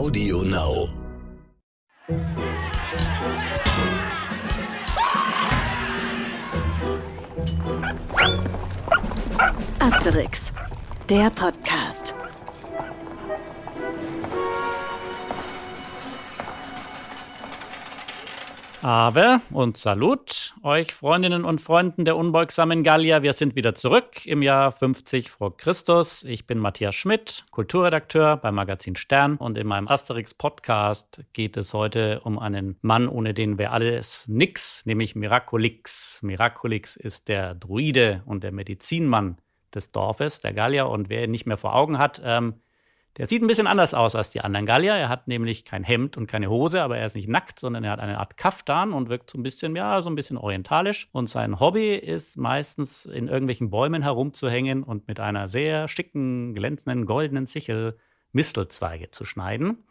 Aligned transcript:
Audio 0.00 0.40
Now. 0.42 0.88
Asterix, 9.78 10.52
der 11.10 11.28
Podcast. 11.28 12.14
Ave 18.82 19.42
und 19.50 19.76
Salut 19.76 20.54
euch 20.62 20.94
Freundinnen 20.94 21.44
und 21.44 21.60
Freunden 21.60 22.06
der 22.06 22.16
unbeugsamen 22.16 22.82
Gallier. 22.82 23.22
Wir 23.22 23.34
sind 23.34 23.54
wieder 23.54 23.74
zurück 23.74 24.24
im 24.24 24.40
Jahr 24.40 24.72
50 24.72 25.28
vor 25.28 25.54
Christus. 25.58 26.22
Ich 26.24 26.46
bin 26.46 26.58
Matthias 26.58 26.94
Schmidt, 26.94 27.44
Kulturredakteur 27.50 28.38
beim 28.38 28.54
Magazin 28.54 28.96
Stern 28.96 29.36
und 29.36 29.58
in 29.58 29.66
meinem 29.66 29.86
Asterix 29.86 30.32
Podcast 30.32 31.22
geht 31.34 31.58
es 31.58 31.74
heute 31.74 32.20
um 32.20 32.38
einen 32.38 32.78
Mann, 32.80 33.06
ohne 33.06 33.34
den 33.34 33.58
wäre 33.58 33.72
alles 33.72 34.24
nix, 34.28 34.80
nämlich 34.86 35.14
Miraculix. 35.14 36.22
Miraculix 36.22 36.96
ist 36.96 37.28
der 37.28 37.54
Druide 37.54 38.22
und 38.24 38.42
der 38.42 38.52
Medizinmann 38.52 39.36
des 39.74 39.92
Dorfes, 39.92 40.40
der 40.40 40.54
Gallier 40.54 40.88
und 40.88 41.10
wer 41.10 41.24
ihn 41.24 41.32
nicht 41.32 41.44
mehr 41.44 41.58
vor 41.58 41.74
Augen 41.74 41.98
hat, 41.98 42.22
ähm, 42.24 42.54
der 43.16 43.26
sieht 43.26 43.42
ein 43.42 43.48
bisschen 43.48 43.66
anders 43.66 43.92
aus 43.92 44.14
als 44.14 44.30
die 44.30 44.40
anderen 44.40 44.66
Gallier. 44.66 44.94
Er 44.94 45.08
hat 45.08 45.26
nämlich 45.26 45.64
kein 45.64 45.82
Hemd 45.82 46.16
und 46.16 46.26
keine 46.26 46.48
Hose, 46.48 46.80
aber 46.80 46.96
er 46.96 47.06
ist 47.06 47.16
nicht 47.16 47.28
nackt, 47.28 47.58
sondern 47.58 47.82
er 47.82 47.90
hat 47.92 48.00
eine 48.00 48.18
Art 48.18 48.36
Kaftan 48.36 48.92
und 48.92 49.08
wirkt 49.08 49.30
so 49.30 49.38
ein 49.38 49.42
bisschen, 49.42 49.74
ja, 49.74 50.00
so 50.00 50.08
ein 50.08 50.14
bisschen 50.14 50.36
orientalisch. 50.36 51.08
Und 51.12 51.28
sein 51.28 51.58
Hobby 51.58 51.94
ist 51.94 52.36
meistens 52.36 53.04
in 53.06 53.28
irgendwelchen 53.28 53.70
Bäumen 53.70 54.02
herumzuhängen 54.02 54.84
und 54.84 55.08
mit 55.08 55.18
einer 55.18 55.48
sehr 55.48 55.88
schicken, 55.88 56.54
glänzenden, 56.54 57.04
goldenen 57.04 57.46
Sichel 57.46 57.98
Mistelzweige 58.32 59.10
zu 59.10 59.24
schneiden. 59.24 59.84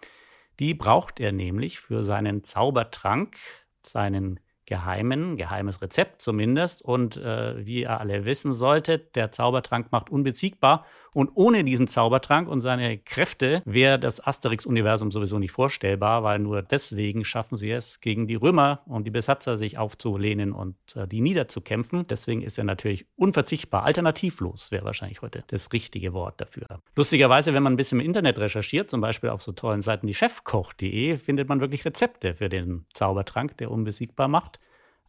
Die 0.60 0.74
braucht 0.74 1.20
er 1.20 1.32
nämlich 1.32 1.80
für 1.80 2.04
seinen 2.04 2.44
Zaubertrank, 2.44 3.38
seinen 3.86 4.40
geheimen, 4.66 5.36
geheimes 5.36 5.82
Rezept 5.82 6.22
zumindest. 6.22 6.82
Und 6.82 7.18
äh, 7.18 7.66
wie 7.66 7.82
ihr 7.82 8.00
alle 8.00 8.24
wissen 8.24 8.54
solltet, 8.54 9.16
der 9.16 9.32
Zaubertrank 9.32 9.92
macht 9.92 10.10
unbesiegbar. 10.10 10.86
Und 11.14 11.32
ohne 11.34 11.64
diesen 11.64 11.88
Zaubertrank 11.88 12.48
und 12.48 12.62
seine 12.62 12.98
Kräfte 12.98 13.62
wäre 13.66 14.00
das 14.00 14.26
Asterix-Universum 14.26 15.12
sowieso 15.12 15.40
nicht 15.40 15.52
vorstellbar, 15.52 16.24
weil 16.24 16.40
nur 16.40 16.62
deswegen 16.62 17.26
schaffen 17.26 17.58
sie 17.58 17.72
es, 17.72 18.00
gegen 18.00 18.28
die 18.28 18.36
Römer 18.36 18.82
und 18.86 19.06
die 19.06 19.12
Besatzer 19.12 19.58
sich 19.58 19.78
aufzulehnen 19.78 20.52
und 20.52 20.76
äh, 20.96 21.08
die 21.08 21.22
niederzukämpfen. 21.22 22.06
Deswegen 22.08 22.42
ist 22.42 22.58
er 22.58 22.64
natürlich 22.64 23.08
unverzichtbar. 23.16 23.84
Alternativlos 23.84 24.72
wäre 24.72 24.86
wahrscheinlich 24.86 25.22
heute 25.22 25.44
das 25.48 25.72
richtige 25.74 26.14
Wort 26.14 26.40
dafür. 26.42 26.68
Lustigerweise, 26.96 27.54
wenn 27.54 27.64
man 27.64 27.74
ein 27.74 27.78
bisschen 27.78 28.00
im 28.00 28.06
Internet 28.06 28.38
recherchiert, 28.38 28.90
zum 28.90 29.02
Beispiel 29.02 29.30
auf 29.30 29.42
so 29.42 29.52
tollen 29.52 29.82
Seiten 29.82 30.08
wie 30.08 30.14
chefkoch.de, 30.14 31.16
findet 31.18 31.50
man 31.50 31.60
wirklich 31.60 31.86
Rezepte 31.86 32.36
für 32.36 32.50
den 32.50 32.86
Zaubertrank, 32.94 33.58
der 33.58 33.72
unbesiegbar 33.72 34.28
macht. 34.28 34.60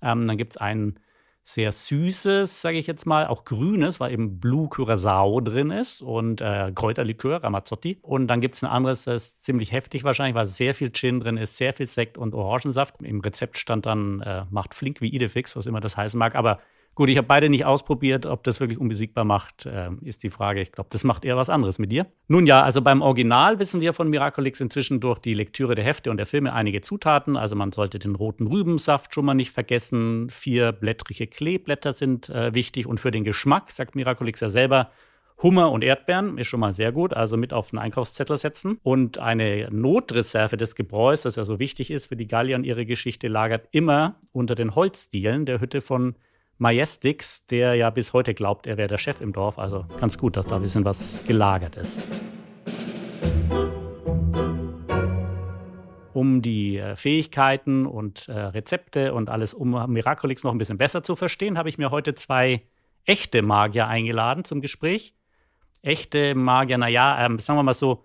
Ähm, 0.03 0.27
dann 0.27 0.39
gibt 0.39 0.55
es 0.55 0.57
einen 0.57 0.99
sehr 1.45 1.73
süßes, 1.73 2.61
sage 2.61 2.79
ich 2.79 2.87
jetzt 2.87 3.07
mal, 3.07 3.27
auch 3.27 3.45
grünes, 3.45 3.99
weil 3.99 4.13
eben 4.13 4.39
Blue 4.39 4.69
Curacao 4.69 5.41
drin 5.41 5.71
ist 5.71 6.03
und 6.03 6.41
äh, 6.41 6.71
Kräuterlikör, 6.75 7.43
Ramazzotti. 7.43 7.99
Und 8.03 8.29
dann 8.29 8.41
gibt 8.41 8.55
es 8.55 8.63
ein 8.63 8.71
anderes, 8.71 9.05
das 9.05 9.25
ist 9.25 9.43
ziemlich 9.45 9.73
heftig 9.73 10.05
wahrscheinlich, 10.05 10.35
weil 10.35 10.47
sehr 10.47 10.75
viel 10.75 10.93
Gin 10.93 11.21
drin 11.21 11.37
ist, 11.37 11.57
sehr 11.57 11.73
viel 11.73 11.87
Sekt 11.87 12.19
und 12.19 12.35
Orangensaft. 12.35 13.03
Im 13.03 13.21
Rezept 13.21 13.59
stand 13.59 13.87
dann, 13.87 14.21
äh, 14.21 14.45
macht 14.51 14.75
flink 14.75 15.01
wie 15.01 15.09
Idefix, 15.09 15.57
was 15.57 15.67
immer 15.67 15.81
das 15.81 15.97
heißen 15.97 16.19
mag, 16.19 16.35
aber 16.35 16.61
Gut, 17.01 17.09
ich 17.09 17.17
habe 17.17 17.29
beide 17.29 17.49
nicht 17.49 17.65
ausprobiert. 17.65 18.27
Ob 18.27 18.45
das 18.45 18.61
wirklich 18.61 18.79
unbesiegbar 18.79 19.25
macht, 19.25 19.65
äh, 19.65 19.89
ist 20.03 20.23
die 20.23 20.29
Frage. 20.29 20.61
Ich 20.61 20.71
glaube, 20.71 20.91
das 20.93 21.03
macht 21.03 21.25
eher 21.25 21.35
was 21.35 21.49
anderes 21.49 21.79
mit 21.79 21.91
dir. 21.91 22.05
Nun 22.29 22.47
ja, 22.47 22.63
also 22.63 22.83
beim 22.83 23.01
Original 23.01 23.59
wissen 23.59 23.81
wir 23.81 23.95
von 23.95 24.11
Miraculix 24.11 24.61
inzwischen 24.61 25.01
durch 25.01 25.19
die 25.19 25.33
Lektüre 25.33 25.75
der 25.75 25.83
Hefte 25.83 26.11
und 26.11 26.19
der 26.19 26.27
Filme 26.27 26.53
einige 26.53 26.83
Zutaten. 26.83 27.39
Also 27.39 27.57
man 27.57 27.73
sollte 27.73 27.99
den 27.99 28.17
roten 28.17 28.49
Rübensaft 28.49 29.15
schon 29.15 29.25
mal 29.25 29.33
nicht 29.33 29.51
vergessen. 29.51 30.29
Vier 30.29 30.73
blättrige 30.73 31.27
Kleeblätter 31.27 31.95
sind 31.95 32.29
äh, 32.29 32.53
wichtig. 32.53 32.87
Und 32.87 33.01
für 33.01 33.11
den 33.11 33.25
Geschmack, 33.25 33.71
sagt 33.71 33.95
Miraculix 33.95 34.41
ja 34.41 34.51
selber, 34.51 34.91
Hummer 35.43 35.73
und 35.73 35.83
Erdbeeren 35.83 36.37
ist 36.37 36.49
schon 36.49 36.61
mal 36.61 36.75
sehr 36.75 36.93
gut, 36.93 37.15
also 37.15 37.39
mit 37.39 37.55
auf 37.55 37.71
den 37.71 37.79
Einkaufszettel 37.79 38.37
setzen. 38.37 38.79
Und 38.83 39.17
eine 39.17 39.71
Notreserve 39.71 40.59
des 40.59 40.75
Gebräus, 40.75 41.23
das 41.23 41.37
ja 41.37 41.47
so 41.47 41.59
wichtig 41.59 41.91
ist 41.91 42.09
für 42.09 42.17
die 42.17 42.29
Gallier 42.29 42.57
und 42.57 42.65
ihre 42.65 42.85
Geschichte, 42.85 43.29
lagert 43.29 43.69
immer 43.71 44.17
unter 44.33 44.55
den 44.55 44.75
Holzdielen 44.75 45.47
der 45.47 45.63
Hütte 45.63 45.81
von 45.81 46.15
Majestix, 46.61 47.47
der 47.47 47.75
ja 47.75 47.89
bis 47.89 48.13
heute 48.13 48.35
glaubt, 48.35 48.67
er 48.67 48.77
wäre 48.77 48.87
der 48.87 48.99
Chef 48.99 49.23
im 49.23 49.33
Dorf. 49.33 49.59
Also 49.59 49.87
ganz 49.99 50.19
gut, 50.19 50.37
dass 50.37 50.47
da 50.47 50.57
ein 50.57 50.63
bisschen 50.63 50.85
was 50.85 51.25
gelagert 51.27 51.77
ist. 51.77 52.07
Um 56.13 56.43
die 56.43 56.77
äh, 56.77 56.97
Fähigkeiten 56.97 57.87
und 57.87 58.29
äh, 58.29 58.33
Rezepte 58.33 59.15
und 59.15 59.31
alles 59.31 59.55
um 59.55 59.71
Miraculix 59.91 60.45
noch 60.45 60.53
ein 60.53 60.59
bisschen 60.59 60.77
besser 60.77 61.03
zu 61.03 61.17
verstehen, 61.17 61.57
habe 61.57 61.71
ich 61.71 61.79
mir 61.79 61.91
heute 61.91 62.15
zwei 62.15 62.63
echte 63.07 63.41
Magier 63.41 63.87
eingeladen 63.87 64.45
zum 64.45 64.61
Gespräch. 64.61 65.15
Echte 65.81 66.35
Magier, 66.35 66.77
naja, 66.77 67.25
ähm, 67.25 67.39
sagen 67.39 67.59
wir 67.59 67.63
mal 67.63 67.73
so, 67.73 68.05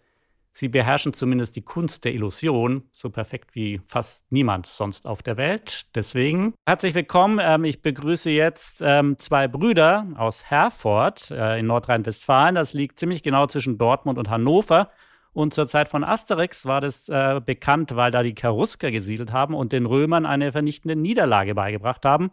Sie 0.58 0.70
beherrschen 0.70 1.12
zumindest 1.12 1.58
die 1.58 1.64
Kunst 1.64 2.06
der 2.06 2.14
Illusion 2.14 2.84
so 2.94 3.10
perfekt 3.10 3.56
wie 3.56 3.82
fast 3.86 4.32
niemand 4.32 4.68
sonst 4.68 5.06
auf 5.06 5.22
der 5.22 5.36
Welt. 5.36 5.86
Deswegen 5.96 6.54
herzlich 6.66 6.96
willkommen. 6.96 7.42
Ähm, 7.42 7.66
ich 7.66 7.82
begrüße 7.82 8.30
jetzt 8.30 8.78
ähm, 8.80 9.20
zwei 9.20 9.50
Brüder 9.50 10.08
aus 10.16 10.46
Herford 10.46 11.30
äh, 11.32 11.60
in 11.60 11.68
Nordrhein-Westfalen. 11.68 12.56
Das 12.56 12.72
liegt 12.72 13.00
ziemlich 13.00 13.22
genau 13.22 13.48
zwischen 13.48 13.78
Dortmund 13.78 14.18
und 14.18 14.30
Hannover. 14.30 14.92
Und 15.34 15.54
zur 15.54 15.68
Zeit 15.68 15.90
von 15.90 16.06
Asterix 16.06 16.66
war 16.66 16.80
das 16.80 17.10
äh, 17.10 17.42
bekannt, 17.46 17.98
weil 17.98 18.12
da 18.12 18.24
die 18.24 18.34
Cherusker 18.34 18.92
gesiedelt 18.92 19.34
haben 19.34 19.56
und 19.56 19.74
den 19.74 19.86
Römern 19.86 20.26
eine 20.26 20.54
vernichtende 20.54 20.96
Niederlage 20.96 21.54
beigebracht 21.54 22.06
haben 22.06 22.32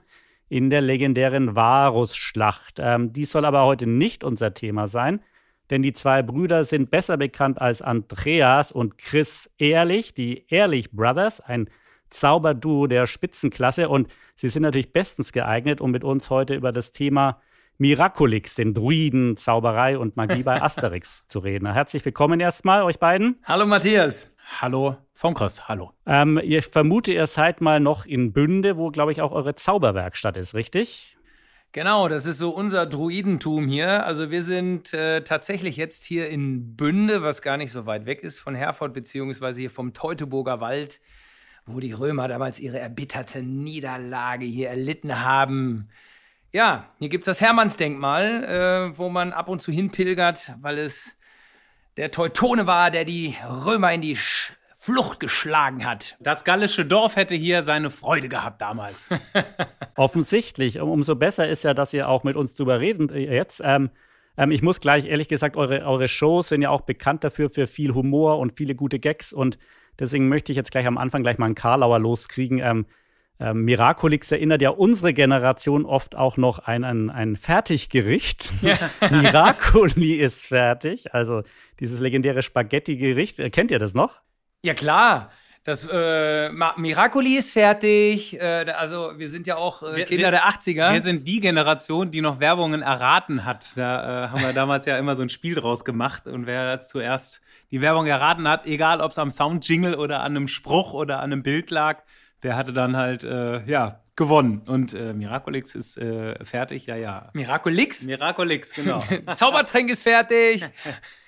in 0.49 0.71
der 0.71 0.81
legendären 0.81 1.57
Varusschlacht. 1.57 2.79
Ähm, 2.79 3.13
dies 3.13 3.33
soll 3.33 3.45
aber 3.45 3.65
heute 3.65 3.89
nicht 3.89 4.23
unser 4.23 4.55
Thema 4.55 4.87
sein 4.87 5.23
denn 5.73 5.83
die 5.83 5.95
zwei 5.95 6.23
Brüder 6.23 6.65
sind 6.65 6.91
besser 6.91 7.17
bekannt 7.17 7.59
als 7.59 7.81
Andreas 7.81 8.73
und 8.73 8.99
Chris 8.99 9.51
Ehrlich, 9.57 10.13
die 10.13 10.45
Ehrlich 10.49 10.93
Brothers, 10.93 11.41
ein 11.41 11.71
Zauberduo 12.11 12.87
der 12.87 13.07
Spitzenklasse. 13.07 13.89
Und 13.89 14.13
sie 14.37 14.51
sind 14.51 14.65
natürlich 14.65 14.93
bestens 14.93 15.33
geeignet, 15.33 15.81
um 15.81 15.91
mit 15.91 16.05
uns 16.05 16.29
heute 16.29 16.55
über 16.55 16.73
das 16.73 16.93
Thema 16.93 17.41
Miraculix, 17.79 18.55
den 18.55 18.75
Druiden, 18.75 19.39
Zauberei 19.39 19.97
und 19.97 20.15
Magie 20.15 20.43
bei 20.43 20.61
Asterix 20.63 21.27
zu 21.27 21.39
reden. 21.39 21.73
Herzlich 21.73 22.05
willkommen 22.05 22.39
erstmal, 22.39 22.83
euch 22.83 22.99
beiden. 22.99 23.39
Hallo 23.45 23.65
Matthias. 23.65 24.37
Hallo 24.61 24.99
vom 25.15 25.33
Chris. 25.33 25.69
Hallo. 25.69 25.93
Ähm, 26.05 26.39
ich 26.43 26.67
vermute, 26.67 27.15
ihr 27.15 27.27
seid 27.27 27.63
mal 27.63 27.81
noch 27.81 28.05
in 28.05 28.35
Bünde, 28.35 28.77
wo, 28.77 28.91
glaube 28.91 29.13
ich, 29.13 29.23
auch 29.23 29.33
eure 29.33 29.55
Zauberwerkstatt 29.55 30.37
ist, 30.37 30.53
richtig? 30.53 31.17
Genau, 31.75 32.09
das 32.09 32.27
ist 32.27 32.37
so 32.37 32.51
unser 32.51 32.85
Druidentum 32.85 33.67
hier. 33.67 34.05
Also 34.05 34.31
wir 34.31 34.43
sind 34.43 34.93
äh, 34.93 35.25
tatsächlich 35.25 35.79
jetzt 35.79 36.05
hier 36.05 36.29
in 36.29 36.77
Bünde, 36.77 37.23
was 37.23 37.41
gar 37.41 37.57
nicht 37.57 37.73
so 37.73 37.87
weit 37.87 38.05
weg 38.05 38.23
ist 38.23 38.39
von 38.39 38.55
Herford, 38.55 38.93
beziehungsweise 38.93 39.61
hier 39.61 39.71
vom 39.71 39.95
Teutoburger 39.95 40.61
Wald, 40.61 41.01
wo 41.65 41.81
die 41.81 41.95
Römer 41.95 42.29
damals 42.29 42.61
ihre 42.61 42.79
erbitterte 42.79 43.43
Niederlage 43.43 44.45
hier 44.45 44.69
erlitten 44.69 45.25
haben. 45.25 45.89
Ja, 46.53 46.91
hier 46.99 47.09
gibt 47.09 47.23
es 47.23 47.27
das 47.27 47.41
Hermannsdenkmal, 47.41 48.45
äh, 48.93 48.99
wo 48.99 49.09
man 49.09 49.33
ab 49.33 49.49
und 49.49 49.63
zu 49.63 49.73
hinpilgert, 49.73 50.55
weil 50.61 50.77
es 50.77 51.17
der 51.97 52.11
Teutone 52.11 52.67
war, 52.67 52.91
der 52.91 53.07
die 53.07 53.35
Römer 53.49 53.95
in 53.95 54.03
die 54.03 54.17
Sch 54.17 54.53
Flucht 54.85 55.21
geschlagen 55.21 55.85
hat. 55.85 56.17
Das 56.19 56.43
gallische 56.43 56.85
Dorf 56.85 57.15
hätte 57.15 57.37
hier 57.37 57.63
seine 57.63 57.89
Freude 57.89 58.29
gehabt 58.29 58.61
damals. 58.61 59.09
Offensichtlich. 59.95 60.81
Umso 60.81 61.15
besser 61.15 61.49
ist 61.49 61.63
ja, 61.63 61.73
dass 61.73 61.93
ihr 61.93 62.09
auch 62.09 62.25
mit 62.25 62.35
uns 62.35 62.55
drüber 62.55 62.81
reden 62.81 63.09
äh, 63.09 63.33
jetzt. 63.33 63.63
Ähm, 63.65 63.91
ähm, 64.37 64.51
ich 64.51 64.61
muss 64.61 64.81
gleich 64.81 65.07
ehrlich 65.07 65.29
gesagt, 65.29 65.57
eure, 65.57 65.85
eure 65.85 66.09
Shows 66.09 66.49
sind 66.49 66.63
ja 66.63 66.71
auch 66.71 66.81
bekannt 66.81 67.23
dafür 67.23 67.49
für 67.49 67.69
viel 67.69 67.95
Humor 67.95 68.41
und 68.41 68.57
viele 68.57 68.75
gute 68.75 68.99
Gags. 68.99 69.33
Und 69.33 69.57
deswegen 70.01 70.29
möchte 70.29 70.51
ich 70.51 70.57
jetzt 70.57 70.73
gleich 70.73 70.89
am 70.89 70.99
Anfang 70.99 71.23
gleich 71.23 71.39
mal 71.39 71.47
einen 71.47 71.55
Karlauer 71.55 72.01
loskriegen. 72.01 72.59
Ähm, 72.59 72.87
ähm, 73.39 73.65
Miraculix 73.65 74.33
erinnert 74.33 74.63
ja 74.63 74.71
unsere 74.71 75.15
Generation 75.15 75.85
oft 75.85 76.17
auch 76.17 76.37
noch 76.37 76.59
an 76.59 76.83
ein, 76.83 77.09
ein 77.09 77.37
Fertiggericht. 77.37 78.53
Ja. 78.63 78.77
Miraculi 79.13 80.15
ist 80.15 80.49
fertig, 80.49 81.15
also 81.15 81.43
dieses 81.79 82.01
legendäre 82.01 82.43
Spaghetti-Gericht. 82.43 83.39
Äh, 83.39 83.51
kennt 83.51 83.71
ihr 83.71 83.79
das 83.79 83.95
noch? 83.95 84.23
Ja, 84.63 84.75
klar. 84.75 85.31
Das 85.65 85.87
äh, 85.89 86.51
Miracoli 86.51 87.37
ist 87.37 87.53
fertig. 87.53 88.41
Äh, 88.41 88.73
also 88.77 89.13
wir 89.17 89.29
sind 89.29 89.47
ja 89.47 89.57
auch 89.57 89.83
äh, 89.83 90.05
Kinder 90.05 90.25
wir, 90.25 90.31
der 90.33 90.45
80er. 90.47 90.93
Wir 90.93 91.01
sind 91.01 91.27
die 91.29 91.39
Generation, 91.39 92.11
die 92.11 92.21
noch 92.21 92.41
Werbungen 92.41 92.83
erraten 92.83 93.45
hat. 93.45 93.77
Da 93.77 94.25
äh, 94.25 94.29
haben 94.29 94.43
wir 94.43 94.53
damals 94.53 94.87
ja 94.87 94.99
immer 94.99 95.15
so 95.15 95.23
ein 95.23 95.29
Spiel 95.29 95.55
draus 95.55 95.85
gemacht. 95.85 96.27
Und 96.27 96.47
wer 96.47 96.81
zuerst 96.81 97.43
die 97.71 97.81
Werbung 97.81 98.07
erraten 98.07 98.49
hat, 98.49 98.67
egal 98.67 99.01
ob 99.01 99.13
es 99.13 99.19
am 99.19 99.31
Soundjingle 99.31 99.97
oder 99.97 100.21
an 100.21 100.37
einem 100.37 100.49
Spruch 100.49 100.95
oder 100.95 101.21
an 101.21 101.33
einem 101.33 101.45
Bild 101.45 101.71
lag, 101.71 102.03
der 102.43 102.57
hatte 102.57 102.73
dann 102.73 102.97
halt, 102.97 103.23
äh, 103.23 103.65
ja, 103.65 104.01
gewonnen. 104.17 104.63
Und 104.67 104.95
äh, 104.95 105.13
Miraculix 105.15 105.75
ist 105.75 105.97
äh, 105.97 106.45
fertig, 106.45 106.87
ja, 106.87 106.97
ja. 106.97 107.31
Miraculix? 107.35 108.03
Miraculix, 108.03 108.73
genau. 108.73 109.01
Zaubertränk 109.35 109.91
ist 109.91 110.03
fertig. 110.03 110.69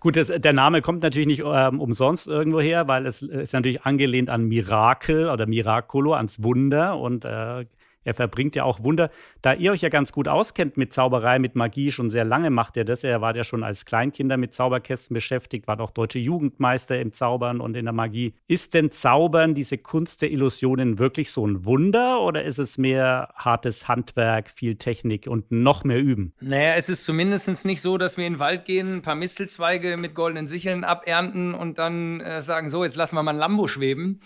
Gut, 0.00 0.16
das, 0.16 0.28
der 0.28 0.52
Name 0.52 0.82
kommt 0.82 1.02
natürlich 1.02 1.26
nicht 1.26 1.42
ähm, 1.44 1.80
umsonst 1.80 2.26
irgendwo 2.28 2.60
her, 2.60 2.88
weil 2.88 3.06
es 3.06 3.22
ist 3.22 3.52
natürlich 3.52 3.82
angelehnt 3.82 4.30
an 4.30 4.44
Mirakel 4.44 5.28
oder 5.28 5.46
Miracolo, 5.46 6.14
ans 6.14 6.42
Wunder. 6.42 6.98
Und 6.98 7.24
äh, 7.24 7.66
er 8.04 8.14
verbringt 8.14 8.56
ja 8.56 8.64
auch 8.64 8.82
Wunder. 8.82 9.10
Da 9.42 9.54
ihr 9.54 9.72
euch 9.72 9.82
ja 9.82 9.88
ganz 9.88 10.12
gut 10.12 10.28
auskennt 10.28 10.76
mit 10.76 10.92
Zauberei, 10.92 11.38
mit 11.38 11.54
Magie, 11.54 11.92
schon 11.92 12.10
sehr 12.10 12.24
lange 12.24 12.50
macht 12.50 12.76
ihr 12.76 12.84
das. 12.84 13.04
Er 13.04 13.20
war 13.20 13.34
ja 13.36 13.44
schon 13.44 13.62
als 13.62 13.84
Kleinkinder 13.84 14.36
mit 14.36 14.52
Zauberkästen 14.52 15.14
beschäftigt, 15.14 15.66
war 15.66 15.76
doch 15.76 15.90
deutsche 15.90 16.18
Jugendmeister 16.18 17.00
im 17.00 17.12
Zaubern 17.12 17.60
und 17.60 17.76
in 17.76 17.84
der 17.84 17.92
Magie. 17.92 18.34
Ist 18.48 18.74
denn 18.74 18.90
Zaubern, 18.90 19.54
diese 19.54 19.78
Kunst 19.78 20.22
der 20.22 20.30
Illusionen, 20.30 20.98
wirklich 20.98 21.30
so 21.30 21.46
ein 21.46 21.64
Wunder 21.64 22.20
oder 22.22 22.44
ist 22.44 22.58
es 22.58 22.78
mehr 22.78 23.32
hartes 23.36 23.88
Handwerk, 23.88 24.50
viel 24.50 24.76
Technik 24.76 25.26
und 25.26 25.50
noch 25.50 25.84
mehr 25.84 26.00
Üben? 26.00 26.32
Naja, 26.40 26.74
es 26.74 26.88
ist 26.88 27.04
zumindest 27.04 27.42
nicht 27.64 27.80
so, 27.80 27.98
dass 27.98 28.16
wir 28.16 28.26
in 28.26 28.34
den 28.34 28.38
Wald 28.38 28.64
gehen, 28.64 28.96
ein 28.96 29.02
paar 29.02 29.14
Mistelzweige 29.14 29.96
mit 29.96 30.14
goldenen 30.14 30.46
Sicheln 30.46 30.84
abernten 30.84 31.54
und 31.54 31.78
dann 31.78 32.20
äh, 32.20 32.42
sagen, 32.42 32.70
so, 32.70 32.84
jetzt 32.84 32.96
lassen 32.96 33.16
wir 33.16 33.22
mal 33.22 33.32
ein 33.32 33.38
Lambo 33.38 33.68
schweben. 33.68 34.20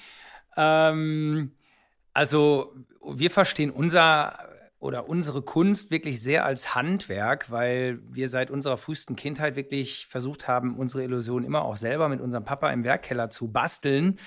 Ähm, 0.56 1.52
also 2.16 2.72
wir 3.14 3.30
verstehen 3.30 3.70
unser 3.70 4.38
oder 4.78 5.06
unsere 5.06 5.42
Kunst 5.42 5.90
wirklich 5.90 6.22
sehr 6.22 6.46
als 6.46 6.74
Handwerk, 6.74 7.50
weil 7.50 7.98
wir 8.10 8.30
seit 8.30 8.50
unserer 8.50 8.78
frühesten 8.78 9.16
Kindheit 9.16 9.54
wirklich 9.54 10.06
versucht 10.06 10.48
haben, 10.48 10.78
unsere 10.78 11.04
Illusion 11.04 11.44
immer 11.44 11.62
auch 11.62 11.76
selber 11.76 12.08
mit 12.08 12.22
unserem 12.22 12.44
Papa 12.44 12.70
im 12.70 12.84
Werkkeller 12.84 13.28
zu 13.28 13.48
basteln, 13.48 14.18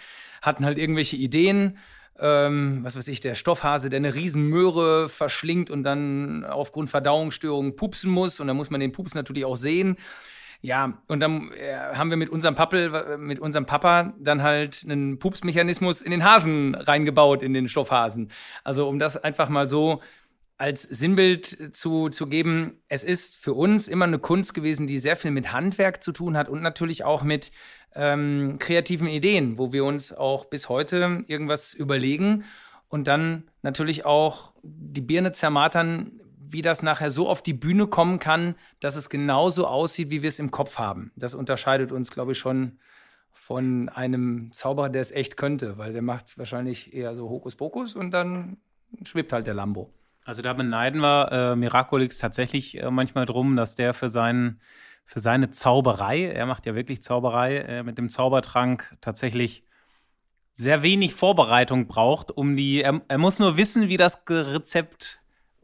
hatten 0.44 0.66
halt 0.66 0.78
irgendwelche 0.78 1.16
Ideen, 1.16 1.80
ähm, 2.20 2.84
was 2.84 2.96
weiß 2.96 3.08
ich, 3.08 3.22
der 3.22 3.34
Stoffhase, 3.34 3.90
der 3.90 3.98
eine 3.98 4.14
Riesenmöhre 4.14 5.10
verschlingt 5.10 5.72
und 5.72 5.84
dann 5.84 6.46
aufgrund 6.46 6.92
Verdauungsstörungen 6.92 7.76
pupsen 7.76 8.12
muss 8.12 8.40
und 8.40 8.46
dann 8.46 8.58
muss 8.58 8.70
man 8.70 8.82
den 8.82 8.92
Pups 8.92 9.16
natürlich 9.16 9.46
auch 9.46 9.58
sehen. 9.58 9.98
Ja, 10.62 11.02
und 11.08 11.22
dann 11.22 11.52
äh, 11.54 11.74
haben 11.96 12.10
wir 12.10 12.18
mit 12.18 12.30
unserem 12.30 12.56
Pappel, 12.56 13.18
mit 13.18 13.40
unserem 13.40 13.66
Papa 13.66 14.14
dann 14.20 14.44
halt 14.44 14.84
einen 14.84 15.18
Pupsmechanismus 15.18 16.02
in 16.02 16.12
den 16.12 16.26
Hasen 16.26 16.76
reingebaut, 16.76 17.44
in 17.44 17.54
den 17.54 17.70
Stoffhasen. 17.70 18.30
Also 18.66 18.90
um 18.90 19.00
das 19.00 19.16
einfach 19.16 19.48
mal 19.48 19.68
so 19.68 20.02
als 20.58 20.84
Sinnbild 20.84 21.74
zu, 21.74 22.10
zu 22.10 22.28
geben, 22.28 22.82
es 22.90 23.06
ist 23.06 23.38
für 23.38 23.54
uns 23.54 23.88
immer 23.88 24.04
eine 24.04 24.20
Kunst 24.20 24.54
gewesen, 24.54 24.88
die 24.88 24.98
sehr 24.98 25.16
viel 25.16 25.32
mit 25.32 25.54
Handwerk 25.54 26.04
zu 26.04 26.12
tun 26.12 26.36
hat 26.36 26.50
und 26.50 26.62
natürlich 26.62 27.06
auch 27.06 27.24
mit 27.24 27.52
ähm, 27.96 28.58
kreativen 28.60 29.08
Ideen, 29.08 29.58
wo 29.58 29.72
wir 29.72 29.86
uns 29.86 30.12
auch 30.12 30.46
bis 30.46 30.68
heute 30.68 31.24
irgendwas 31.28 31.74
überlegen 31.74 32.44
und 32.90 33.08
dann 33.08 33.50
natürlich 33.62 34.06
auch 34.06 34.54
die 34.62 35.02
Birne 35.02 35.32
zermatern, 35.32 36.20
wie 36.52 36.62
das 36.62 36.82
nachher 36.84 37.12
so 37.12 37.30
auf 37.30 37.42
die 37.42 37.54
Bühne 37.54 37.88
kommen 37.88 38.20
kann, 38.20 38.56
dass 38.80 38.96
es 38.96 39.10
genauso 39.10 39.68
aussieht, 39.68 40.10
wie 40.10 40.22
wir 40.22 40.30
es 40.30 40.40
im 40.40 40.52
Kopf 40.52 40.80
haben. 40.80 41.12
Das 41.16 41.36
unterscheidet 41.36 41.92
uns, 41.92 42.12
glaube 42.12 42.32
ich, 42.32 42.40
schon 42.40 42.80
von 43.32 43.90
einem 43.90 44.52
Zauberer, 44.52 44.90
der 44.90 45.02
es 45.02 45.12
echt 45.12 45.38
könnte, 45.38 45.78
weil 45.78 45.94
der 45.94 46.02
macht 46.02 46.28
es 46.28 46.38
wahrscheinlich 46.38 46.94
eher 46.94 47.16
so 47.16 47.30
Hokuspokus 47.30 47.96
und 47.96 48.12
dann 48.12 48.58
schwebt 49.04 49.32
halt 49.32 49.48
der 49.48 49.54
Lambo. 49.54 49.94
Also 50.26 50.42
da 50.42 50.54
beneiden 50.54 51.02
wir 51.02 51.32
äh, 51.32 51.56
Miraculix 51.56 52.18
tatsächlich 52.18 52.82
äh, 52.82 52.92
manchmal 52.92 53.26
drum, 53.26 53.56
dass 53.56 53.76
der 53.76 53.94
für 53.94 54.10
seinen 54.10 54.60
für 55.06 55.20
seine 55.20 55.50
Zauberei, 55.50 56.26
er 56.26 56.46
macht 56.46 56.68
ja 56.68 56.76
wirklich 56.76 57.02
Zauberei 57.02 57.58
äh, 57.58 57.84
mit 57.84 57.98
dem 57.98 58.10
Zaubertrank 58.10 58.96
tatsächlich 59.02 59.64
sehr 60.54 60.84
wenig 60.84 61.16
Vorbereitung 61.16 61.88
braucht, 61.88 62.30
um 62.30 62.56
die. 62.56 62.84
Er, 62.84 63.02
er 63.08 63.18
muss 63.18 63.40
nur 63.40 63.58
wissen, 63.58 63.88
wie 63.88 63.98
das 63.98 64.22
Rezept 64.30 65.19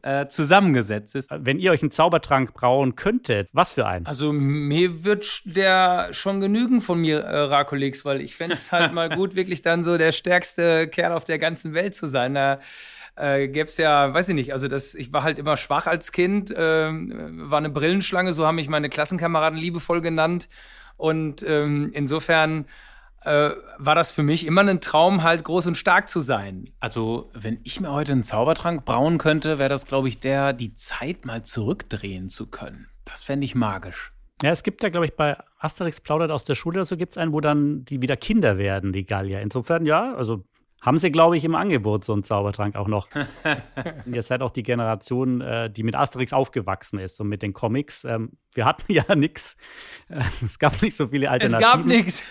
äh, 0.06 0.28
zusammengesetzt 0.28 1.16
ist. 1.16 1.30
Wenn 1.32 1.58
ihr 1.58 1.72
euch 1.72 1.82
einen 1.82 1.90
Zaubertrank 1.90 2.54
brauen 2.54 2.94
könntet, 2.94 3.48
was 3.52 3.74
für 3.74 3.86
einen? 3.86 4.06
Also 4.06 4.32
mir 4.32 5.02
wird 5.02 5.42
der 5.44 6.12
schon 6.12 6.40
genügen 6.40 6.80
von 6.80 7.00
mir, 7.00 7.20
äh, 7.22 7.38
Rakolix, 7.40 8.04
weil 8.04 8.20
ich 8.20 8.36
fände 8.36 8.54
es 8.54 8.70
halt 8.70 8.92
mal 8.92 9.10
gut, 9.10 9.34
wirklich 9.34 9.62
dann 9.62 9.82
so 9.82 9.98
der 9.98 10.12
stärkste 10.12 10.86
Kerl 10.86 11.10
auf 11.10 11.24
der 11.24 11.40
ganzen 11.40 11.74
Welt 11.74 11.96
zu 11.96 12.06
sein. 12.06 12.34
Da 12.34 12.60
äh, 13.16 13.48
gäbe 13.48 13.68
es 13.68 13.78
ja, 13.78 14.14
weiß 14.14 14.28
ich 14.28 14.36
nicht, 14.36 14.52
also 14.52 14.68
das, 14.68 14.94
ich 14.94 15.12
war 15.12 15.24
halt 15.24 15.40
immer 15.40 15.56
schwach 15.56 15.88
als 15.88 16.12
Kind, 16.12 16.52
äh, 16.52 16.56
war 16.56 17.58
eine 17.58 17.70
Brillenschlange, 17.70 18.32
so 18.32 18.46
haben 18.46 18.56
mich 18.56 18.68
meine 18.68 18.88
Klassenkameraden 18.88 19.58
liebevoll 19.58 20.02
genannt. 20.02 20.48
Und 20.96 21.44
ähm, 21.46 21.90
insofern 21.92 22.66
äh, 23.26 23.54
war 23.78 23.94
das 23.94 24.12
für 24.12 24.22
mich 24.22 24.46
immer 24.46 24.62
ein 24.62 24.80
Traum, 24.80 25.22
halt 25.22 25.44
groß 25.44 25.66
und 25.66 25.76
stark 25.76 26.08
zu 26.08 26.20
sein. 26.20 26.64
Also, 26.80 27.30
wenn 27.34 27.58
ich 27.64 27.80
mir 27.80 27.92
heute 27.92 28.12
einen 28.12 28.22
Zaubertrank 28.22 28.84
brauen 28.84 29.18
könnte, 29.18 29.58
wäre 29.58 29.68
das, 29.68 29.86
glaube 29.86 30.08
ich, 30.08 30.20
der, 30.20 30.52
die 30.52 30.74
Zeit 30.74 31.24
mal 31.24 31.42
zurückdrehen 31.42 32.28
zu 32.28 32.46
können. 32.46 32.88
Das 33.04 33.22
fände 33.22 33.44
ich 33.44 33.54
magisch. 33.54 34.12
Ja, 34.42 34.50
es 34.50 34.62
gibt 34.62 34.82
ja, 34.82 34.90
glaube 34.90 35.06
ich, 35.06 35.16
bei 35.16 35.36
Asterix 35.58 36.00
plaudert 36.00 36.30
aus 36.30 36.44
der 36.44 36.54
Schule 36.54 36.84
so 36.84 36.96
gibt 36.96 37.12
es 37.12 37.18
einen, 37.18 37.32
wo 37.32 37.40
dann 37.40 37.84
die 37.84 38.02
wieder 38.02 38.16
Kinder 38.16 38.58
werden, 38.58 38.92
die 38.92 39.06
Gallier. 39.06 39.40
Insofern, 39.40 39.86
ja, 39.86 40.14
also 40.14 40.44
haben 40.82 40.98
sie, 40.98 41.10
glaube 41.10 41.36
ich, 41.36 41.44
im 41.44 41.54
Angebot 41.54 42.04
so 42.04 42.12
einen 42.12 42.22
Zaubertrank 42.22 42.76
auch 42.76 42.86
noch. 42.86 43.08
Ihr 44.06 44.22
seid 44.22 44.42
auch 44.42 44.52
die 44.52 44.62
Generation, 44.62 45.40
äh, 45.40 45.70
die 45.70 45.82
mit 45.82 45.96
Asterix 45.96 46.32
aufgewachsen 46.32 46.98
ist 46.98 47.20
und 47.20 47.28
mit 47.28 47.42
den 47.42 47.54
Comics. 47.54 48.04
Ähm, 48.04 48.32
wir 48.54 48.66
hatten 48.66 48.84
ja 48.92 49.14
nichts. 49.16 49.56
Es 50.44 50.58
gab 50.58 50.80
nicht 50.82 50.96
so 50.96 51.08
viele 51.08 51.30
Alternativen. 51.30 51.64
Es 51.64 51.72
gab 51.72 51.86
nichts. 51.86 52.22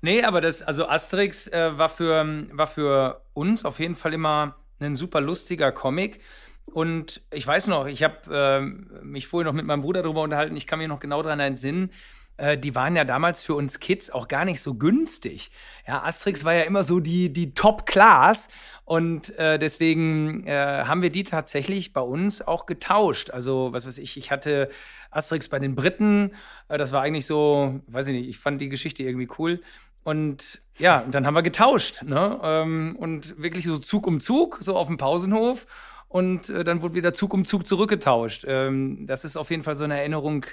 Nee, 0.00 0.22
aber 0.22 0.40
das, 0.40 0.62
also 0.62 0.88
Asterix 0.88 1.48
äh, 1.48 1.76
war, 1.76 1.88
für, 1.88 2.46
war 2.52 2.66
für 2.66 3.22
uns 3.32 3.64
auf 3.64 3.80
jeden 3.80 3.94
Fall 3.94 4.14
immer 4.14 4.56
ein 4.80 4.94
super 4.94 5.20
lustiger 5.20 5.72
Comic. 5.72 6.20
Und 6.66 7.22
ich 7.32 7.46
weiß 7.46 7.66
noch, 7.68 7.86
ich 7.86 8.02
habe 8.02 8.16
äh, 8.30 9.04
mich 9.04 9.26
vorher 9.26 9.50
noch 9.50 9.56
mit 9.56 9.66
meinem 9.66 9.82
Bruder 9.82 10.02
darüber 10.02 10.22
unterhalten, 10.22 10.54
ich 10.54 10.66
kann 10.66 10.78
mich 10.78 10.88
noch 10.88 11.00
genau 11.00 11.22
daran 11.22 11.40
entsinnen, 11.40 11.90
äh, 12.38 12.56
die 12.56 12.74
waren 12.74 12.96
ja 12.96 13.04
damals 13.04 13.42
für 13.42 13.54
uns 13.54 13.80
Kids 13.80 14.10
auch 14.10 14.28
gar 14.28 14.44
nicht 14.44 14.60
so 14.60 14.74
günstig. 14.74 15.50
Ja, 15.86 16.02
Asterix 16.04 16.44
war 16.44 16.54
ja 16.54 16.62
immer 16.62 16.82
so 16.82 17.00
die, 17.00 17.32
die 17.32 17.52
Top-Class 17.52 18.48
und 18.84 19.36
äh, 19.38 19.58
deswegen 19.58 20.46
äh, 20.46 20.84
haben 20.84 21.02
wir 21.02 21.10
die 21.10 21.24
tatsächlich 21.24 21.92
bei 21.92 22.00
uns 22.00 22.46
auch 22.46 22.66
getauscht. 22.66 23.30
Also, 23.30 23.72
was 23.72 23.86
weiß 23.86 23.98
ich, 23.98 24.16
ich 24.16 24.30
hatte 24.30 24.68
Asterix 25.10 25.48
bei 25.48 25.58
den 25.58 25.74
Briten, 25.74 26.32
äh, 26.68 26.78
das 26.78 26.92
war 26.92 27.02
eigentlich 27.02 27.26
so, 27.26 27.80
weiß 27.88 28.08
ich 28.08 28.14
nicht, 28.14 28.28
ich 28.28 28.38
fand 28.38 28.60
die 28.60 28.68
Geschichte 28.68 29.02
irgendwie 29.02 29.28
cool. 29.38 29.60
Und 30.08 30.62
ja, 30.78 31.00
und 31.00 31.14
dann 31.14 31.26
haben 31.26 31.34
wir 31.34 31.42
getauscht, 31.42 32.02
ne? 32.02 32.40
Ähm, 32.42 32.96
und 32.98 33.36
wirklich 33.36 33.66
so 33.66 33.76
Zug 33.76 34.06
um 34.06 34.20
Zug, 34.20 34.56
so 34.62 34.74
auf 34.74 34.86
dem 34.86 34.96
Pausenhof. 34.96 35.66
Und 36.08 36.48
äh, 36.48 36.64
dann 36.64 36.80
wurde 36.80 36.94
wieder 36.94 37.12
Zug 37.12 37.34
um 37.34 37.44
Zug 37.44 37.66
zurückgetauscht. 37.66 38.46
Ähm, 38.48 39.04
das 39.06 39.26
ist 39.26 39.36
auf 39.36 39.50
jeden 39.50 39.62
Fall 39.62 39.76
so 39.76 39.84
eine 39.84 39.98
Erinnerung, 39.98 40.46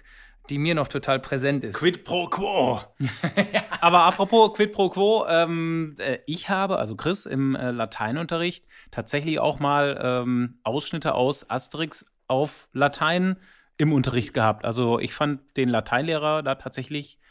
die 0.49 0.57
mir 0.57 0.75
noch 0.75 0.89
total 0.89 1.21
präsent 1.21 1.63
ist. 1.63 1.77
Quid 1.77 2.03
pro 2.03 2.27
quo. 2.27 2.81
Aber 3.79 4.03
apropos 4.03 4.51
Quid 4.55 4.73
pro 4.73 4.89
quo, 4.89 5.25
ähm, 5.29 5.95
äh, 5.99 6.17
ich 6.25 6.49
habe, 6.49 6.77
also 6.77 6.97
Chris, 6.97 7.25
im 7.25 7.55
äh, 7.55 7.71
Lateinunterricht 7.71 8.65
tatsächlich 8.91 9.39
auch 9.39 9.59
mal 9.59 9.97
ähm, 10.03 10.59
Ausschnitte 10.63 11.15
aus 11.15 11.49
Asterix 11.49 12.05
auf 12.27 12.67
Latein 12.73 13.37
im 13.77 13.93
Unterricht 13.93 14.33
gehabt. 14.33 14.65
Also 14.65 14.99
ich 14.99 15.13
fand 15.13 15.39
den 15.55 15.69
Lateinlehrer 15.69 16.43
da 16.43 16.55
tatsächlich 16.55 17.19
äh, 17.19 17.24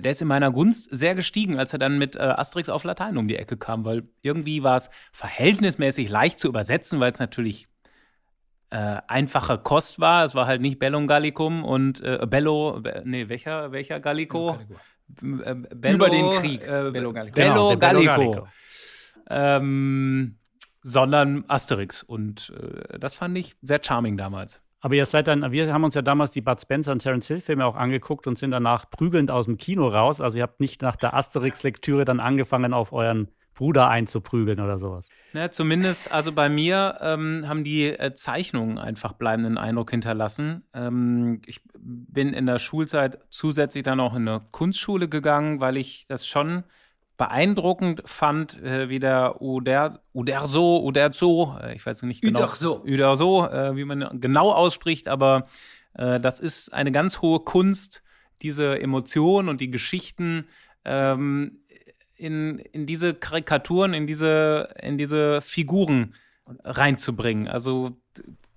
der 0.00 0.12
ist 0.12 0.22
in 0.22 0.28
meiner 0.28 0.50
Gunst 0.50 0.88
sehr 0.90 1.14
gestiegen, 1.14 1.58
als 1.58 1.72
er 1.72 1.78
dann 1.78 1.98
mit 1.98 2.16
äh, 2.16 2.20
Asterix 2.20 2.68
auf 2.68 2.84
Latein 2.84 3.16
um 3.16 3.28
die 3.28 3.36
Ecke 3.36 3.56
kam, 3.56 3.84
weil 3.84 4.08
irgendwie 4.22 4.62
war 4.62 4.76
es 4.76 4.90
verhältnismäßig 5.12 6.08
leicht 6.08 6.38
zu 6.38 6.48
übersetzen, 6.48 7.00
weil 7.00 7.12
es 7.12 7.18
natürlich 7.18 7.68
äh, 8.70 9.00
einfache 9.06 9.58
Kost 9.58 10.00
war. 10.00 10.24
Es 10.24 10.34
war 10.34 10.46
halt 10.46 10.60
nicht 10.60 10.78
Bellum 10.78 11.06
Gallicum 11.06 11.64
und 11.64 12.00
äh, 12.00 12.26
Bello, 12.28 12.80
be, 12.80 13.02
nee, 13.04 13.28
welcher, 13.28 13.72
welcher 13.72 14.00
Gallico? 14.00 14.58
Äh, 15.20 15.54
Bello, 15.54 15.94
Über 15.96 16.10
den 16.10 16.30
Krieg. 16.40 16.62
Äh, 16.62 16.90
Bello 16.90 17.12
Gallico. 17.12 17.34
Bello 17.34 17.68
genau, 17.68 17.76
Gallico. 17.76 18.14
Bello 18.16 18.30
Gallico. 18.30 18.48
Ähm, 19.28 20.36
sondern 20.82 21.44
Asterix. 21.48 22.02
Und 22.02 22.52
äh, 22.56 22.98
das 22.98 23.14
fand 23.14 23.36
ich 23.36 23.56
sehr 23.62 23.80
charming 23.82 24.16
damals. 24.16 24.61
Aber 24.82 24.94
ihr 24.94 25.06
seid 25.06 25.28
dann, 25.28 25.52
wir 25.52 25.72
haben 25.72 25.84
uns 25.84 25.94
ja 25.94 26.02
damals 26.02 26.32
die 26.32 26.40
Bud 26.40 26.60
Spencer 26.60 26.90
und 26.90 26.98
Terence 26.98 27.28
Hill 27.28 27.38
Filme 27.38 27.64
auch 27.64 27.76
angeguckt 27.76 28.26
und 28.26 28.36
sind 28.36 28.50
danach 28.50 28.90
prügelnd 28.90 29.30
aus 29.30 29.46
dem 29.46 29.56
Kino 29.56 29.86
raus. 29.86 30.20
Also 30.20 30.38
ihr 30.38 30.42
habt 30.42 30.58
nicht 30.58 30.82
nach 30.82 30.96
der 30.96 31.14
Asterix-Lektüre 31.14 32.04
dann 32.04 32.18
angefangen, 32.18 32.74
auf 32.74 32.92
euren 32.92 33.28
Bruder 33.54 33.88
einzuprügeln 33.88 34.58
oder 34.58 34.78
sowas. 34.78 35.08
Ja, 35.34 35.50
zumindest, 35.52 36.10
also 36.10 36.32
bei 36.32 36.48
mir 36.48 36.98
ähm, 37.00 37.44
haben 37.46 37.62
die 37.62 37.86
äh, 37.86 38.12
Zeichnungen 38.12 38.78
einfach 38.78 39.12
bleibenden 39.12 39.56
Eindruck 39.56 39.92
hinterlassen. 39.92 40.64
Ähm, 40.74 41.42
ich 41.46 41.60
bin 41.78 42.32
in 42.32 42.46
der 42.46 42.58
Schulzeit 42.58 43.18
zusätzlich 43.30 43.84
dann 43.84 44.00
auch 44.00 44.16
in 44.16 44.26
eine 44.26 44.40
Kunstschule 44.50 45.08
gegangen, 45.08 45.60
weil 45.60 45.76
ich 45.76 46.06
das 46.06 46.26
schon 46.26 46.64
beeindruckend 47.16 48.02
fand, 48.04 48.60
äh, 48.62 48.88
wie 48.88 48.98
der 48.98 49.40
Uder, 49.40 50.02
Uderzo, 50.14 50.82
Uderzo, 50.84 51.56
äh, 51.62 51.74
ich 51.74 51.84
weiß 51.84 52.02
nicht 52.02 52.22
genau, 52.22 52.40
Uderzo, 52.40 52.82
Uderzo 52.84 53.46
äh, 53.46 53.76
wie 53.76 53.84
man 53.84 54.20
genau 54.20 54.52
ausspricht, 54.52 55.08
aber 55.08 55.46
äh, 55.94 56.20
das 56.20 56.40
ist 56.40 56.72
eine 56.72 56.92
ganz 56.92 57.20
hohe 57.22 57.40
Kunst, 57.40 58.02
diese 58.42 58.80
Emotionen 58.80 59.48
und 59.48 59.60
die 59.60 59.70
Geschichten 59.70 60.46
ähm, 60.84 61.60
in, 62.14 62.58
in 62.58 62.86
diese 62.86 63.14
Karikaturen, 63.14 63.94
in 63.94 64.06
diese, 64.06 64.74
in 64.80 64.98
diese 64.98 65.40
Figuren 65.40 66.14
reinzubringen. 66.64 67.48
Also 67.48 67.96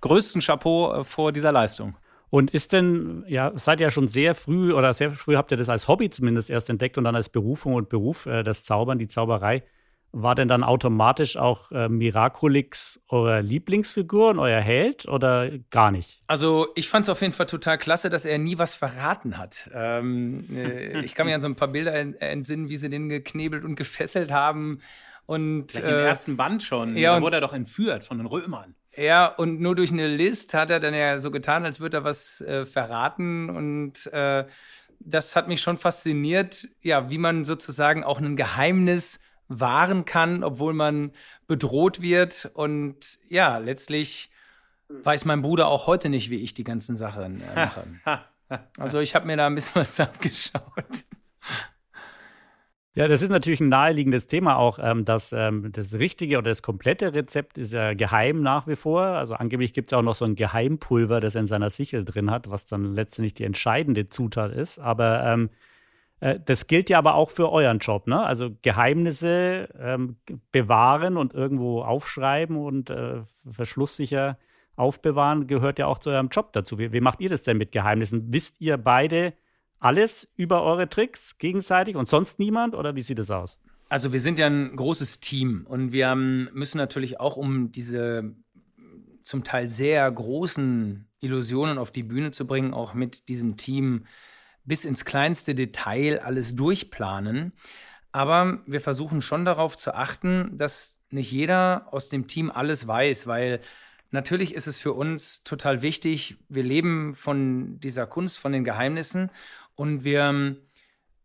größten 0.02 0.42
Chapeau 0.42 0.94
äh, 0.94 1.04
vor 1.04 1.32
dieser 1.32 1.52
Leistung. 1.52 1.96
Und 2.36 2.52
ist 2.52 2.74
denn, 2.74 3.24
ja, 3.30 3.54
seid 3.56 3.80
ja 3.80 3.90
schon 3.90 4.10
sehr 4.10 4.36
früh 4.36 4.74
oder 4.74 4.94
sehr 4.94 5.12
früh 5.12 5.38
habt 5.38 5.52
ihr 5.52 5.58
das 5.58 5.70
als 5.70 5.88
Hobby 5.88 6.10
zumindest 6.10 6.50
erst 6.50 6.70
entdeckt 6.70 6.98
und 6.98 7.06
dann 7.06 7.16
als 7.16 7.30
Berufung 7.30 7.76
und 7.76 7.88
Beruf, 7.88 8.26
äh, 8.26 8.44
das 8.44 8.66
Zaubern, 8.66 9.00
die 9.00 9.08
Zauberei. 9.08 9.64
War 10.12 10.36
denn 10.36 10.50
dann 10.50 10.62
automatisch 10.62 11.38
auch 11.38 11.72
äh, 11.72 11.88
Miraculix 11.88 13.02
eure 13.08 13.40
Lieblingsfigur 13.40 14.32
und 14.32 14.40
euer 14.40 14.60
Held 14.60 15.08
oder 15.08 15.50
gar 15.70 15.92
nicht? 15.92 16.24
Also 16.28 16.68
ich 16.76 16.90
fand 16.90 17.06
es 17.06 17.10
auf 17.10 17.22
jeden 17.22 17.32
Fall 17.32 17.46
total 17.46 17.78
klasse, 17.78 18.10
dass 18.10 18.26
er 18.26 18.38
nie 18.38 18.58
was 18.58 18.76
verraten 18.76 19.38
hat. 19.38 19.70
Ähm, 19.74 20.46
äh, 20.54 21.06
ich 21.06 21.16
kann 21.16 21.28
mich 21.28 21.36
an 21.36 21.40
so 21.40 21.48
ein 21.48 21.56
paar 21.56 21.70
Bilder 21.70 21.94
entsinnen, 21.94 22.68
wie 22.68 22.76
sie 22.76 22.90
den 22.90 23.08
geknebelt 23.08 23.64
und 23.64 23.78
gefesselt 23.78 24.34
haben. 24.34 24.82
Und, 25.26 25.68
Gleich 25.68 25.86
äh, 25.86 25.88
im 26.02 26.06
ersten 26.06 26.36
Band 26.36 26.64
schon. 26.64 26.98
Ja, 26.98 27.16
da 27.16 27.22
wurde 27.22 27.38
er 27.38 27.42
doch 27.42 27.54
entführt 27.54 28.04
von 28.04 28.18
den 28.18 28.28
Römern. 28.28 28.76
Ja, 28.98 29.28
und 29.28 29.60
nur 29.60 29.76
durch 29.76 29.92
eine 29.92 30.08
List 30.08 30.54
hat 30.54 30.70
er 30.70 30.80
dann 30.80 30.94
ja 30.94 31.20
so 31.20 31.32
getan, 31.32 31.66
als 31.66 31.80
würde 31.80 31.98
er 31.98 32.04
was 32.04 32.42
äh, 32.42 32.66
verraten. 32.66 33.50
Und 33.50 34.08
äh, 34.14 34.46
das 35.00 35.36
hat 35.36 35.48
mich 35.48 35.62
schon 35.62 35.78
fasziniert, 35.78 36.68
ja, 36.82 37.10
wie 37.10 37.18
man 37.18 37.44
sozusagen 37.44 38.04
auch 38.04 38.20
ein 38.20 38.36
Geheimnis 38.36 39.20
wahren 39.48 40.06
kann, 40.06 40.44
obwohl 40.44 40.74
man 40.74 41.12
bedroht 41.48 42.02
wird. 42.02 42.50
Und 42.54 43.20
ja, 43.30 43.58
letztlich 43.58 44.32
weiß 44.90 45.26
mein 45.26 45.42
Bruder 45.42 45.68
auch 45.68 45.88
heute 45.88 46.10
nicht, 46.10 46.30
wie 46.30 46.42
ich 46.42 46.54
die 46.54 46.64
ganzen 46.64 46.98
Sachen 46.98 47.42
äh, 47.42 47.56
mache. 48.48 48.66
also 48.78 49.00
ich 49.00 49.16
habe 49.16 49.28
mir 49.28 49.38
da 49.38 49.48
ein 49.48 49.56
bisschen 49.56 49.76
was 49.76 50.00
abgeschaut. 50.00 51.06
Ja, 52.98 53.10
das 53.10 53.22
ist 53.22 53.30
natürlich 53.30 53.60
ein 53.60 53.68
naheliegendes 53.68 54.28
Thema 54.28 54.56
auch, 54.56 54.80
ähm, 54.82 55.04
dass 55.04 55.34
ähm, 55.34 55.70
das 55.74 55.96
richtige 55.96 56.38
oder 56.38 56.50
das 56.50 56.62
komplette 56.62 57.14
Rezept 57.14 57.58
ist 57.58 57.74
ja 57.74 57.94
geheim 57.94 58.42
nach 58.42 58.68
wie 58.68 58.78
vor. 58.78 59.02
Also 59.02 59.34
angeblich 59.34 59.74
gibt 59.74 59.92
es 59.92 59.98
auch 59.98 60.02
noch 60.02 60.16
so 60.16 60.24
ein 60.24 60.36
Geheimpulver, 60.36 61.20
das 61.20 61.36
er 61.36 61.42
in 61.42 61.48
seiner 61.48 61.70
Sichel 61.70 62.06
drin 62.06 62.32
hat, 62.32 62.50
was 62.50 62.66
dann 62.66 62.96
letztendlich 62.96 63.34
die 63.34 63.44
entscheidende 63.44 64.08
Zutat 64.08 64.54
ist. 64.54 64.80
Aber 64.80 65.26
ähm, 65.26 65.50
äh, 66.22 66.40
das 66.46 66.68
gilt 66.68 66.90
ja 66.90 66.98
aber 66.98 67.16
auch 67.16 67.32
für 67.32 67.52
euren 67.52 67.80
Job, 67.80 68.08
ne? 68.08 68.24
Also 68.24 68.52
Geheimnisse 68.62 69.68
ähm, 69.78 70.16
bewahren 70.54 71.18
und 71.18 71.34
irgendwo 71.34 71.82
aufschreiben 71.82 72.56
und 72.56 72.90
äh, 72.92 73.24
verschlusssicher 73.46 74.38
aufbewahren 74.78 75.48
gehört 75.48 75.80
ja 75.80 75.88
auch 75.88 76.00
zu 76.00 76.12
eurem 76.12 76.30
Job 76.30 76.54
dazu. 76.54 76.80
Wie, 76.80 76.94
wie 76.94 77.02
macht 77.02 77.20
ihr 77.20 77.30
das 77.30 77.42
denn 77.42 77.58
mit 77.58 77.74
Geheimnissen? 77.74 78.34
Wisst 78.34 78.62
ihr 78.62 78.78
beide 78.78 79.34
alles 79.86 80.28
über 80.36 80.64
eure 80.64 80.90
Tricks 80.90 81.38
gegenseitig 81.38 81.96
und 81.96 82.10
sonst 82.10 82.40
niemand 82.40 82.74
oder 82.74 82.96
wie 82.96 83.02
sieht 83.02 83.20
es 83.20 83.30
aus? 83.30 83.60
Also 83.88 84.12
wir 84.12 84.20
sind 84.20 84.40
ja 84.40 84.48
ein 84.48 84.76
großes 84.76 85.20
Team 85.20 85.68
und 85.70 85.92
wir 85.92 86.16
müssen 86.16 86.80
natürlich 86.80 87.20
auch 87.20 87.38
um 87.38 87.72
diese 87.72 88.34
zum 89.22 89.44
Teil 89.44 89.70
sehr 89.70 90.10
großen 90.12 91.08
Illusionen 91.20 91.78
auf 91.78 91.92
die 91.92 92.02
Bühne 92.02 92.32
zu 92.32 92.48
bringen, 92.48 92.74
auch 92.74 92.96
mit 92.96 93.30
diesem 93.30 93.58
Team 93.58 94.08
bis 94.64 94.86
ins 94.86 95.06
kleinste 95.06 95.54
Detail 95.54 96.20
alles 96.20 96.56
durchplanen. 96.56 97.54
Aber 98.12 98.64
wir 98.66 98.82
versuchen 98.82 99.22
schon 99.22 99.46
darauf 99.46 99.78
zu 99.78 99.94
achten, 99.94 100.58
dass 100.58 101.00
nicht 101.12 101.32
jeder 101.32 101.88
aus 101.92 102.10
dem 102.10 102.26
Team 102.26 102.50
alles 102.50 102.88
weiß, 102.88 103.28
weil 103.28 103.62
natürlich 104.10 104.56
ist 104.56 104.66
es 104.66 104.80
für 104.80 104.94
uns 104.94 105.44
total 105.44 105.84
wichtig, 105.84 106.38
wir 106.50 106.64
leben 106.64 107.14
von 107.14 107.80
dieser 107.80 108.08
Kunst, 108.08 108.40
von 108.40 108.52
den 108.52 108.64
Geheimnissen 108.64 109.30
und 109.76 110.04
wir 110.04 110.56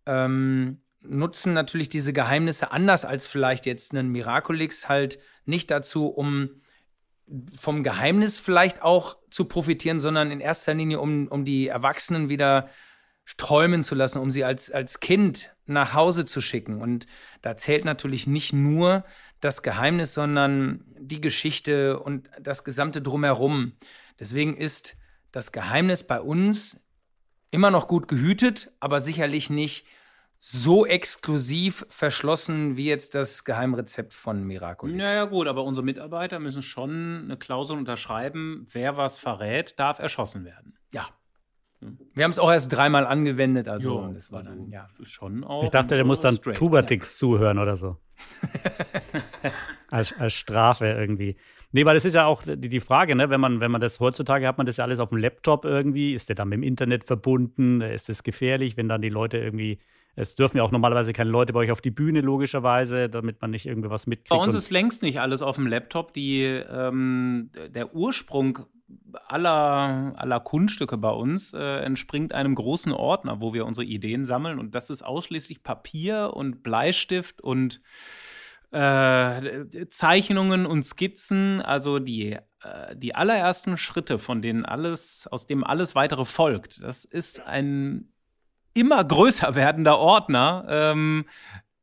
ähm, 0.07 0.81
nutzen 1.03 1.53
natürlich 1.53 1.89
diese 1.89 2.13
Geheimnisse 2.13 2.73
anders 2.73 3.05
als 3.05 3.27
vielleicht 3.27 3.67
jetzt 3.67 3.93
einen 3.95 4.11
Miraculix 4.11 4.89
halt 4.89 5.19
nicht 5.45 5.71
dazu, 5.71 6.07
um 6.07 6.61
vom 7.55 7.85
Geheimnis 7.85 8.39
vielleicht 8.39 8.83
auch 8.83 9.17
zu 9.31 9.45
profitieren, 9.45 10.01
sondern 10.01 10.31
in 10.31 10.41
erster 10.41 10.75
Linie, 10.75 11.01
um, 11.01 11.29
um 11.29 11.45
die 11.45 11.69
Erwachsenen 11.69 12.29
wieder 12.29 12.69
träumen 13.37 13.85
zu 13.85 13.95
lassen, 13.95 14.19
um 14.19 14.31
sie 14.31 14.45
als, 14.45 14.71
als 14.71 14.99
Kind 15.01 15.55
nach 15.67 15.95
Hause 15.95 16.25
zu 16.25 16.41
schicken. 16.41 16.81
Und 16.83 17.07
da 17.43 17.57
zählt 17.57 17.85
natürlich 17.85 18.27
nicht 18.27 18.53
nur 18.53 19.05
das 19.41 19.63
Geheimnis, 19.63 20.15
sondern 20.15 20.85
die 20.99 21.21
Geschichte 21.21 22.01
und 22.01 22.29
das 22.41 22.65
gesamte 22.65 23.01
Drumherum. 23.01 23.73
Deswegen 24.19 24.57
ist 24.57 24.97
das 25.31 25.53
Geheimnis 25.53 26.03
bei 26.03 26.21
uns 26.21 26.81
immer 27.51 27.71
noch 27.71 27.89
gut 27.89 28.09
gehütet, 28.09 28.71
aber 28.81 29.01
sicherlich 29.01 29.51
nicht 29.51 29.87
so 30.39 30.87
exklusiv 30.87 31.85
verschlossen 31.89 32.77
wie 32.77 32.87
jetzt 32.87 33.15
das 33.15 33.45
Geheimrezept 33.45 34.15
von 34.15 34.43
Miraculix. 34.45 34.97
Naja 34.97 35.25
gut, 35.27 35.47
aber 35.47 35.65
unsere 35.65 35.85
Mitarbeiter 35.85 36.41
müssen 36.41 36.63
schon 36.63 37.23
eine 37.25 37.37
Klausel 37.37 37.77
unterschreiben, 37.77 38.67
wer 38.73 38.97
was 38.97 39.19
verrät, 39.19 39.79
darf 39.79 39.99
erschossen 39.99 40.45
werden. 40.45 40.79
Ja, 40.93 41.09
wir 42.15 42.25
haben 42.25 42.31
es 42.31 42.39
auch 42.39 42.51
erst 42.51 42.73
dreimal 42.73 43.07
angewendet, 43.07 43.67
also 43.67 44.03
jo, 44.03 44.13
das 44.13 44.31
war 44.31 44.43
dann, 44.43 44.61
also, 44.61 44.71
ja. 44.71 44.83
Das 44.83 45.01
ist 45.01 45.11
schon 45.11 45.45
auch 45.45 45.65
ich 45.65 45.71
dachte, 45.71 45.95
der 45.95 46.05
muss 46.05 46.21
dann 46.21 46.37
Tubatix 46.37 47.13
ja. 47.13 47.17
zuhören 47.17 47.59
oder 47.59 47.77
so. 47.77 47.97
als, 49.91 50.13
als 50.19 50.35
Strafe 50.35 50.87
irgendwie. 50.87 51.37
Nee, 51.73 51.85
weil 51.85 51.95
das 51.95 52.05
ist 52.05 52.15
ja 52.15 52.27
auch 52.27 52.43
die, 52.43 52.69
die 52.69 52.81
Frage, 52.81 53.15
ne? 53.15 53.31
wenn, 53.31 53.41
man, 53.41 53.61
wenn 53.61 53.71
man 53.71 53.81
das 53.81 54.01
heutzutage 54.01 54.47
hat 54.47 54.59
man 54.59 54.67
das 54.67 54.77
ja 54.77 54.85
alles 54.85 54.99
auf 54.99 55.11
dem 55.11 55.19
Laptop 55.19 55.65
irgendwie. 55.65 56.15
Ist 56.15 56.29
der 56.29 56.37
dann 56.37 56.49
mit 56.49 56.59
dem 56.59 56.63
Internet 56.63 57.05
verbunden? 57.05 57.81
Ist 57.81 58.09
es 58.09 58.23
gefährlich, 58.23 58.77
wenn 58.77 58.89
dann 58.89 59.03
die 59.03 59.09
Leute 59.09 59.39
irgendwie. 59.39 59.79
Es 60.17 60.35
dürfen 60.35 60.57
ja 60.57 60.65
auch 60.65 60.73
normalerweise 60.73 61.13
keine 61.13 61.31
Leute 61.31 61.53
bei 61.53 61.61
euch 61.61 61.71
auf 61.71 61.81
die 61.81 61.93
Bühne, 61.93 62.21
logischerweise, 62.21 63.09
damit 63.09 63.41
man 63.41 63.53
nicht 63.53 63.67
irgendwie 63.67 63.91
was 63.91 64.09
mitkriegt. 64.09 64.31
Bei 64.31 64.45
uns 64.45 64.55
ist 64.55 64.71
längst 64.71 65.03
nicht 65.03 65.21
alles 65.21 65.41
auf 65.41 65.55
dem 65.55 65.69
Laptop. 65.69 66.13
Die, 66.13 66.43
ähm, 66.43 67.51
der 67.69 67.95
Ursprung 67.95 68.59
aller, 69.29 70.13
aller 70.17 70.41
Kunststücke 70.41 70.97
bei 70.97 71.11
uns 71.11 71.55
äh, 71.55 71.79
entspringt 71.85 72.33
einem 72.33 72.55
großen 72.55 72.93
Ordner, 72.93 73.41
wo 73.41 73.55
wir 73.55 73.67
unsere 73.67 73.87
Ideen 73.87 74.25
sammeln. 74.25 74.59
Und 74.59 74.75
das 74.75 74.91
ist 74.91 75.03
ausschließlich 75.03 75.63
Papier 75.63 76.33
und 76.35 76.63
Bleistift 76.63 77.41
und 77.41 77.81
äh, 78.73 79.89
Zeichnungen 79.89 80.67
und 80.67 80.85
Skizzen. 80.85 81.61
Also 81.61 81.99
die, 81.99 82.33
äh, 82.63 82.97
die 82.97 83.15
allerersten 83.15 83.77
Schritte, 83.77 84.19
von 84.19 84.43
denen 84.43 84.65
alles, 84.65 85.29
aus 85.31 85.47
dem 85.47 85.65
alles 85.65 85.95
weitere 85.95 86.25
folgt. 86.25 86.83
Das 86.83 87.05
ist 87.05 87.41
ein 87.41 88.13
immer 88.75 89.03
größer 89.03 89.55
werdender 89.55 89.99
Ordner, 89.99 90.65
ähm, 90.69 91.25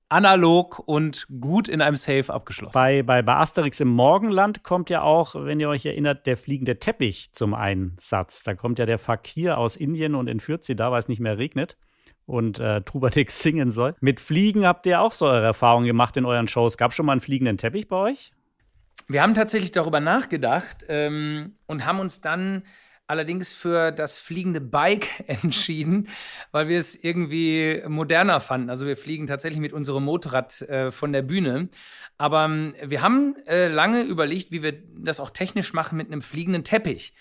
analog 0.10 0.79
und 0.79 1.27
gut 1.41 1.67
in 1.67 1.82
einem 1.82 1.98
Safe 1.98 2.34
abgeschlossen. 2.34 2.74
Bei, 2.74 3.03
bei, 3.03 3.22
bei 3.22 3.36
Asterix 3.36 3.82
im 3.82 3.89
Morgenland 3.89 4.63
kommt 4.63 4.89
ja 4.89 5.01
auch, 5.01 5.36
wenn 5.36 5.60
ihr 5.60 5.67
euch 5.67 5.86
erinnert, 5.86 6.25
der 6.25 6.38
fliegende 6.38 6.79
Teppich 6.79 7.34
zum 7.34 7.53
Einsatz. 7.53 8.44
Da 8.44 8.56
kommt 8.56 8.79
ja 8.79 8.86
der 8.86 9.00
Fakir 9.00 9.58
aus 9.58 9.75
Indien 9.75 10.15
und 10.15 10.29
entführt 10.29 10.63
sie 10.63 10.77
da, 10.77 10.91
weil 10.91 11.00
es 11.00 11.10
nicht 11.10 11.20
mehr 11.20 11.38
regnet 11.38 11.77
und 12.27 12.60
äh, 12.60 12.81
Trubadix 12.81 13.39
singen 13.41 13.72
soll. 13.72 13.96
Mit 14.00 14.19
Fliegen 14.19 14.67
habt 14.67 14.86
ihr 14.86 15.01
auch 15.01 15.12
so 15.12 15.25
eure 15.25 15.46
Erfahrungen 15.46 15.88
gemacht 15.88 16.15
in 16.17 16.25
euren 16.25 16.48
Shows. 16.48 16.77
Gab 16.77 16.91
es 16.91 16.96
schon 16.96 17.07
mal 17.07 17.13
einen 17.13 17.22
fliegenden 17.22 17.57
Teppich 17.57 17.88
bei 17.88 17.96
euch? 17.96 18.31
Wir 19.07 19.24
haben 19.24 19.34
tatsächlich 19.34 19.72
darüber 19.72 20.01
nachgedacht 20.01 20.86
ähm, 20.89 21.55
und 21.65 21.86
haben 21.86 22.00
uns 22.00 22.22
dann 22.22 22.63
allerdings 23.07 23.53
für 23.53 23.91
das 23.91 24.19
fliegende 24.19 24.60
Bike 24.60 25.07
entschieden, 25.27 26.10
weil 26.51 26.67
wir 26.67 26.77
es 26.77 26.93
irgendwie 26.93 27.81
moderner 27.88 28.41
fanden. 28.41 28.69
Also 28.69 28.86
wir 28.86 28.98
fliegen 28.98 29.27
tatsächlich 29.27 29.62
mit 29.62 29.74
unserem 29.74 30.03
Motorrad 30.03 30.62
äh, 30.63 30.91
von 30.91 31.13
der 31.13 31.22
Bühne. 31.22 31.69
Aber 32.17 32.46
ähm, 32.46 32.75
wir 32.84 33.01
haben 33.01 33.36
äh, 33.48 33.69
lange 33.69 34.01
überlegt, 34.01 34.51
wie 34.51 34.62
wir 34.62 34.74
das 34.98 35.22
auch 35.22 35.29
technisch 35.29 35.74
machen 35.74 35.98
mit 35.98 36.07
einem 36.07 36.22
fliegenden 36.22 36.65
Teppich. 36.65 37.13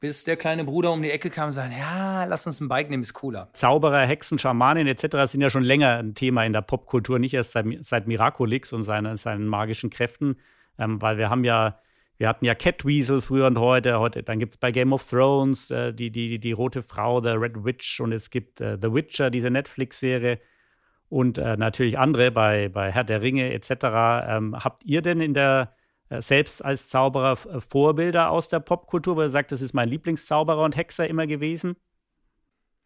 Bis 0.00 0.24
der 0.24 0.36
kleine 0.36 0.64
Bruder 0.64 0.92
um 0.92 1.02
die 1.02 1.10
Ecke 1.10 1.28
kam 1.28 1.46
und 1.46 1.52
sagte, 1.52 1.76
ja, 1.78 2.24
lass 2.24 2.46
uns 2.46 2.60
ein 2.60 2.68
Bike 2.68 2.88
nehmen, 2.88 3.02
ist 3.02 3.12
cooler. 3.12 3.50
Zauberer, 3.52 4.06
Hexen, 4.06 4.38
Schamanen 4.38 4.86
etc. 4.86 5.30
sind 5.30 5.42
ja 5.42 5.50
schon 5.50 5.62
länger 5.62 5.98
ein 5.98 6.14
Thema 6.14 6.44
in 6.44 6.54
der 6.54 6.62
Popkultur, 6.62 7.18
nicht 7.18 7.34
erst 7.34 7.52
seit, 7.52 7.66
seit 7.82 8.06
Miraculix 8.06 8.72
und 8.72 8.82
seine, 8.82 9.16
seinen 9.18 9.46
magischen 9.46 9.90
Kräften. 9.90 10.36
Ähm, 10.78 11.02
weil 11.02 11.18
wir 11.18 11.28
haben 11.28 11.44
ja 11.44 11.78
wir 12.20 12.28
hatten 12.28 12.44
ja 12.44 12.54
Catweasel 12.54 13.22
früher 13.22 13.46
und 13.46 13.58
heute. 13.58 13.98
heute 13.98 14.22
dann 14.22 14.38
gibt 14.38 14.52
es 14.52 14.58
bei 14.58 14.70
Game 14.72 14.92
of 14.92 15.08
Thrones 15.08 15.70
äh, 15.70 15.94
die, 15.94 16.10
die, 16.10 16.38
die 16.38 16.52
rote 16.52 16.82
Frau, 16.82 17.22
The 17.22 17.30
Red 17.30 17.64
Witch 17.64 17.98
und 17.98 18.12
es 18.12 18.28
gibt 18.28 18.60
äh, 18.60 18.76
The 18.80 18.92
Witcher, 18.92 19.30
diese 19.30 19.50
Netflix-Serie 19.50 20.38
und 21.08 21.38
äh, 21.38 21.56
natürlich 21.56 21.98
andere 21.98 22.30
bei, 22.30 22.68
bei 22.68 22.92
Herr 22.92 23.04
der 23.04 23.22
Ringe 23.22 23.54
etc. 23.54 23.70
Ähm, 24.28 24.54
habt 24.54 24.84
ihr 24.84 25.00
denn 25.00 25.22
in 25.22 25.32
der 25.32 25.74
selbst 26.18 26.64
als 26.64 26.88
Zauberer 26.88 27.38
äh, 27.48 27.60
Vorbilder 27.60 28.30
aus 28.30 28.48
der 28.48 28.60
Popkultur, 28.60 29.16
wo 29.16 29.22
ihr 29.22 29.30
sagt, 29.30 29.52
das 29.52 29.60
ist 29.60 29.74
mein 29.74 29.88
Lieblingszauberer 29.88 30.64
und 30.64 30.76
Hexer 30.76 31.08
immer 31.08 31.26
gewesen? 31.26 31.76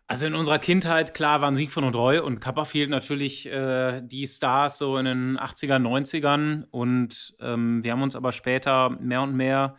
Also 0.06 0.26
in 0.26 0.34
unserer 0.34 0.58
Kindheit, 0.58 1.14
klar, 1.14 1.40
waren 1.40 1.56
Siegfried 1.56 1.84
und 1.84 1.96
Roy 1.96 2.18
und 2.18 2.40
Copperfield 2.40 2.90
natürlich 2.90 3.46
äh, 3.46 4.02
die 4.02 4.26
Stars 4.26 4.76
so 4.76 4.98
in 4.98 5.06
den 5.06 5.38
80er, 5.38 5.78
90ern. 5.78 6.64
Und 6.70 7.34
ähm, 7.40 7.82
wir 7.82 7.92
haben 7.92 8.02
uns 8.02 8.14
aber 8.14 8.32
später 8.32 8.90
mehr 8.90 9.22
und 9.22 9.34
mehr 9.34 9.76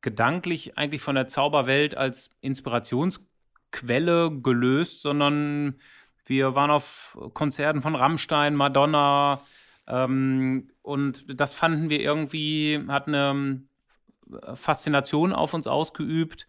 gedanklich 0.00 0.78
eigentlich 0.78 1.02
von 1.02 1.16
der 1.16 1.26
Zauberwelt 1.26 1.96
als 1.96 2.30
Inspirationsquelle 2.40 4.30
gelöst, 4.42 5.02
sondern 5.02 5.74
wir 6.24 6.54
waren 6.54 6.70
auf 6.70 7.18
Konzerten 7.32 7.82
von 7.82 7.96
Rammstein, 7.96 8.54
Madonna 8.54 9.40
ähm, 9.86 10.70
und 10.82 11.40
das 11.40 11.54
fanden 11.54 11.90
wir 11.90 12.00
irgendwie, 12.00 12.80
hat 12.88 13.08
eine 13.08 13.62
Faszination 14.54 15.32
auf 15.32 15.54
uns 15.54 15.66
ausgeübt, 15.66 16.48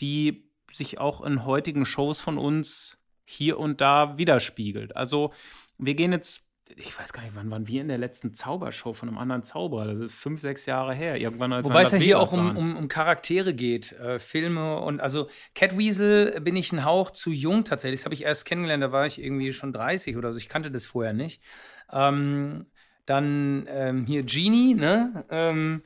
die 0.00 0.48
sich 0.70 0.98
auch 0.98 1.22
in 1.22 1.44
heutigen 1.44 1.86
Shows 1.86 2.20
von 2.20 2.38
uns 2.38 2.98
hier 3.24 3.58
und 3.58 3.80
da 3.80 4.18
widerspiegelt. 4.18 4.96
Also 4.96 5.32
wir 5.78 5.94
gehen 5.94 6.12
jetzt 6.12 6.44
ich 6.76 6.98
weiß 6.98 7.12
gar 7.12 7.22
nicht, 7.22 7.36
wann 7.36 7.50
waren 7.50 7.68
wir 7.68 7.82
in 7.82 7.88
der 7.88 7.98
letzten 7.98 8.32
Zaubershow 8.32 8.94
von 8.94 9.08
einem 9.08 9.18
anderen 9.18 9.42
Zauberer? 9.42 9.84
Das 9.84 10.00
ist 10.00 10.14
fünf, 10.14 10.40
sechs 10.40 10.64
Jahre 10.64 10.94
her. 10.94 11.20
Irgendwann 11.20 11.52
als 11.52 11.66
Wobei 11.66 11.82
es 11.82 11.92
ja 11.92 11.98
hier 11.98 12.18
auch 12.18 12.32
um, 12.32 12.56
um, 12.56 12.76
um, 12.76 12.88
Charaktere 12.88 13.52
geht, 13.52 13.92
äh, 13.92 14.18
Filme 14.18 14.78
und 14.80 15.00
also 15.00 15.28
Catweasel 15.54 16.40
bin 16.40 16.56
ich 16.56 16.72
ein 16.72 16.84
Hauch 16.84 17.10
zu 17.10 17.32
jung 17.32 17.64
tatsächlich. 17.64 18.00
Das 18.00 18.06
habe 18.06 18.14
ich 18.14 18.24
erst 18.24 18.46
kennengelernt, 18.46 18.82
da 18.82 18.92
war 18.92 19.04
ich 19.04 19.22
irgendwie 19.22 19.52
schon 19.52 19.74
30 19.74 20.16
oder 20.16 20.32
so. 20.32 20.38
Ich 20.38 20.48
kannte 20.48 20.70
das 20.70 20.86
vorher 20.86 21.12
nicht. 21.12 21.42
Ähm, 21.92 22.64
dann 23.06 23.66
ähm, 23.68 24.06
hier 24.06 24.22
Genie, 24.22 24.74
ne? 24.74 25.24
Ähm, 25.30 25.82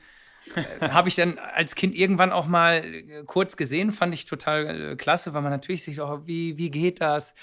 äh, 0.55 0.89
habe 0.89 1.09
ich 1.09 1.15
dann 1.15 1.37
als 1.37 1.75
Kind 1.75 1.95
irgendwann 1.95 2.31
auch 2.31 2.47
mal 2.47 2.83
äh, 2.83 3.23
kurz 3.25 3.57
gesehen, 3.57 3.91
fand 3.91 4.13
ich 4.13 4.25
total 4.25 4.91
äh, 4.91 4.95
klasse, 4.95 5.33
weil 5.33 5.41
man 5.41 5.51
natürlich 5.51 5.83
sich 5.83 6.01
auch, 6.01 6.25
wie, 6.25 6.57
wie 6.57 6.71
geht 6.71 7.01
das? 7.01 7.35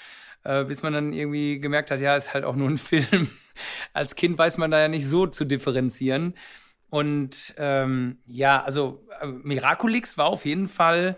äh, 0.47 0.63
bis 0.63 0.81
man 0.81 0.93
dann 0.93 1.13
irgendwie 1.13 1.59
gemerkt 1.59 1.91
hat, 1.91 1.99
ja, 1.99 2.15
ist 2.15 2.33
halt 2.33 2.45
auch 2.45 2.55
nur 2.55 2.69
ein 2.69 2.77
Film. 2.77 3.29
Als 3.93 4.15
Kind 4.15 4.37
weiß 4.37 4.57
man 4.57 4.71
da 4.71 4.79
ja 4.79 4.87
nicht 4.87 5.07
so 5.07 5.27
zu 5.27 5.45
differenzieren. 5.45 6.35
Und 6.89 7.53
ähm, 7.57 8.19
ja, 8.25 8.63
also 8.63 9.05
äh, 9.21 9.27
Miraculix 9.27 10.17
war 10.17 10.27
auf 10.27 10.45
jeden 10.45 10.69
Fall, 10.69 11.17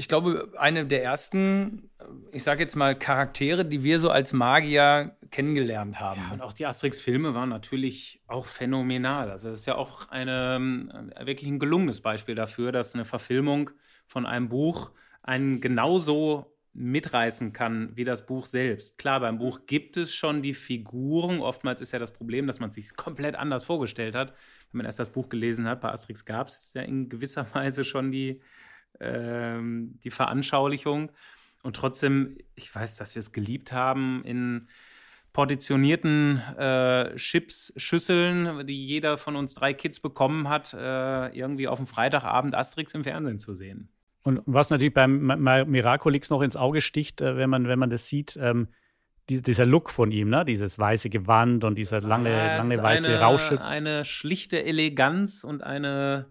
ich 0.00 0.08
glaube, 0.08 0.52
eine 0.56 0.86
der 0.86 1.02
ersten, 1.02 1.90
ich 2.30 2.44
sage 2.44 2.62
jetzt 2.62 2.76
mal, 2.76 2.96
Charaktere, 2.96 3.64
die 3.64 3.82
wir 3.82 3.98
so 3.98 4.10
als 4.10 4.32
Magier 4.32 5.16
kennengelernt 5.32 5.98
haben. 5.98 6.20
Ja, 6.20 6.32
und 6.32 6.40
auch 6.40 6.52
die 6.52 6.66
Asterix-Filme 6.66 7.34
waren 7.34 7.48
natürlich 7.48 8.22
auch 8.28 8.46
phänomenal. 8.46 9.28
Also 9.28 9.50
das 9.50 9.58
ist 9.58 9.66
ja 9.66 9.74
auch 9.74 10.08
eine, 10.08 11.10
äh, 11.16 11.26
wirklich 11.26 11.50
ein 11.50 11.58
gelungenes 11.58 12.00
Beispiel 12.00 12.36
dafür, 12.36 12.70
dass 12.70 12.94
eine 12.94 13.04
Verfilmung 13.04 13.70
von 14.06 14.24
einem 14.24 14.48
Buch 14.48 14.92
einen 15.22 15.60
genauso 15.60 16.54
mitreißen 16.74 17.52
kann 17.52 17.90
wie 17.96 18.04
das 18.04 18.24
Buch 18.24 18.46
selbst. 18.46 18.98
Klar, 18.98 19.18
beim 19.18 19.38
Buch 19.38 19.66
gibt 19.66 19.96
es 19.96 20.14
schon 20.14 20.42
die 20.42 20.54
Figuren. 20.54 21.40
Oftmals 21.40 21.80
ist 21.80 21.90
ja 21.90 21.98
das 21.98 22.12
Problem, 22.12 22.46
dass 22.46 22.60
man 22.60 22.70
sich 22.70 22.94
komplett 22.94 23.34
anders 23.34 23.64
vorgestellt 23.64 24.14
hat. 24.14 24.32
Wenn 24.70 24.78
man 24.78 24.86
erst 24.86 25.00
das 25.00 25.10
Buch 25.10 25.28
gelesen 25.28 25.66
hat, 25.66 25.80
bei 25.80 25.90
Asterix 25.90 26.24
gab 26.24 26.46
es 26.46 26.74
ja 26.74 26.82
in 26.82 27.08
gewisser 27.08 27.46
Weise 27.52 27.84
schon 27.84 28.12
die, 28.12 28.40
ähm, 29.00 29.98
die 30.02 30.10
Veranschaulichung. 30.10 31.10
Und 31.62 31.76
trotzdem, 31.76 32.38
ich 32.54 32.74
weiß, 32.74 32.96
dass 32.96 33.14
wir 33.14 33.20
es 33.20 33.32
geliebt 33.32 33.72
haben 33.72 34.22
in 34.24 34.68
portionierten 35.32 36.42
äh, 36.58 37.14
Chips-Schüsseln, 37.16 38.66
die 38.66 38.84
jeder 38.84 39.18
von 39.18 39.36
uns 39.36 39.54
drei 39.54 39.72
Kids 39.74 40.00
bekommen 40.00 40.48
hat, 40.48 40.74
äh, 40.74 41.28
irgendwie 41.36 41.68
auf 41.68 41.78
dem 41.78 41.86
Freitagabend 41.86 42.54
Asterix 42.54 42.94
im 42.94 43.04
Fernsehen 43.04 43.38
zu 43.38 43.54
sehen. 43.54 43.88
Und 44.22 44.42
was 44.46 44.70
natürlich 44.70 44.94
beim 44.94 45.26
Miraculix 45.26 46.28
noch 46.30 46.42
ins 46.42 46.56
Auge 46.56 46.80
sticht, 46.80 47.20
äh, 47.20 47.36
wenn, 47.36 47.50
man, 47.50 47.68
wenn 47.68 47.78
man 47.78 47.90
das 47.90 48.08
sieht, 48.08 48.38
ähm, 48.40 48.68
die, 49.28 49.42
dieser 49.42 49.66
Look 49.66 49.90
von 49.90 50.10
ihm, 50.10 50.30
ne? 50.30 50.44
dieses 50.44 50.78
weiße 50.78 51.10
Gewand 51.10 51.64
und 51.64 51.76
dieser 51.76 52.00
lange, 52.00 52.30
ja, 52.30 52.56
lange 52.56 52.82
weiße 52.82 53.08
eine, 53.08 53.20
Rausche. 53.20 53.60
Eine 53.60 54.04
schlichte 54.04 54.64
Eleganz 54.64 55.44
und 55.44 55.62
eine, 55.62 56.30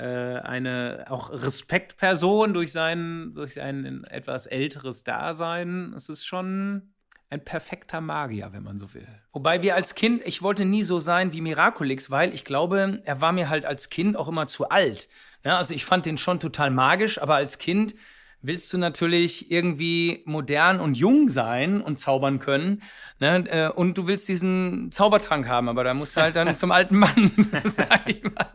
eine 0.00 1.06
auch 1.08 1.30
Respektperson 1.30 2.54
durch 2.54 2.72
sein, 2.72 3.32
durch 3.34 3.54
sein 3.54 4.04
etwas 4.04 4.46
älteres 4.46 5.04
Dasein. 5.04 5.92
Es 5.94 6.08
ist 6.08 6.24
schon 6.24 6.94
ein 7.32 7.44
perfekter 7.44 8.02
Magier, 8.02 8.50
wenn 8.52 8.62
man 8.62 8.78
so 8.78 8.92
will. 8.92 9.08
Wobei 9.32 9.62
wir 9.62 9.74
als 9.74 9.94
Kind, 9.94 10.22
ich 10.26 10.42
wollte 10.42 10.66
nie 10.66 10.82
so 10.82 11.00
sein 11.00 11.32
wie 11.32 11.40
Miraculix, 11.40 12.10
weil 12.10 12.34
ich 12.34 12.44
glaube, 12.44 13.00
er 13.04 13.20
war 13.22 13.32
mir 13.32 13.48
halt 13.48 13.64
als 13.64 13.88
Kind 13.88 14.16
auch 14.16 14.28
immer 14.28 14.46
zu 14.46 14.68
alt. 14.68 15.08
Ja, 15.42 15.56
also 15.56 15.72
ich 15.72 15.86
fand 15.86 16.04
den 16.04 16.18
schon 16.18 16.40
total 16.40 16.70
magisch, 16.70 17.20
aber 17.20 17.36
als 17.36 17.58
Kind 17.58 17.94
willst 18.42 18.72
du 18.72 18.78
natürlich 18.78 19.50
irgendwie 19.50 20.22
modern 20.26 20.80
und 20.80 20.96
jung 20.98 21.28
sein 21.28 21.80
und 21.80 21.98
zaubern 21.98 22.38
können. 22.38 22.82
Ne? 23.18 23.44
Äh, 23.48 23.70
und 23.70 23.96
du 23.96 24.06
willst 24.06 24.28
diesen 24.28 24.90
Zaubertrank 24.92 25.48
haben, 25.48 25.68
aber 25.68 25.84
da 25.84 25.94
musst 25.94 26.16
du 26.16 26.20
halt 26.20 26.36
dann 26.36 26.54
zum 26.54 26.70
alten 26.70 26.96
Mann. 26.96 27.32
sag 27.64 28.08
ich 28.10 28.22
mal. 28.24 28.50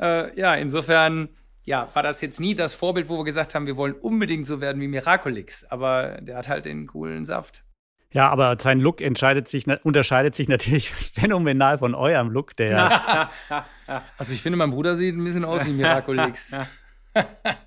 Äh, 0.00 0.38
ja, 0.38 0.54
insofern 0.54 1.28
ja, 1.64 1.88
war 1.94 2.02
das 2.02 2.20
jetzt 2.20 2.40
nie 2.40 2.54
das 2.54 2.74
Vorbild, 2.74 3.08
wo 3.08 3.18
wir 3.18 3.24
gesagt 3.24 3.54
haben, 3.54 3.66
wir 3.66 3.76
wollen 3.76 3.94
unbedingt 3.94 4.46
so 4.46 4.60
werden 4.60 4.80
wie 4.82 4.88
Miraculix. 4.88 5.64
Aber 5.64 6.18
der 6.20 6.36
hat 6.36 6.48
halt 6.48 6.66
den 6.66 6.86
coolen 6.86 7.24
Saft. 7.24 7.64
Ja, 8.12 8.28
aber 8.28 8.56
sein 8.60 8.78
Look 8.78 9.00
entscheidet 9.00 9.48
sich, 9.48 9.66
unterscheidet 9.82 10.36
sich 10.36 10.48
natürlich 10.48 10.90
phänomenal 11.14 11.78
von 11.78 11.94
eurem 11.94 12.30
Look, 12.30 12.54
der. 12.56 13.30
also 14.16 14.32
ich 14.32 14.40
finde, 14.40 14.56
mein 14.56 14.70
Bruder 14.70 14.94
sieht 14.94 15.16
ein 15.16 15.24
bisschen 15.24 15.44
aus 15.44 15.66
wie 15.66 15.72
Miraculix. 15.72 16.56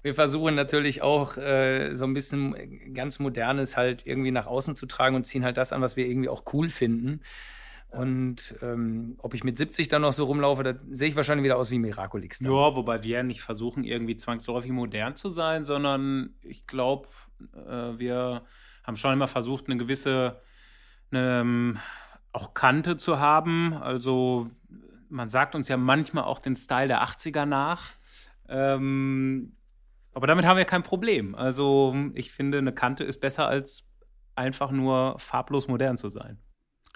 Wir 0.03 0.13
versuchen 0.13 0.55
natürlich 0.55 1.01
auch 1.01 1.37
äh, 1.37 1.93
so 1.93 2.05
ein 2.05 2.13
bisschen 2.13 2.93
ganz 2.93 3.19
Modernes 3.19 3.77
halt 3.77 4.05
irgendwie 4.05 4.31
nach 4.31 4.45
außen 4.45 4.75
zu 4.75 4.85
tragen 4.87 5.15
und 5.15 5.23
ziehen 5.23 5.45
halt 5.45 5.55
das 5.55 5.71
an, 5.71 5.81
was 5.81 5.95
wir 5.95 6.05
irgendwie 6.05 6.27
auch 6.27 6.43
cool 6.51 6.67
finden. 6.67 7.21
Und 7.89 8.55
ähm, 8.61 9.15
ob 9.19 9.33
ich 9.33 9.43
mit 9.43 9.57
70 9.57 9.87
dann 9.87 10.01
noch 10.01 10.11
so 10.11 10.25
rumlaufe, 10.25 10.63
da 10.63 10.73
sehe 10.91 11.07
ich 11.07 11.15
wahrscheinlich 11.15 11.45
wieder 11.45 11.57
aus 11.57 11.71
wie 11.71 11.79
Miraculix. 11.79 12.39
Dann. 12.39 12.51
Ja, 12.51 12.75
wobei 12.75 13.03
wir 13.03 13.17
ja 13.17 13.23
nicht 13.23 13.41
versuchen, 13.41 13.83
irgendwie 13.83 14.17
zwangsläufig 14.17 14.71
modern 14.71 15.15
zu 15.15 15.29
sein, 15.29 15.63
sondern 15.63 16.35
ich 16.41 16.67
glaube, 16.67 17.07
äh, 17.53 17.97
wir 17.97 18.43
haben 18.83 18.97
schon 18.97 19.13
immer 19.13 19.27
versucht, 19.27 19.67
eine 19.67 19.77
gewisse 19.77 20.41
eine, 21.11 21.41
ähm, 21.41 21.79
auch 22.31 22.53
Kante 22.53 22.97
zu 22.97 23.19
haben. 23.19 23.73
Also 23.73 24.49
man 25.09 25.29
sagt 25.29 25.55
uns 25.55 25.67
ja 25.67 25.77
manchmal 25.77 26.25
auch 26.25 26.39
den 26.39 26.55
Style 26.55 26.87
der 26.87 27.03
80er 27.03 27.45
nach. 27.45 27.91
Ähm, 28.49 29.53
aber 30.13 30.27
damit 30.27 30.45
haben 30.45 30.57
wir 30.57 30.65
kein 30.65 30.83
Problem. 30.83 31.35
Also 31.35 31.95
ich 32.13 32.31
finde, 32.31 32.57
eine 32.57 32.73
Kante 32.73 33.03
ist 33.03 33.19
besser 33.19 33.47
als 33.47 33.87
einfach 34.35 34.71
nur 34.71 35.17
farblos 35.19 35.67
modern 35.67 35.97
zu 35.97 36.09
sein. 36.09 36.39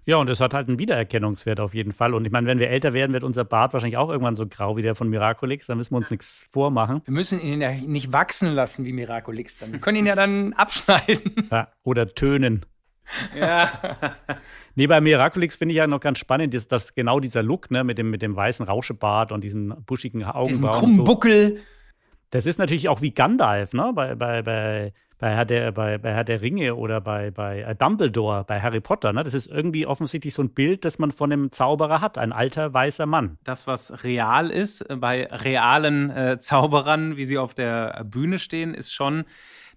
Ja, 0.06 0.18
und 0.18 0.30
es 0.30 0.40
hat 0.40 0.54
halt 0.54 0.68
einen 0.68 0.80
Wiedererkennungswert 0.80 1.60
auf 1.60 1.74
jeden 1.76 1.92
Fall. 1.92 2.16
Und 2.16 2.26
ich 2.26 2.32
meine, 2.32 2.48
wenn 2.48 2.58
wir 2.58 2.70
älter 2.70 2.94
werden, 2.94 3.14
wird 3.14 3.24
unser 3.24 3.46
Bart 3.46 3.74
wahrscheinlich 3.74 3.98
auch 3.98 4.10
irgendwann 4.10 4.36
so 4.36 4.48
grau 4.48 4.76
wie 4.76 4.82
der 4.82 4.96
von 4.96 5.10
Miraculix. 5.10 5.68
Da 5.68 5.76
müssen 5.76 5.94
wir 5.94 5.98
uns 5.98 6.10
nichts 6.10 6.46
vormachen. 6.50 7.02
Wir 7.06 7.14
müssen 7.14 7.40
ihn 7.40 7.62
ja 7.62 7.72
nicht 7.72 8.12
wachsen 8.12 8.54
lassen 8.54 8.86
wie 8.86 8.94
Miraculix. 8.94 9.58
Dann. 9.58 9.72
Wir 9.72 9.80
können 9.80 10.00
ihn 10.00 10.08
ja 10.08 10.16
dann 10.16 10.54
abschneiden. 10.58 11.48
Ja, 11.52 11.68
oder 11.84 12.08
tönen. 12.08 12.66
Ja. 13.38 13.72
nee, 14.76 14.88
bei 14.88 15.02
Miraculix 15.02 15.56
finde 15.56 15.74
ich 15.74 15.78
ja 15.78 15.86
noch 15.86 16.00
ganz 16.00 16.18
spannend, 16.18 16.54
dass, 16.54 16.68
dass, 16.68 16.96
genau 16.96 17.20
dieser 17.20 17.44
Look, 17.44 17.70
ne, 17.70 17.84
mit 17.84 17.98
dem, 17.98 18.10
mit 18.10 18.22
dem 18.22 18.36
weißen 18.36 18.66
Rauschebart 18.66 19.32
und 19.32 19.44
diesen 19.44 19.84
buschigen 19.86 20.24
Augenbrauen. 20.24 20.48
Diesen 20.48 20.70
krummen 20.70 20.96
so. 20.96 21.04
Buckel. 21.04 21.60
Das 22.32 22.46
ist 22.46 22.58
natürlich 22.58 22.90
auch 22.90 23.02
wie 23.02 23.14
Gandalf, 23.14 23.74
ne, 23.74 23.92
bei, 23.94 24.16
bei, 24.16 24.42
bei 24.42 24.94
bei 25.22 25.36
Herr 25.36 25.46
der, 25.46 25.72
bei, 25.72 26.00
bei 26.00 26.14
Herr 26.14 26.24
der 26.24 26.42
Ringe 26.42 26.76
oder 26.76 27.00
bei, 27.00 27.30
bei 27.30 27.62
äh, 27.62 27.76
Dumbledore, 27.76 28.44
bei 28.44 28.60
Harry 28.60 28.82
Potter. 28.82 29.14
Ne? 29.14 29.24
Das 29.24 29.36
ist 29.36 29.46
irgendwie 29.46 29.86
offensichtlich 29.86 30.34
so 30.34 30.42
ein 30.42 30.50
Bild, 30.50 30.84
das 30.84 30.98
man 30.98 31.12
von 31.12 31.32
einem 31.32 31.52
Zauberer 31.52 32.02
hat, 32.02 32.18
ein 32.18 32.34
alter 32.34 32.74
weißer 32.74 33.06
Mann. 33.06 33.38
Das, 33.44 33.68
was 33.68 34.04
real 34.04 34.50
ist, 34.50 34.82
äh, 34.82 34.96
bei 34.96 35.28
realen 35.28 36.10
äh, 36.10 36.40
Zauberern, 36.40 37.18
wie 37.18 37.26
sie 37.26 37.38
auf 37.38 37.54
der 37.54 38.04
Bühne 38.04 38.40
stehen, 38.40 38.74
ist 38.74 38.94
schon, 38.94 39.26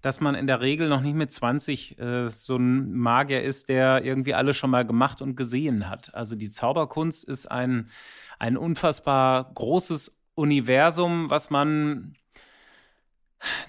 dass 0.01 0.19
man 0.19 0.35
in 0.35 0.47
der 0.47 0.63
Regel 0.63 0.89
noch 0.89 1.03
nicht 1.03 1.15
mit 1.15 1.31
20 1.31 1.99
äh, 1.99 2.27
so 2.29 2.57
ein 2.57 2.95
Magier 2.95 3.43
ist, 3.43 3.69
der 3.69 4.03
irgendwie 4.03 4.33
alles 4.33 4.57
schon 4.57 4.71
mal 4.71 4.87
gemacht 4.87 5.21
und 5.21 5.37
gesehen 5.37 5.91
hat. 5.91 6.15
Also 6.15 6.37
die 6.37 6.49
Zauberkunst 6.49 7.23
ist 7.23 7.51
ein, 7.51 7.91
ein 8.39 8.57
unfassbar 8.57 9.53
großes 9.53 10.19
Universum, 10.37 11.29
was 11.29 11.51
man 11.51 12.15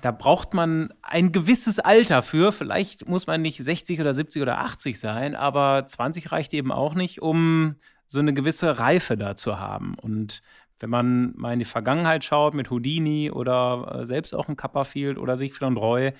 da 0.01 0.11
braucht 0.11 0.53
man 0.53 0.93
ein 1.01 1.31
gewisses 1.31 1.79
Alter 1.79 2.21
für. 2.21 2.51
Vielleicht 2.51 3.07
muss 3.07 3.27
man 3.27 3.41
nicht 3.41 3.57
60 3.57 3.99
oder 4.01 4.13
70 4.13 4.41
oder 4.41 4.59
80 4.59 4.99
sein, 4.99 5.35
aber 5.35 5.85
20 5.85 6.31
reicht 6.31 6.53
eben 6.53 6.71
auch 6.71 6.95
nicht, 6.95 7.21
um 7.21 7.75
so 8.07 8.19
eine 8.19 8.33
gewisse 8.33 8.79
Reife 8.79 9.17
da 9.17 9.35
zu 9.35 9.59
haben. 9.59 9.95
Und 9.99 10.41
wenn 10.79 10.89
man 10.89 11.33
mal 11.35 11.53
in 11.53 11.59
die 11.59 11.65
Vergangenheit 11.65 12.23
schaut 12.23 12.53
mit 12.53 12.69
Houdini 12.69 13.31
oder 13.31 13.99
äh, 13.99 14.05
selbst 14.05 14.35
auch 14.35 14.47
ein 14.47 14.55
Copperfield 14.55 15.17
oder 15.17 15.37
Siegfried 15.37 15.67
und 15.67 15.77
Roy, 15.77 16.13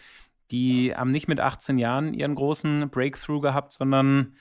die 0.51 0.95
haben 0.95 1.11
nicht 1.11 1.27
mit 1.27 1.39
18 1.39 1.77
Jahren 1.77 2.13
ihren 2.13 2.35
großen 2.35 2.89
Breakthrough 2.89 3.41
gehabt, 3.41 3.71
sondern 3.73 4.35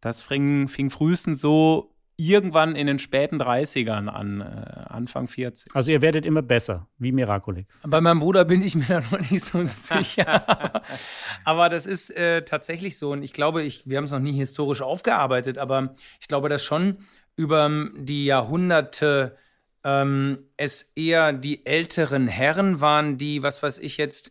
das 0.00 0.20
fing, 0.22 0.68
fing 0.68 0.90
frühestens 0.90 1.40
so 1.40 1.89
irgendwann 2.28 2.76
in 2.76 2.86
den 2.86 2.98
späten 2.98 3.40
30ern 3.40 4.08
an, 4.08 4.40
äh, 4.40 4.44
Anfang 4.88 5.26
40. 5.26 5.74
Also 5.74 5.90
ihr 5.90 6.02
werdet 6.02 6.26
immer 6.26 6.42
besser, 6.42 6.88
wie 6.98 7.12
Miraculix. 7.12 7.80
Bei 7.86 8.00
meinem 8.00 8.20
Bruder 8.20 8.44
bin 8.44 8.62
ich 8.62 8.74
mir 8.74 8.86
da 8.86 9.00
noch 9.00 9.30
nicht 9.30 9.42
so 9.42 9.64
sicher. 9.64 10.82
aber 11.44 11.68
das 11.68 11.86
ist 11.86 12.10
äh, 12.10 12.44
tatsächlich 12.44 12.98
so. 12.98 13.12
Und 13.12 13.22
ich 13.22 13.32
glaube, 13.32 13.62
ich, 13.62 13.88
wir 13.88 13.96
haben 13.96 14.04
es 14.04 14.12
noch 14.12 14.20
nie 14.20 14.32
historisch 14.32 14.82
aufgearbeitet, 14.82 15.56
aber 15.58 15.94
ich 16.20 16.28
glaube, 16.28 16.48
dass 16.48 16.62
schon 16.62 16.98
über 17.36 17.70
die 17.96 18.26
Jahrhunderte 18.26 19.36
ähm, 19.82 20.50
es 20.58 20.92
eher 20.94 21.32
die 21.32 21.64
älteren 21.64 22.28
Herren 22.28 22.80
waren, 22.80 23.16
die, 23.16 23.42
was 23.42 23.62
weiß 23.62 23.78
ich 23.78 23.96
jetzt, 23.96 24.30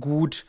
gut 0.00 0.46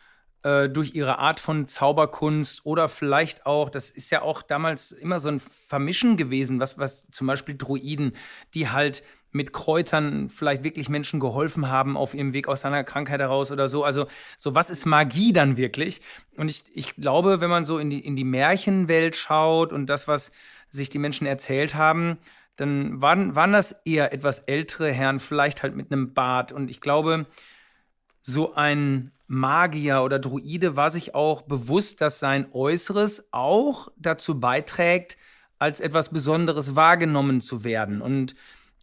äh, 0.47 0.69
durch 0.69 0.95
ihre 0.95 1.19
Art 1.19 1.41
von 1.41 1.67
Zauberkunst 1.67 2.65
oder 2.65 2.87
vielleicht 2.87 3.45
auch, 3.45 3.69
das 3.69 3.89
ist 3.89 4.09
ja 4.11 4.21
auch 4.21 4.41
damals 4.41 4.93
immer 4.93 5.19
so 5.19 5.27
ein 5.27 5.39
Vermischen 5.39 6.15
gewesen, 6.15 6.61
was, 6.61 6.77
was 6.77 7.07
zum 7.11 7.27
Beispiel 7.27 7.57
Druiden, 7.57 8.13
die 8.53 8.69
halt 8.69 9.03
mit 9.33 9.51
Kräutern 9.51 10.29
vielleicht 10.29 10.63
wirklich 10.63 10.87
Menschen 10.87 11.19
geholfen 11.19 11.67
haben 11.67 11.97
auf 11.97 12.13
ihrem 12.13 12.31
Weg 12.31 12.47
aus 12.47 12.63
einer 12.63 12.85
Krankheit 12.85 13.19
heraus 13.19 13.51
oder 13.51 13.67
so. 13.67 13.83
Also, 13.83 14.07
so 14.37 14.55
was 14.55 14.69
ist 14.69 14.85
Magie 14.85 15.33
dann 15.33 15.57
wirklich? 15.57 16.01
Und 16.37 16.49
ich, 16.49 16.63
ich 16.73 16.95
glaube, 16.95 17.41
wenn 17.41 17.49
man 17.49 17.65
so 17.65 17.77
in 17.77 17.89
die, 17.89 17.99
in 17.99 18.15
die 18.15 18.23
Märchenwelt 18.23 19.17
schaut 19.17 19.73
und 19.73 19.87
das, 19.87 20.07
was 20.07 20.31
sich 20.69 20.89
die 20.89 20.99
Menschen 20.99 21.27
erzählt 21.27 21.75
haben, 21.75 22.19
dann 22.55 23.01
waren, 23.01 23.35
waren 23.35 23.51
das 23.51 23.73
eher 23.83 24.13
etwas 24.13 24.39
ältere 24.39 24.93
Herren, 24.93 25.19
vielleicht 25.19 25.61
halt 25.61 25.75
mit 25.75 25.91
einem 25.91 26.13
Bart. 26.13 26.53
Und 26.53 26.69
ich 26.69 26.79
glaube, 26.79 27.25
so 28.21 28.53
ein 28.53 29.11
Magier 29.27 30.03
oder 30.03 30.19
Druide 30.19 30.75
war 30.75 30.89
sich 30.89 31.13
auch 31.13 31.41
bewusst, 31.41 32.01
dass 32.01 32.19
sein 32.19 32.47
Äußeres 32.51 33.27
auch 33.31 33.89
dazu 33.97 34.39
beiträgt, 34.39 35.17
als 35.59 35.79
etwas 35.81 36.09
Besonderes 36.09 36.75
wahrgenommen 36.75 37.41
zu 37.41 37.63
werden. 37.63 38.01
Und 38.01 38.35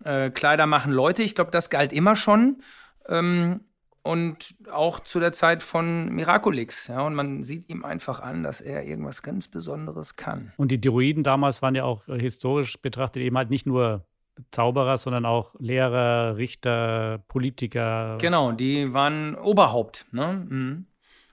äh, 0.05 0.31
Kleider 0.31 0.67
machen 0.67 0.93
Leute, 0.93 1.23
ich 1.23 1.35
glaube, 1.35 1.51
das 1.51 1.71
galt 1.71 1.93
immer 1.93 2.17
schon. 2.17 2.63
Ähm, 3.09 3.61
und 4.03 4.55
auch 4.71 5.01
zu 5.01 5.19
der 5.19 5.33
Zeit 5.33 5.63
von 5.63 6.11
Miraculix. 6.11 6.89
Ja, 6.89 7.01
und 7.07 7.15
man 7.15 7.43
sieht 7.43 7.71
ihm 7.71 7.87
einfach 7.87 8.21
an, 8.21 8.43
dass 8.43 8.61
er 8.61 8.85
irgendwas 8.85 9.23
ganz 9.23 9.49
Besonderes 9.49 10.17
kann. 10.17 10.53
Und 10.59 10.71
die 10.71 10.81
Druiden 10.81 11.25
damals 11.25 11.63
waren 11.63 11.75
ja 11.75 11.85
auch 11.85 12.07
äh, 12.09 12.21
historisch 12.21 12.77
betrachtet 12.83 13.23
eben 13.23 13.39
halt 13.39 13.49
nicht 13.49 13.65
nur 13.65 14.05
Zauberer, 14.51 14.99
sondern 14.99 15.27
auch 15.27 15.55
Lehrer, 15.59 16.37
Richter, 16.37 17.23
Politiker. 17.29 18.19
Genau, 18.21 18.53
die 18.53 18.93
waren 18.93 19.37
Oberhaupt. 19.37 20.07
Ne? 20.13 20.47
Mhm. 20.49 20.87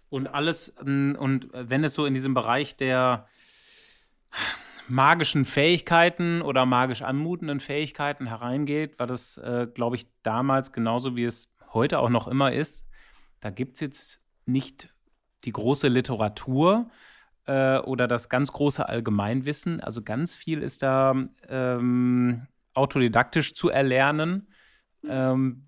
Und 0.10 0.28
alles, 0.28 0.70
und 0.80 1.48
wenn 1.54 1.84
es 1.84 1.94
so 1.94 2.06
in 2.06 2.14
diesem 2.14 2.34
Bereich 2.34 2.76
der 2.76 3.28
magischen 4.88 5.46
Fähigkeiten 5.46 6.42
oder 6.42 6.66
magisch 6.66 7.02
anmutenden 7.02 7.60
Fähigkeiten 7.60 8.28
hereingeht, 8.28 9.00
war 9.00 9.08
das, 9.08 9.38
äh, 9.38 9.68
glaube 9.74 9.96
ich, 9.96 10.08
damals 10.22 10.74
genauso 10.74 11.16
wie 11.16 11.24
es 11.24 11.54
heute 11.74 12.00
auch 12.00 12.10
noch 12.10 12.28
immer 12.28 12.52
ist. 12.52 12.86
Da 13.40 13.50
gibt 13.50 13.76
es 13.76 13.80
jetzt 13.80 14.22
nicht 14.46 14.94
die 15.46 15.54
große 15.54 15.88
Literatur 15.88 16.90
äh, 17.46 17.78
oder 17.80 18.08
das 18.08 18.30
ganz 18.30 18.52
große 18.52 18.88
Allgemeinwissen. 18.88 19.80
Also 19.80 20.02
ganz 20.02 20.36
viel 20.36 20.62
ist 20.62 20.84
da 20.84 21.16
ähm, 21.48 22.48
autodidaktisch 22.82 23.54
zu 23.54 23.70
erlernen, 23.70 24.50
ähm, 25.08 25.68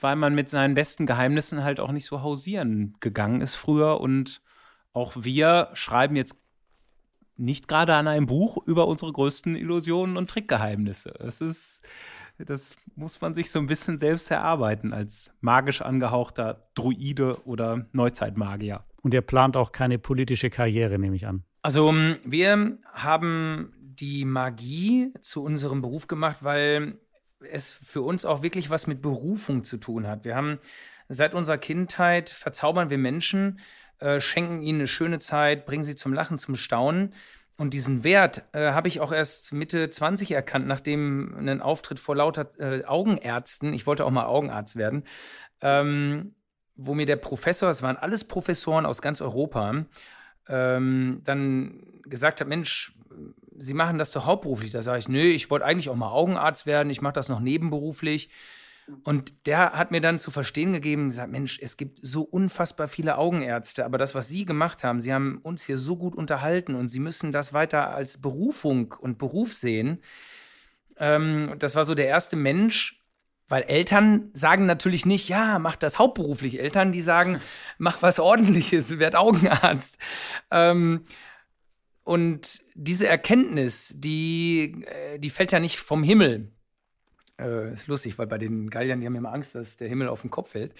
weil 0.00 0.16
man 0.16 0.34
mit 0.34 0.48
seinen 0.48 0.74
besten 0.74 1.06
Geheimnissen 1.06 1.62
halt 1.62 1.80
auch 1.80 1.92
nicht 1.92 2.06
so 2.06 2.22
hausieren 2.22 2.96
gegangen 3.00 3.40
ist 3.42 3.54
früher. 3.54 4.00
Und 4.00 4.42
auch 4.92 5.12
wir 5.16 5.68
schreiben 5.74 6.16
jetzt 6.16 6.36
nicht 7.36 7.68
gerade 7.68 7.94
an 7.94 8.06
einem 8.06 8.26
Buch 8.26 8.58
über 8.66 8.86
unsere 8.86 9.12
größten 9.12 9.56
Illusionen 9.56 10.16
und 10.16 10.28
Trickgeheimnisse. 10.28 11.14
Es 11.20 11.40
ist, 11.40 11.82
das 12.38 12.76
muss 12.96 13.20
man 13.20 13.34
sich 13.34 13.50
so 13.50 13.58
ein 13.58 13.66
bisschen 13.66 13.98
selbst 13.98 14.30
erarbeiten 14.30 14.92
als 14.92 15.32
magisch 15.40 15.80
angehauchter 15.82 16.68
Druide 16.74 17.46
oder 17.46 17.86
Neuzeitmagier. 17.92 18.84
Und 19.02 19.14
ihr 19.14 19.22
plant 19.22 19.56
auch 19.56 19.72
keine 19.72 19.98
politische 19.98 20.50
Karriere, 20.50 20.98
nehme 20.98 21.16
ich 21.16 21.26
an. 21.26 21.44
Also 21.62 21.94
wir 22.24 22.78
haben 22.92 23.72
die 24.00 24.24
Magie 24.24 25.12
zu 25.20 25.42
unserem 25.42 25.82
Beruf 25.82 26.06
gemacht, 26.06 26.38
weil 26.40 26.98
es 27.40 27.72
für 27.72 28.02
uns 28.02 28.24
auch 28.24 28.42
wirklich 28.42 28.70
was 28.70 28.86
mit 28.86 29.02
Berufung 29.02 29.64
zu 29.64 29.76
tun 29.76 30.06
hat. 30.06 30.24
Wir 30.24 30.36
haben 30.36 30.58
seit 31.08 31.34
unserer 31.34 31.58
Kindheit 31.58 32.30
verzaubern 32.30 32.90
wir 32.90 32.98
Menschen, 32.98 33.60
äh, 33.98 34.20
schenken 34.20 34.62
ihnen 34.62 34.80
eine 34.80 34.86
schöne 34.86 35.18
Zeit, 35.18 35.66
bringen 35.66 35.84
sie 35.84 35.96
zum 35.96 36.12
Lachen, 36.12 36.38
zum 36.38 36.54
Staunen. 36.54 37.14
Und 37.56 37.74
diesen 37.74 38.04
Wert 38.04 38.44
äh, 38.52 38.70
habe 38.70 38.88
ich 38.88 39.00
auch 39.00 39.12
erst 39.12 39.52
Mitte 39.52 39.90
20 39.90 40.30
erkannt, 40.30 40.66
nachdem 40.66 41.36
ein 41.36 41.60
Auftritt 41.60 41.98
vor 41.98 42.16
lauter 42.16 42.50
äh, 42.58 42.84
Augenärzten, 42.84 43.74
ich 43.74 43.86
wollte 43.86 44.06
auch 44.06 44.10
mal 44.10 44.24
Augenarzt 44.24 44.76
werden, 44.76 45.04
ähm, 45.60 46.34
wo 46.76 46.94
mir 46.94 47.04
der 47.04 47.16
Professor, 47.16 47.68
es 47.68 47.82
waren 47.82 47.98
alles 47.98 48.24
Professoren 48.24 48.86
aus 48.86 49.02
ganz 49.02 49.20
Europa, 49.20 49.84
ähm, 50.48 51.20
dann 51.24 52.00
gesagt 52.04 52.40
hat, 52.40 52.48
Mensch, 52.48 52.94
Sie 53.60 53.74
machen 53.74 53.98
das 53.98 54.10
doch 54.10 54.26
hauptberuflich. 54.26 54.70
Da 54.70 54.82
sage 54.82 54.98
ich, 54.98 55.08
nö, 55.08 55.20
ich 55.20 55.50
wollte 55.50 55.66
eigentlich 55.66 55.88
auch 55.90 55.96
mal 55.96 56.10
Augenarzt 56.10 56.66
werden, 56.66 56.90
ich 56.90 57.02
mache 57.02 57.12
das 57.12 57.28
noch 57.28 57.40
nebenberuflich. 57.40 58.30
Und 59.04 59.46
der 59.46 59.72
hat 59.74 59.90
mir 59.90 60.00
dann 60.00 60.18
zu 60.18 60.30
verstehen 60.30 60.72
gegeben, 60.72 61.10
gesagt, 61.10 61.30
Mensch, 61.30 61.58
es 61.62 61.76
gibt 61.76 62.00
so 62.02 62.22
unfassbar 62.22 62.88
viele 62.88 63.18
Augenärzte, 63.18 63.84
aber 63.84 63.98
das, 63.98 64.14
was 64.14 64.28
Sie 64.28 64.44
gemacht 64.44 64.82
haben, 64.82 65.00
Sie 65.00 65.12
haben 65.12 65.38
uns 65.42 65.64
hier 65.64 65.78
so 65.78 65.96
gut 65.96 66.16
unterhalten 66.16 66.74
und 66.74 66.88
Sie 66.88 66.98
müssen 66.98 67.30
das 67.30 67.52
weiter 67.52 67.90
als 67.90 68.20
Berufung 68.20 68.94
und 68.98 69.18
Beruf 69.18 69.54
sehen. 69.54 70.02
Ähm, 70.96 71.54
das 71.58 71.74
war 71.74 71.84
so 71.84 71.94
der 71.94 72.08
erste 72.08 72.36
Mensch, 72.36 73.00
weil 73.48 73.62
Eltern 73.62 74.30
sagen 74.32 74.66
natürlich 74.66 75.06
nicht, 75.06 75.28
ja, 75.28 75.58
mach 75.58 75.76
das 75.76 75.98
hauptberuflich. 75.98 76.60
Eltern, 76.60 76.92
die 76.92 77.02
sagen, 77.02 77.40
mach 77.78 78.02
was 78.02 78.18
ordentliches, 78.18 78.98
werd 78.98 79.16
Augenarzt. 79.16 79.98
Ähm, 80.50 81.04
und 82.10 82.64
diese 82.74 83.06
Erkenntnis, 83.06 83.94
die, 83.96 84.84
äh, 84.84 85.20
die 85.20 85.30
fällt 85.30 85.52
ja 85.52 85.60
nicht 85.60 85.78
vom 85.78 86.02
Himmel. 86.02 86.50
Äh, 87.38 87.72
ist 87.72 87.86
lustig, 87.86 88.18
weil 88.18 88.26
bei 88.26 88.36
den 88.36 88.68
Galliern, 88.68 88.98
die 88.98 89.06
haben 89.06 89.14
immer 89.14 89.32
Angst, 89.32 89.54
dass 89.54 89.76
der 89.76 89.86
Himmel 89.86 90.08
auf 90.08 90.22
den 90.22 90.30
Kopf 90.32 90.50
fällt. 90.50 90.74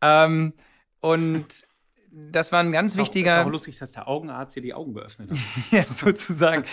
Ähm, 0.00 0.54
und 1.00 1.66
das 2.10 2.50
war 2.50 2.60
ein 2.60 2.72
ganz 2.72 2.92
ist 2.92 2.96
wichtiger. 2.96 3.40
Ist 3.40 3.46
auch 3.46 3.50
lustig, 3.50 3.78
dass 3.78 3.92
der 3.92 4.08
Augenarzt 4.08 4.54
hier 4.54 4.62
die 4.62 4.72
Augen 4.72 4.94
geöffnet 4.94 5.32
hat. 5.32 5.38
ja, 5.70 5.84
sozusagen. 5.84 6.64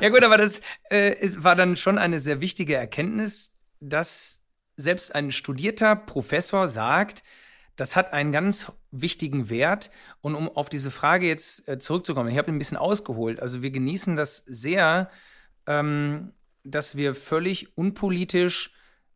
ja, 0.00 0.10
gut, 0.10 0.22
aber 0.22 0.38
das 0.38 0.60
äh, 0.88 1.18
ist, 1.18 1.42
war 1.42 1.56
dann 1.56 1.74
schon 1.74 1.98
eine 1.98 2.20
sehr 2.20 2.40
wichtige 2.40 2.76
Erkenntnis, 2.76 3.58
dass 3.80 4.44
selbst 4.76 5.12
ein 5.12 5.32
studierter 5.32 5.96
Professor 5.96 6.68
sagt, 6.68 7.24
das 7.76 7.94
hat 7.94 8.12
einen 8.12 8.32
ganz 8.32 8.72
wichtigen 8.90 9.48
Wert. 9.50 9.90
Und 10.20 10.34
um 10.34 10.48
auf 10.48 10.68
diese 10.68 10.90
Frage 10.90 11.26
jetzt 11.26 11.68
äh, 11.68 11.78
zurückzukommen, 11.78 12.30
ich 12.30 12.38
habe 12.38 12.50
ein 12.50 12.58
bisschen 12.58 12.78
ausgeholt. 12.78 13.40
Also 13.40 13.62
wir 13.62 13.70
genießen 13.70 14.16
das 14.16 14.38
sehr, 14.38 15.10
ähm, 15.66 16.32
dass 16.64 16.96
wir 16.96 17.14
völlig 17.14 17.76
unpolitisch 17.76 18.72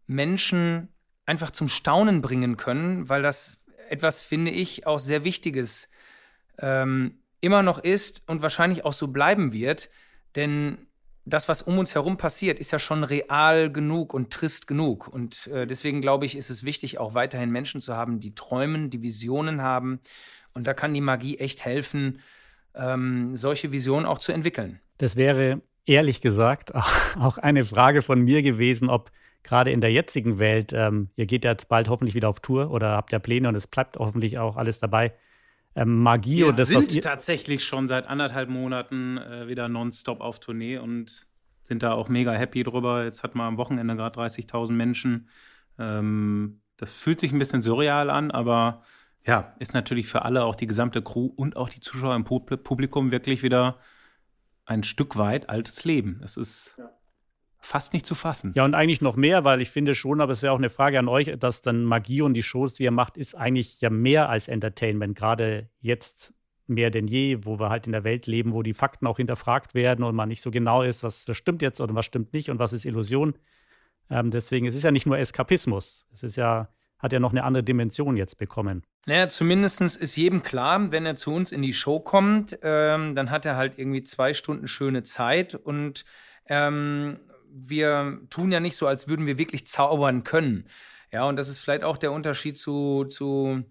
Menschen 0.06 0.88
einfach 1.26 1.50
zum 1.50 1.68
Staunen 1.68 2.22
bringen 2.22 2.56
können, 2.56 3.08
weil 3.08 3.22
das 3.22 3.64
etwas, 3.88 4.22
finde 4.22 4.50
ich, 4.50 4.86
auch 4.86 4.98
sehr 4.98 5.24
Wichtiges 5.24 5.88
ähm, 6.58 7.22
immer 7.40 7.62
noch 7.62 7.78
ist 7.78 8.22
und 8.26 8.42
wahrscheinlich 8.42 8.84
auch 8.84 8.92
so 8.92 9.08
bleiben 9.08 9.52
wird. 9.52 9.90
Denn 10.36 10.86
das, 11.24 11.48
was 11.48 11.62
um 11.62 11.78
uns 11.78 11.94
herum 11.94 12.16
passiert, 12.16 12.58
ist 12.58 12.70
ja 12.70 12.78
schon 12.78 13.04
real 13.04 13.70
genug 13.70 14.14
und 14.14 14.30
trist 14.32 14.66
genug. 14.66 15.08
Und 15.08 15.46
äh, 15.48 15.66
deswegen 15.66 16.00
glaube 16.00 16.24
ich, 16.24 16.36
ist 16.36 16.50
es 16.50 16.64
wichtig, 16.64 16.98
auch 16.98 17.14
weiterhin 17.14 17.50
Menschen 17.50 17.80
zu 17.80 17.94
haben, 17.94 18.20
die 18.20 18.34
träumen, 18.34 18.90
die 18.90 19.02
Visionen 19.02 19.62
haben. 19.62 20.00
Und 20.54 20.66
da 20.66 20.74
kann 20.74 20.94
die 20.94 21.00
Magie 21.00 21.38
echt 21.38 21.64
helfen, 21.64 22.20
ähm, 22.74 23.36
solche 23.36 23.72
Visionen 23.72 24.06
auch 24.06 24.18
zu 24.18 24.32
entwickeln. 24.32 24.80
Das 24.98 25.16
wäre 25.16 25.60
ehrlich 25.86 26.20
gesagt 26.20 26.74
auch 27.18 27.38
eine 27.38 27.64
Frage 27.64 28.02
von 28.02 28.20
mir 28.20 28.42
gewesen, 28.42 28.88
ob 28.88 29.10
gerade 29.42 29.70
in 29.70 29.80
der 29.80 29.92
jetzigen 29.92 30.38
Welt, 30.38 30.72
ähm, 30.72 31.08
ihr 31.16 31.26
geht 31.26 31.44
ja 31.44 31.52
jetzt 31.52 31.68
bald 31.68 31.88
hoffentlich 31.88 32.14
wieder 32.14 32.28
auf 32.28 32.40
Tour 32.40 32.70
oder 32.70 32.90
habt 32.90 33.12
ja 33.12 33.18
Pläne 33.18 33.48
und 33.48 33.54
es 33.54 33.66
bleibt 33.66 33.96
hoffentlich 33.96 34.38
auch 34.38 34.56
alles 34.56 34.80
dabei. 34.80 35.12
Ähm, 35.74 36.02
Magie 36.02 36.38
Wir 36.38 36.48
und 36.48 36.58
das, 36.58 36.68
sind 36.68 36.90
was 36.90 37.00
tatsächlich 37.00 37.64
schon 37.64 37.88
seit 37.88 38.06
anderthalb 38.06 38.48
Monaten 38.48 39.18
äh, 39.18 39.46
wieder 39.48 39.68
nonstop 39.68 40.20
auf 40.20 40.40
Tournee 40.40 40.78
und 40.78 41.26
sind 41.62 41.82
da 41.82 41.92
auch 41.92 42.08
mega 42.08 42.32
happy 42.32 42.64
drüber. 42.64 43.04
Jetzt 43.04 43.22
hat 43.22 43.34
man 43.34 43.46
am 43.46 43.56
Wochenende 43.56 43.94
gerade 43.94 44.18
30.000 44.18 44.72
Menschen. 44.72 45.28
Ähm, 45.78 46.62
das 46.76 46.92
fühlt 46.92 47.20
sich 47.20 47.32
ein 47.32 47.38
bisschen 47.38 47.62
surreal 47.62 48.10
an, 48.10 48.30
aber 48.30 48.82
ja, 49.24 49.54
ist 49.58 49.74
natürlich 49.74 50.06
für 50.06 50.22
alle, 50.22 50.44
auch 50.44 50.56
die 50.56 50.66
gesamte 50.66 51.02
Crew 51.02 51.26
und 51.26 51.56
auch 51.56 51.68
die 51.68 51.80
Zuschauer 51.80 52.16
im 52.16 52.24
Publikum 52.24 53.12
wirklich 53.12 53.42
wieder 53.42 53.78
ein 54.64 54.82
Stück 54.82 55.16
weit 55.16 55.48
altes 55.50 55.84
Leben. 55.84 56.20
Es 56.24 56.36
ist 56.36 56.76
ja 56.78 56.90
fast 57.60 57.92
nicht 57.92 58.06
zu 58.06 58.14
fassen. 58.14 58.52
Ja, 58.56 58.64
und 58.64 58.74
eigentlich 58.74 59.00
noch 59.00 59.16
mehr, 59.16 59.44
weil 59.44 59.60
ich 59.60 59.70
finde 59.70 59.94
schon, 59.94 60.20
aber 60.20 60.32
es 60.32 60.42
wäre 60.42 60.52
auch 60.52 60.58
eine 60.58 60.70
Frage 60.70 60.98
an 60.98 61.08
euch, 61.08 61.32
dass 61.38 61.62
dann 61.62 61.84
Magie 61.84 62.22
und 62.22 62.34
die 62.34 62.42
Shows, 62.42 62.74
die 62.74 62.84
ihr 62.84 62.90
macht, 62.90 63.16
ist 63.16 63.34
eigentlich 63.34 63.80
ja 63.80 63.90
mehr 63.90 64.28
als 64.28 64.48
Entertainment, 64.48 65.16
gerade 65.16 65.68
jetzt 65.80 66.34
mehr 66.66 66.90
denn 66.90 67.06
je, 67.06 67.38
wo 67.42 67.58
wir 67.58 67.68
halt 67.68 67.86
in 67.86 67.92
der 67.92 68.04
Welt 68.04 68.26
leben, 68.26 68.52
wo 68.54 68.62
die 68.62 68.72
Fakten 68.72 69.06
auch 69.06 69.18
hinterfragt 69.18 69.74
werden 69.74 70.04
und 70.04 70.14
man 70.14 70.28
nicht 70.28 70.40
so 70.40 70.50
genau 70.50 70.82
ist, 70.82 71.02
was 71.02 71.26
stimmt 71.32 71.62
jetzt 71.62 71.80
oder 71.80 71.94
was 71.94 72.06
stimmt 72.06 72.32
nicht 72.32 72.48
und 72.48 72.58
was 72.58 72.72
ist 72.72 72.84
Illusion. 72.84 73.34
Ähm, 74.08 74.30
deswegen, 74.30 74.66
es 74.66 74.74
ist 74.74 74.84
ja 74.84 74.90
nicht 74.90 75.06
nur 75.06 75.18
Eskapismus, 75.18 76.06
es 76.12 76.22
ist 76.22 76.36
ja, 76.36 76.68
hat 76.98 77.12
ja 77.12 77.20
noch 77.20 77.32
eine 77.32 77.44
andere 77.44 77.64
Dimension 77.64 78.16
jetzt 78.16 78.38
bekommen. 78.38 78.82
Naja, 79.06 79.28
zumindest 79.28 79.80
ist 79.80 80.16
jedem 80.16 80.42
klar, 80.42 80.90
wenn 80.92 81.06
er 81.06 81.16
zu 81.16 81.32
uns 81.32 81.52
in 81.52 81.62
die 81.62 81.72
Show 81.72 82.00
kommt, 82.00 82.58
ähm, 82.62 83.14
dann 83.14 83.30
hat 83.30 83.46
er 83.46 83.56
halt 83.56 83.78
irgendwie 83.78 84.02
zwei 84.02 84.32
Stunden 84.32 84.68
schöne 84.68 85.02
Zeit 85.02 85.54
und 85.54 86.04
ähm, 86.46 87.18
wir 87.52 88.20
tun 88.30 88.52
ja 88.52 88.60
nicht 88.60 88.76
so, 88.76 88.86
als 88.86 89.08
würden 89.08 89.26
wir 89.26 89.38
wirklich 89.38 89.66
zaubern 89.66 90.24
können. 90.24 90.66
Ja, 91.12 91.28
und 91.28 91.36
das 91.36 91.48
ist 91.48 91.58
vielleicht 91.58 91.84
auch 91.84 91.96
der 91.96 92.12
Unterschied 92.12 92.56
zu, 92.58 93.04
zu 93.04 93.64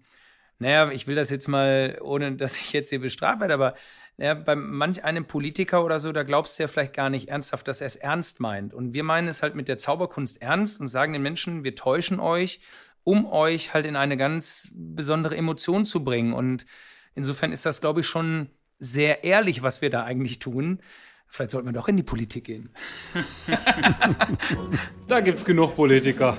naja, 0.58 0.90
ich 0.90 1.06
will 1.06 1.14
das 1.14 1.30
jetzt 1.30 1.48
mal, 1.48 1.98
ohne 2.02 2.36
dass 2.36 2.56
ich 2.58 2.72
jetzt 2.72 2.90
hier 2.90 3.00
bestraft 3.00 3.40
werde, 3.40 3.54
aber 3.54 3.74
ja, 4.18 4.34
bei 4.34 4.54
manch 4.54 5.02
einem 5.02 5.24
Politiker 5.24 5.82
oder 5.82 5.98
so, 5.98 6.12
da 6.12 6.24
glaubst 6.24 6.58
du 6.58 6.64
ja 6.64 6.68
vielleicht 6.68 6.92
gar 6.92 7.08
nicht 7.08 7.30
ernsthaft, 7.30 7.66
dass 7.66 7.80
er 7.80 7.86
es 7.86 7.96
ernst 7.96 8.38
meint. 8.38 8.74
Und 8.74 8.92
wir 8.92 9.02
meinen 9.02 9.28
es 9.28 9.42
halt 9.42 9.54
mit 9.54 9.66
der 9.66 9.78
Zauberkunst 9.78 10.42
ernst 10.42 10.78
und 10.78 10.88
sagen 10.88 11.14
den 11.14 11.22
Menschen, 11.22 11.64
wir 11.64 11.74
täuschen 11.74 12.20
euch, 12.20 12.60
um 13.02 13.24
euch 13.24 13.72
halt 13.72 13.86
in 13.86 13.96
eine 13.96 14.18
ganz 14.18 14.68
besondere 14.74 15.36
Emotion 15.38 15.86
zu 15.86 16.04
bringen. 16.04 16.34
Und 16.34 16.66
insofern 17.14 17.50
ist 17.50 17.64
das, 17.64 17.80
glaube 17.80 18.00
ich, 18.00 18.06
schon 18.06 18.50
sehr 18.78 19.24
ehrlich, 19.24 19.62
was 19.62 19.80
wir 19.80 19.88
da 19.88 20.04
eigentlich 20.04 20.38
tun. 20.38 20.80
Vielleicht 21.32 21.52
sollten 21.52 21.68
wir 21.68 21.72
doch 21.72 21.86
in 21.86 21.96
die 21.96 22.02
Politik 22.02 22.44
gehen. 22.44 22.70
da 25.06 25.20
gibt 25.20 25.38
es 25.38 25.44
genug 25.44 25.76
Politiker. 25.76 26.36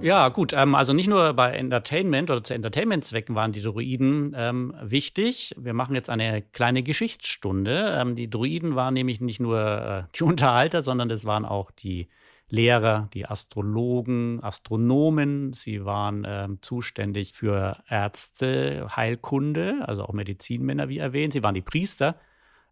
Ja, 0.00 0.28
gut. 0.28 0.54
Ähm, 0.54 0.74
also 0.74 0.94
nicht 0.94 1.06
nur 1.06 1.34
bei 1.34 1.52
Entertainment 1.52 2.30
oder 2.30 2.42
zu 2.42 2.54
Entertainment-Zwecken 2.54 3.34
waren 3.34 3.52
die 3.52 3.60
Druiden 3.60 4.34
ähm, 4.34 4.74
wichtig. 4.80 5.54
Wir 5.58 5.74
machen 5.74 5.94
jetzt 5.94 6.08
eine 6.08 6.40
kleine 6.40 6.82
Geschichtsstunde. 6.82 7.94
Ähm, 7.94 8.16
die 8.16 8.30
Druiden 8.30 8.74
waren 8.74 8.94
nämlich 8.94 9.20
nicht 9.20 9.40
nur 9.40 9.60
äh, 9.60 10.02
die 10.16 10.24
Unterhalter, 10.24 10.80
sondern 10.80 11.10
das 11.10 11.26
waren 11.26 11.44
auch 11.44 11.70
die 11.70 12.08
Lehrer, 12.50 13.08
die 13.14 13.26
Astrologen, 13.26 14.42
Astronomen. 14.42 15.52
Sie 15.52 15.84
waren 15.84 16.26
ähm, 16.26 16.58
zuständig 16.60 17.32
für 17.32 17.78
Ärzte, 17.88 18.86
Heilkunde, 18.94 19.84
also 19.86 20.04
auch 20.04 20.12
Medizinmänner, 20.12 20.88
wie 20.88 20.98
erwähnt. 20.98 21.32
Sie 21.32 21.42
waren 21.42 21.54
die 21.54 21.62
Priester. 21.62 22.16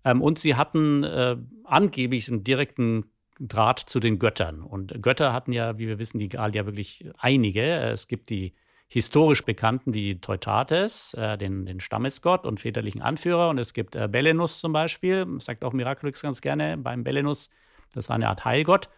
Ähm, 0.05 0.21
und 0.21 0.39
sie 0.39 0.57
hatten 0.57 1.05
äh, 1.05 1.37
angeblich 1.65 2.29
einen 2.29 2.45
direkten 2.45 3.05
Draht 3.41 3.79
zu 3.79 4.01
den 4.01 4.19
Göttern. 4.19 4.63
Und 4.63 5.01
Götter 5.01 5.33
hatten 5.33 5.53
ja, 5.53 5.79
wie 5.79 5.87
wir 5.87 5.99
wissen, 5.99 6.19
die 6.19 6.29
Gallier 6.29 6.67
wirklich 6.67 7.09
einige. 7.19 7.63
Es 7.63 8.09
gibt 8.09 8.31
die 8.31 8.53
historisch 8.89 9.45
bekannten, 9.45 9.93
die 9.93 10.21
Teutates, 10.21 11.15
äh, 11.15 11.39
den, 11.39 11.67
den 11.67 11.79
Stammesgott 11.79 12.47
und 12.47 12.59
väterlichen 12.59 13.03
Anführer. 13.03 13.51
Und 13.51 13.59
es 13.59 13.75
gibt 13.75 13.95
äh, 13.95 14.09
Belenus 14.11 14.61
zum 14.61 14.73
Beispiel, 14.73 15.27
sagt 15.39 15.63
auch 15.63 15.73
Miraculix 15.73 16.23
ganz 16.23 16.41
gerne 16.41 16.77
beim 16.79 17.05
Belenus, 17.05 17.51
das 17.95 18.09
war 18.09 18.17
eine 18.17 18.29
Art 18.29 18.45
Heilgott. 18.45 18.89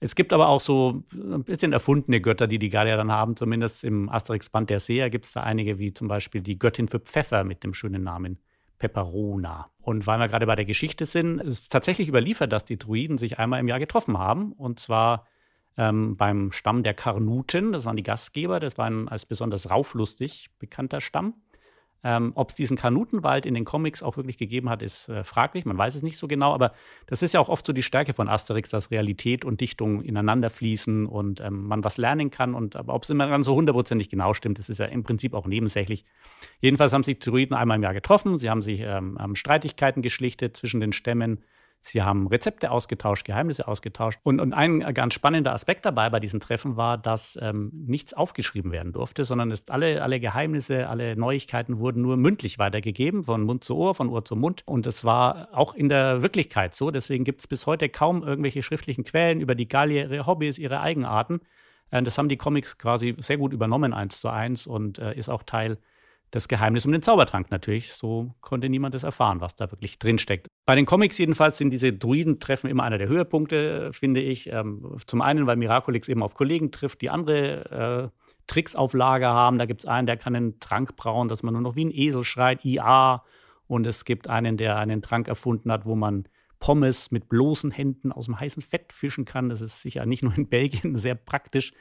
Es 0.00 0.14
gibt 0.14 0.32
aber 0.32 0.48
auch 0.48 0.60
so 0.60 1.02
ein 1.12 1.44
bisschen 1.44 1.72
erfundene 1.72 2.20
Götter, 2.20 2.46
die 2.46 2.58
die 2.58 2.68
Gallier 2.68 2.96
dann 2.96 3.12
haben. 3.12 3.36
Zumindest 3.36 3.84
im 3.84 4.08
Asterix-Band 4.08 4.70
der 4.70 4.80
Seer 4.80 5.10
gibt 5.10 5.26
es 5.26 5.32
da 5.32 5.42
einige, 5.42 5.78
wie 5.78 5.94
zum 5.94 6.08
Beispiel 6.08 6.40
die 6.40 6.58
Göttin 6.58 6.88
für 6.88 7.00
Pfeffer 7.00 7.44
mit 7.44 7.64
dem 7.64 7.74
schönen 7.74 8.02
Namen 8.02 8.38
Pepperona. 8.78 9.70
Und 9.80 10.06
weil 10.06 10.18
wir 10.18 10.28
gerade 10.28 10.46
bei 10.46 10.56
der 10.56 10.64
Geschichte 10.64 11.06
sind, 11.06 11.40
ist 11.40 11.70
tatsächlich 11.70 12.08
überliefert, 12.08 12.52
dass 12.52 12.64
die 12.64 12.78
Druiden 12.78 13.18
sich 13.18 13.38
einmal 13.38 13.60
im 13.60 13.68
Jahr 13.68 13.78
getroffen 13.78 14.18
haben. 14.18 14.52
Und 14.52 14.80
zwar 14.80 15.26
ähm, 15.76 16.16
beim 16.16 16.52
Stamm 16.52 16.82
der 16.82 16.94
Karnuten. 16.94 17.72
Das 17.72 17.84
waren 17.84 17.96
die 17.96 18.02
Gastgeber. 18.02 18.60
Das 18.60 18.78
war 18.78 18.86
ein 18.86 19.08
als 19.08 19.26
besonders 19.26 19.70
rauflustig 19.70 20.50
bekannter 20.58 21.00
Stamm. 21.00 21.34
Ähm, 22.06 22.32
Ob 22.34 22.50
es 22.50 22.56
diesen 22.56 22.76
Kanutenwald 22.76 23.46
in 23.46 23.54
den 23.54 23.64
Comics 23.64 24.02
auch 24.02 24.18
wirklich 24.18 24.36
gegeben 24.36 24.68
hat, 24.68 24.82
ist 24.82 25.08
äh, 25.08 25.24
fraglich. 25.24 25.64
Man 25.64 25.78
weiß 25.78 25.94
es 25.94 26.02
nicht 26.02 26.18
so 26.18 26.28
genau, 26.28 26.52
aber 26.52 26.72
das 27.06 27.22
ist 27.22 27.32
ja 27.32 27.40
auch 27.40 27.48
oft 27.48 27.64
so 27.64 27.72
die 27.72 27.82
Stärke 27.82 28.12
von 28.12 28.28
Asterix, 28.28 28.68
dass 28.68 28.90
Realität 28.90 29.44
und 29.46 29.62
Dichtung 29.62 30.02
ineinander 30.02 30.50
fließen 30.50 31.06
und 31.06 31.40
ähm, 31.40 31.66
man 31.66 31.82
was 31.82 31.96
lernen 31.96 32.30
kann. 32.30 32.54
Und 32.54 32.76
aber 32.76 32.92
ob 32.92 33.04
es 33.04 33.10
immer 33.10 33.26
dann 33.26 33.42
so 33.42 33.54
hundertprozentig 33.54 34.10
genau 34.10 34.34
stimmt, 34.34 34.58
das 34.58 34.68
ist 34.68 34.78
ja 34.78 34.84
im 34.84 35.02
Prinzip 35.02 35.32
auch 35.32 35.46
nebensächlich. 35.46 36.04
Jedenfalls 36.60 36.92
haben 36.92 37.04
sich 37.04 37.18
Druiden 37.20 37.56
einmal 37.56 37.78
im 37.78 37.82
Jahr 37.82 37.94
getroffen. 37.94 38.36
Sie 38.36 38.50
haben 38.50 38.60
sich 38.60 38.80
ähm, 38.80 39.34
Streitigkeiten 39.34 40.02
geschlichtet 40.02 40.58
zwischen 40.58 40.80
den 40.80 40.92
Stämmen. 40.92 41.42
Sie 41.86 42.02
haben 42.02 42.26
Rezepte 42.28 42.70
ausgetauscht, 42.70 43.26
Geheimnisse 43.26 43.68
ausgetauscht. 43.68 44.18
Und, 44.22 44.40
und 44.40 44.54
ein 44.54 44.80
ganz 44.94 45.12
spannender 45.12 45.52
Aspekt 45.52 45.84
dabei 45.84 46.08
bei 46.08 46.18
diesen 46.18 46.40
Treffen 46.40 46.76
war, 46.76 46.96
dass 46.96 47.38
ähm, 47.42 47.70
nichts 47.74 48.14
aufgeschrieben 48.14 48.72
werden 48.72 48.92
durfte, 48.92 49.26
sondern 49.26 49.50
es, 49.50 49.68
alle, 49.68 50.02
alle 50.02 50.18
Geheimnisse, 50.18 50.88
alle 50.88 51.14
Neuigkeiten 51.14 51.78
wurden 51.78 52.00
nur 52.00 52.16
mündlich 52.16 52.58
weitergegeben, 52.58 53.24
von 53.24 53.42
Mund 53.42 53.64
zu 53.64 53.76
Ohr, 53.76 53.94
von 53.94 54.08
Ohr 54.08 54.24
zu 54.24 54.34
Mund. 54.34 54.62
Und 54.64 54.86
das 54.86 55.04
war 55.04 55.48
auch 55.52 55.74
in 55.74 55.90
der 55.90 56.22
Wirklichkeit 56.22 56.74
so. 56.74 56.90
Deswegen 56.90 57.22
gibt 57.22 57.40
es 57.40 57.46
bis 57.46 57.66
heute 57.66 57.90
kaum 57.90 58.22
irgendwelche 58.22 58.62
schriftlichen 58.62 59.04
Quellen 59.04 59.40
über 59.40 59.54
die 59.54 59.68
Gallier, 59.68 60.10
ihre 60.10 60.26
Hobbys, 60.26 60.58
ihre 60.58 60.80
Eigenarten. 60.80 61.40
Äh, 61.90 62.02
das 62.02 62.16
haben 62.16 62.30
die 62.30 62.38
Comics 62.38 62.78
quasi 62.78 63.14
sehr 63.18 63.36
gut 63.36 63.52
übernommen, 63.52 63.92
eins 63.92 64.22
zu 64.22 64.30
eins, 64.30 64.66
und 64.66 64.98
äh, 64.98 65.14
ist 65.14 65.28
auch 65.28 65.42
Teil 65.42 65.76
das 66.30 66.48
Geheimnis 66.48 66.84
um 66.84 66.92
den 66.92 67.02
Zaubertrank 67.02 67.50
natürlich. 67.50 67.92
So 67.92 68.34
konnte 68.40 68.68
niemand 68.68 68.94
das 68.94 69.02
erfahren, 69.02 69.40
was 69.40 69.54
da 69.54 69.70
wirklich 69.70 69.98
drinsteckt. 69.98 70.48
Bei 70.66 70.74
den 70.74 70.86
Comics 70.86 71.18
jedenfalls 71.18 71.58
sind 71.58 71.70
diese 71.70 71.92
Druidentreffen 71.92 72.68
immer 72.68 72.82
einer 72.82 72.98
der 72.98 73.08
Höhepunkte, 73.08 73.92
finde 73.92 74.20
ich. 74.20 74.50
Ähm, 74.52 74.96
zum 75.06 75.22
einen, 75.22 75.46
weil 75.46 75.56
Miraculix 75.56 76.08
eben 76.08 76.22
auf 76.22 76.34
Kollegen 76.34 76.72
trifft, 76.72 77.02
die 77.02 77.10
andere 77.10 78.10
äh, 78.12 78.18
Tricks 78.46 78.74
auf 78.74 78.94
Lager 78.94 79.28
haben. 79.28 79.58
Da 79.58 79.66
gibt 79.66 79.82
es 79.82 79.86
einen, 79.86 80.06
der 80.06 80.16
kann 80.16 80.34
einen 80.34 80.58
Trank 80.60 80.96
brauen, 80.96 81.28
dass 81.28 81.42
man 81.42 81.54
nur 81.54 81.62
noch 81.62 81.76
wie 81.76 81.84
ein 81.84 81.92
Esel 81.92 82.24
schreit, 82.24 82.64
IA. 82.64 83.22
Und 83.66 83.86
es 83.86 84.04
gibt 84.04 84.28
einen, 84.28 84.56
der 84.56 84.76
einen 84.76 85.02
Trank 85.02 85.28
erfunden 85.28 85.70
hat, 85.70 85.86
wo 85.86 85.94
man 85.94 86.28
Pommes 86.58 87.10
mit 87.10 87.28
bloßen 87.28 87.70
Händen 87.70 88.10
aus 88.10 88.26
dem 88.26 88.40
heißen 88.40 88.62
Fett 88.62 88.92
fischen 88.92 89.24
kann. 89.24 89.50
Das 89.50 89.60
ist 89.60 89.82
sicher 89.82 90.06
nicht 90.06 90.22
nur 90.22 90.36
in 90.36 90.48
Belgien 90.48 90.96
sehr 90.98 91.14
praktisch. 91.14 91.72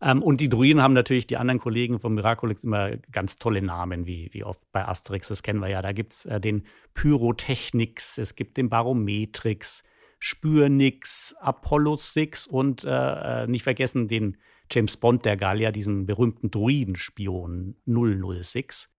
Ähm, 0.00 0.22
und 0.22 0.40
die 0.40 0.48
Druiden 0.48 0.82
haben 0.82 0.94
natürlich 0.94 1.26
die 1.26 1.36
anderen 1.36 1.58
Kollegen 1.58 1.98
von 1.98 2.14
Miraculix 2.14 2.64
immer 2.64 2.96
ganz 3.12 3.36
tolle 3.36 3.62
Namen, 3.62 4.06
wie, 4.06 4.28
wie 4.32 4.44
oft 4.44 4.60
bei 4.72 4.86
Asterix, 4.86 5.28
das 5.28 5.42
kennen 5.42 5.60
wir 5.60 5.68
ja. 5.68 5.82
Da 5.82 5.92
gibt 5.92 6.12
es 6.12 6.24
äh, 6.26 6.40
den 6.40 6.64
Pyrotechnix, 6.94 8.18
es 8.18 8.34
gibt 8.34 8.56
den 8.56 8.68
Barometrix, 8.68 9.82
Spürnix, 10.20 11.34
Apollo 11.40 11.96
6 11.96 12.46
und 12.46 12.84
äh, 12.84 13.44
äh, 13.44 13.46
nicht 13.46 13.62
vergessen 13.62 14.08
den 14.08 14.36
James 14.70 14.96
Bond 14.96 15.24
der 15.24 15.36
Gallier, 15.36 15.72
diesen 15.72 16.06
berühmten 16.06 16.50
Druidenspion 16.50 17.76
006. 17.86 18.90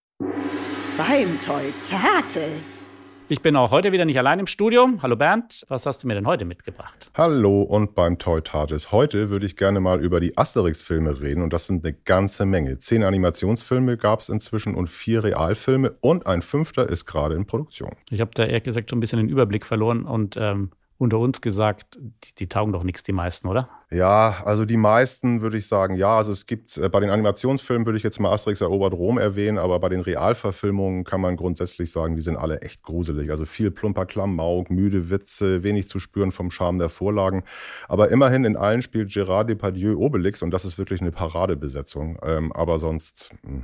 Beim 0.97 1.41
Teutates. 1.41 2.88
Ich 3.31 3.43
bin 3.43 3.57
auch 3.57 3.71
heute 3.73 3.93
wieder 3.93 4.07
nicht 4.07 4.19
allein 4.19 4.39
im 4.39 4.47
Studio. 4.47 4.89
Hallo 5.03 5.15
Bernd, 5.15 5.63
was 5.69 5.85
hast 5.85 6.03
du 6.03 6.07
mir 6.07 6.15
denn 6.15 6.27
heute 6.27 6.47
mitgebracht? 6.47 7.11
Hallo 7.15 7.61
und 7.61 7.95
beim 7.95 8.19
Toy 8.19 8.41
Tatis. 8.41 8.91
Heute 8.91 9.29
würde 9.29 9.45
ich 9.45 9.55
gerne 9.55 9.81
mal 9.81 10.01
über 10.03 10.19
die 10.19 10.39
Asterix-Filme 10.39 11.21
reden 11.21 11.43
und 11.43 11.53
das 11.53 11.67
sind 11.67 11.85
eine 11.85 11.93
ganze 11.93 12.47
Menge. 12.47 12.79
Zehn 12.79 13.05
Animationsfilme 13.05 13.99
gab 13.99 14.21
es 14.21 14.31
inzwischen 14.31 14.75
und 14.75 14.89
vier 14.89 15.25
Realfilme 15.25 15.95
und 16.01 16.27
ein 16.27 16.41
fünfter 16.41 16.89
ist 16.89 17.05
gerade 17.05 17.35
in 17.35 17.45
Produktion. 17.45 17.93
Ich 18.09 18.23
habe 18.23 18.31
da 18.33 18.45
ehrlich 18.47 18.63
gesagt 18.63 18.89
schon 18.89 18.97
ein 18.97 19.01
bisschen 19.01 19.19
den 19.19 19.29
Überblick 19.29 19.67
verloren 19.67 20.07
und 20.07 20.39
ähm, 20.39 20.71
unter 20.99 21.19
uns 21.19 21.41
gesagt, 21.41 21.97
die, 21.97 22.35
die 22.35 22.49
taugen 22.49 22.73
doch 22.73 22.83
nichts, 22.83 23.05
die 23.05 23.13
meisten, 23.13 23.47
oder? 23.47 23.69
Ja, 23.91 24.43
also 24.45 24.65
die 24.65 24.77
meisten 24.77 25.41
würde 25.41 25.57
ich 25.57 25.69
sagen, 25.69 25.97
ja. 25.97 26.19
Also 26.19 26.33
es 26.33 26.47
gibt, 26.47 26.77
äh, 26.77 26.89
bei 26.89 27.01
den 27.01 27.11
Animationsfilmen 27.11 27.87
würde 27.87 27.97
ich 27.97 28.03
jetzt 28.03 28.19
mal 28.19 28.33
Asterix 28.33 28.61
erobert 28.61 28.93
Rom 28.93 29.17
erwähnen, 29.17 29.59
aber 29.59 29.79
bei 29.79 29.89
den 29.89 30.01
Realverfilmungen 30.01 31.05
kann 31.05 31.21
man 31.21 31.37
grundsätzlich 31.37 31.93
sagen, 31.93 32.17
die 32.17 32.23
sind 32.23 32.37
alle 32.37 32.63
echt 32.63 32.83
gruselig. 32.83 33.31
Also 33.31 33.47
viel 33.47 33.71
plumper 33.71 34.07
Klamauk, 34.07 34.71
müde 34.71 35.09
Witze, 35.09 35.63
wenig 35.63 35.89
zu 35.89 36.01
spüren 36.01 36.33
vom 36.33 36.51
Charme 36.51 36.81
der 36.81 36.89
Vorlagen. 36.89 37.45
Aber 37.89 38.11
immerhin 38.11 38.45
in 38.45 38.57
allen 38.57 38.83
spielt 38.83 39.11
Gérard 39.11 39.45
Depardieu 39.45 39.97
Obelix 39.97 40.43
und 40.43 40.51
das 40.51 40.65
ist 40.65 40.79
wirklich 40.79 41.01
eine 41.01 41.13
Paradebesetzung. 41.13 42.19
Ähm, 42.23 42.53
aber 42.53 42.81
sonst. 42.81 43.33
Mh. 43.43 43.63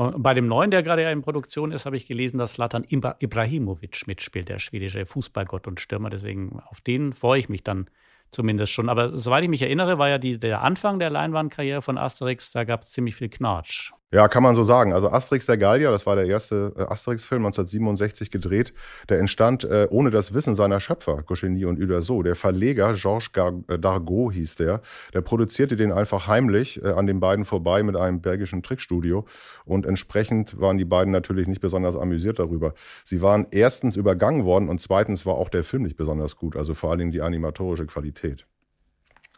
Hm. 0.00 0.22
Bei 0.22 0.32
dem 0.32 0.46
neuen, 0.46 0.70
der 0.70 0.82
gerade 0.82 1.02
in 1.10 1.22
Produktion 1.22 1.72
ist, 1.72 1.84
habe 1.84 1.96
ich 1.96 2.06
gelesen, 2.06 2.38
dass 2.38 2.54
Slatan 2.54 2.84
Ibrahimovic 2.88 4.06
mitspielt, 4.06 4.48
der 4.48 4.58
schwedische 4.58 5.04
Fußballgott 5.04 5.66
und 5.66 5.78
Stürmer. 5.78 6.08
Deswegen 6.08 6.60
auf 6.66 6.80
den 6.80 7.12
freue 7.12 7.38
ich 7.38 7.48
mich 7.48 7.62
dann 7.62 7.90
zumindest 8.30 8.72
schon. 8.72 8.88
Aber 8.88 9.18
soweit 9.18 9.44
ich 9.44 9.50
mich 9.50 9.62
erinnere, 9.62 9.98
war 9.98 10.08
ja 10.08 10.18
die, 10.18 10.38
der 10.38 10.62
Anfang 10.62 10.98
der 10.98 11.10
Leinwandkarriere 11.10 11.82
von 11.82 11.98
Asterix, 11.98 12.50
da 12.52 12.64
gab 12.64 12.82
es 12.82 12.92
ziemlich 12.92 13.14
viel 13.14 13.28
Knatsch. 13.28 13.92
Ja, 14.12 14.26
kann 14.26 14.42
man 14.42 14.56
so 14.56 14.64
sagen. 14.64 14.92
Also 14.92 15.08
Asterix 15.08 15.46
der 15.46 15.56
Gallier, 15.56 15.92
das 15.92 16.04
war 16.04 16.16
der 16.16 16.26
erste 16.26 16.72
äh, 16.76 16.82
Asterix-Film 16.82 17.46
1967 17.46 18.32
gedreht, 18.32 18.74
der 19.08 19.20
entstand 19.20 19.62
äh, 19.62 19.86
ohne 19.88 20.10
das 20.10 20.34
Wissen 20.34 20.56
seiner 20.56 20.80
Schöpfer, 20.80 21.22
Goscinny 21.22 21.64
und 21.64 21.78
Uderso. 21.80 22.24
Der 22.24 22.34
Verleger, 22.34 22.94
Georges 22.94 23.30
äh, 23.68 23.78
Dargaud 23.78 24.34
hieß 24.34 24.56
der, 24.56 24.80
der 25.14 25.20
produzierte 25.20 25.76
den 25.76 25.92
einfach 25.92 26.26
heimlich 26.26 26.82
äh, 26.82 26.88
an 26.88 27.06
den 27.06 27.20
beiden 27.20 27.44
vorbei 27.44 27.84
mit 27.84 27.94
einem 27.94 28.20
belgischen 28.20 28.64
Trickstudio 28.64 29.26
und 29.64 29.86
entsprechend 29.86 30.60
waren 30.60 30.76
die 30.76 30.84
beiden 30.84 31.12
natürlich 31.12 31.46
nicht 31.46 31.60
besonders 31.60 31.96
amüsiert 31.96 32.40
darüber. 32.40 32.74
Sie 33.04 33.22
waren 33.22 33.46
erstens 33.52 33.94
übergangen 33.94 34.44
worden 34.44 34.68
und 34.68 34.80
zweitens 34.80 35.24
war 35.24 35.36
auch 35.36 35.48
der 35.48 35.62
Film 35.62 35.84
nicht 35.84 35.96
besonders 35.96 36.34
gut, 36.34 36.56
also 36.56 36.74
vor 36.74 36.90
allem 36.90 37.12
die 37.12 37.22
animatorische 37.22 37.86
Qualität. 37.86 38.44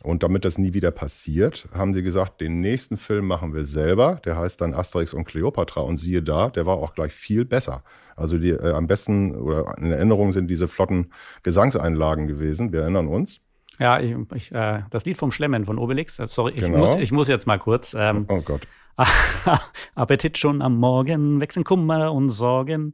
Und 0.02 0.22
damit 0.22 0.44
das 0.44 0.58
nie 0.58 0.74
wieder 0.74 0.90
passiert, 0.90 1.68
haben 1.72 1.94
sie 1.94 2.02
gesagt, 2.02 2.40
den 2.40 2.60
nächsten 2.60 2.96
Film 2.96 3.26
machen 3.26 3.54
wir 3.54 3.64
selber. 3.64 4.20
Der 4.24 4.36
heißt 4.36 4.60
dann 4.60 4.74
Asterix 4.74 5.14
und 5.14 5.24
Cleopatra. 5.24 5.80
Und 5.80 5.96
siehe 5.96 6.22
da, 6.22 6.50
der 6.50 6.66
war 6.66 6.76
auch 6.76 6.94
gleich 6.94 7.12
viel 7.12 7.44
besser. 7.44 7.84
Also 8.16 8.38
die, 8.38 8.50
äh, 8.50 8.72
am 8.72 8.86
besten 8.86 9.34
oder 9.34 9.76
in 9.78 9.92
Erinnerung 9.92 10.32
sind 10.32 10.48
diese 10.48 10.68
flotten 10.68 11.12
Gesangseinlagen 11.42 12.26
gewesen. 12.26 12.72
Wir 12.72 12.82
erinnern 12.82 13.08
uns. 13.08 13.40
Ja, 13.78 14.00
ich, 14.00 14.14
ich, 14.34 14.52
äh, 14.52 14.82
das 14.90 15.04
Lied 15.04 15.16
vom 15.16 15.32
Schlemmen 15.32 15.64
von 15.64 15.78
Obelix. 15.78 16.18
Äh, 16.18 16.26
sorry, 16.26 16.52
ich, 16.54 16.62
genau. 16.62 16.78
muss, 16.78 16.96
ich 16.96 17.12
muss 17.12 17.28
jetzt 17.28 17.46
mal 17.46 17.58
kurz. 17.58 17.94
Ähm, 17.98 18.26
oh 18.28 18.42
Gott. 18.42 18.66
Appetit 19.94 20.36
schon 20.36 20.60
am 20.60 20.76
Morgen, 20.76 21.40
wechseln 21.40 21.64
Kummer 21.64 22.12
und 22.12 22.28
Sorgen. 22.28 22.92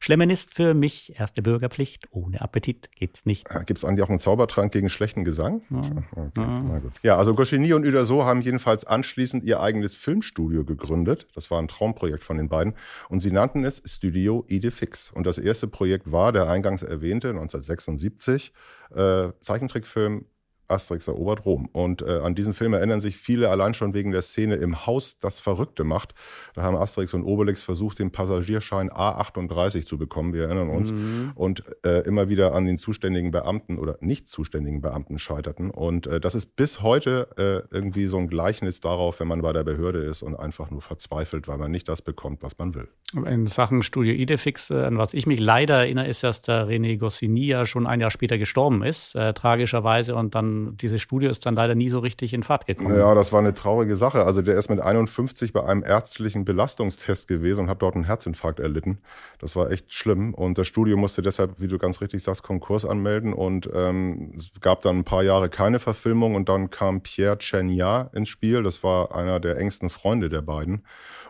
Schlemmen 0.00 0.30
ist 0.30 0.54
für 0.54 0.74
mich 0.74 1.18
erste 1.18 1.42
Bürgerpflicht. 1.42 2.08
Ohne 2.10 2.40
Appetit 2.40 2.90
geht's 2.94 3.26
nicht. 3.26 3.48
Gibt 3.66 3.78
es 3.78 3.84
eigentlich 3.84 4.02
auch 4.04 4.08
einen 4.08 4.18
Zaubertrank 4.18 4.72
gegen 4.72 4.88
schlechten 4.88 5.24
Gesang? 5.24 5.62
Ja, 5.70 5.80
okay. 6.12 6.30
ja. 6.36 6.82
ja 7.02 7.16
also 7.16 7.34
Goscinny 7.34 7.72
und 7.72 7.86
Uderso 7.86 8.24
haben 8.24 8.40
jedenfalls 8.40 8.84
anschließend 8.84 9.44
ihr 9.44 9.60
eigenes 9.60 9.94
Filmstudio 9.94 10.64
gegründet. 10.64 11.26
Das 11.34 11.50
war 11.50 11.60
ein 11.60 11.68
Traumprojekt 11.68 12.24
von 12.24 12.36
den 12.36 12.48
beiden. 12.48 12.74
Und 13.08 13.20
sie 13.20 13.30
nannten 13.30 13.64
es 13.64 13.82
Studio 13.84 14.44
Idefix. 14.48 15.10
Und 15.10 15.26
das 15.26 15.38
erste 15.38 15.66
Projekt 15.68 16.10
war 16.10 16.32
der 16.32 16.48
eingangs 16.48 16.82
erwähnte 16.82 17.30
1976 17.30 18.52
äh, 18.94 19.28
Zeichentrickfilm 19.40 20.26
Asterix 20.68 21.08
erobert 21.08 21.44
Rom. 21.44 21.68
Und 21.72 22.02
äh, 22.02 22.18
an 22.18 22.34
diesen 22.34 22.54
Film 22.54 22.72
erinnern 22.74 23.00
sich 23.00 23.16
viele 23.16 23.48
allein 23.48 23.74
schon 23.74 23.94
wegen 23.94 24.10
der 24.10 24.22
Szene 24.22 24.56
im 24.56 24.86
Haus, 24.86 25.18
das 25.18 25.40
Verrückte 25.40 25.84
macht. 25.84 26.14
Da 26.54 26.62
haben 26.62 26.76
Asterix 26.76 27.14
und 27.14 27.24
Obelix 27.24 27.62
versucht, 27.62 27.98
den 27.98 28.10
Passagierschein 28.10 28.90
A38 28.90 29.86
zu 29.86 29.98
bekommen, 29.98 30.32
wir 30.32 30.44
erinnern 30.44 30.70
uns, 30.70 30.92
mhm. 30.92 31.32
und 31.34 31.64
äh, 31.84 32.00
immer 32.00 32.28
wieder 32.28 32.54
an 32.54 32.64
den 32.64 32.78
zuständigen 32.78 33.30
Beamten 33.30 33.78
oder 33.78 33.96
nicht 34.00 34.28
zuständigen 34.28 34.80
Beamten 34.80 35.18
scheiterten. 35.18 35.70
Und 35.70 36.06
äh, 36.06 36.20
das 36.20 36.34
ist 36.34 36.56
bis 36.56 36.82
heute 36.82 37.28
äh, 37.70 37.74
irgendwie 37.74 38.06
so 38.06 38.18
ein 38.18 38.28
Gleichnis 38.28 38.80
darauf, 38.80 39.20
wenn 39.20 39.28
man 39.28 39.42
bei 39.42 39.52
der 39.52 39.64
Behörde 39.64 40.00
ist 40.00 40.22
und 40.22 40.34
einfach 40.34 40.70
nur 40.70 40.82
verzweifelt, 40.82 41.48
weil 41.48 41.58
man 41.58 41.70
nicht 41.70 41.88
das 41.88 42.02
bekommt, 42.02 42.42
was 42.42 42.58
man 42.58 42.74
will. 42.74 42.88
In 43.26 43.46
Sachen 43.46 43.82
Studio 43.82 44.14
Idefix, 44.14 44.70
äh, 44.70 44.84
an 44.84 44.98
was 44.98 45.14
ich 45.14 45.26
mich 45.26 45.40
leider 45.40 45.76
erinnere, 45.76 46.08
ist, 46.08 46.22
dass 46.22 46.42
der 46.42 46.66
René 46.66 46.98
Goscinny 46.98 47.46
ja 47.46 47.66
schon 47.66 47.86
ein 47.86 48.00
Jahr 48.00 48.10
später 48.10 48.38
gestorben 48.38 48.82
ist, 48.82 49.14
äh, 49.14 49.32
tragischerweise, 49.32 50.14
und 50.14 50.34
dann 50.34 50.55
dieses 50.76 51.00
Studio 51.00 51.30
ist 51.30 51.44
dann 51.46 51.54
leider 51.54 51.74
nie 51.74 51.88
so 51.88 51.98
richtig 51.98 52.32
in 52.34 52.42
Fahrt 52.42 52.66
gekommen. 52.66 52.96
Ja, 52.96 53.14
das 53.14 53.32
war 53.32 53.40
eine 53.40 53.54
traurige 53.54 53.96
Sache. 53.96 54.24
Also 54.24 54.42
der 54.42 54.56
ist 54.56 54.70
mit 54.70 54.80
51 54.80 55.52
bei 55.52 55.64
einem 55.64 55.82
ärztlichen 55.82 56.44
Belastungstest 56.44 57.28
gewesen 57.28 57.62
und 57.62 57.70
hat 57.70 57.82
dort 57.82 57.94
einen 57.94 58.04
Herzinfarkt 58.04 58.60
erlitten. 58.60 58.98
Das 59.38 59.56
war 59.56 59.70
echt 59.70 59.92
schlimm. 59.92 60.34
Und 60.34 60.58
das 60.58 60.66
Studio 60.66 60.96
musste 60.96 61.22
deshalb, 61.22 61.60
wie 61.60 61.68
du 61.68 61.78
ganz 61.78 62.00
richtig 62.00 62.22
sagst, 62.22 62.42
Konkurs 62.42 62.84
anmelden. 62.84 63.32
Und 63.32 63.68
ähm, 63.74 64.32
es 64.36 64.50
gab 64.60 64.82
dann 64.82 64.98
ein 64.98 65.04
paar 65.04 65.22
Jahre 65.22 65.48
keine 65.48 65.78
Verfilmung. 65.78 66.34
Und 66.34 66.48
dann 66.48 66.70
kam 66.70 67.00
Pierre 67.02 67.38
Chenya 67.38 68.10
ins 68.12 68.28
Spiel. 68.28 68.62
Das 68.62 68.82
war 68.82 69.14
einer 69.14 69.40
der 69.40 69.58
engsten 69.58 69.90
Freunde 69.90 70.28
der 70.28 70.42
beiden. 70.42 70.82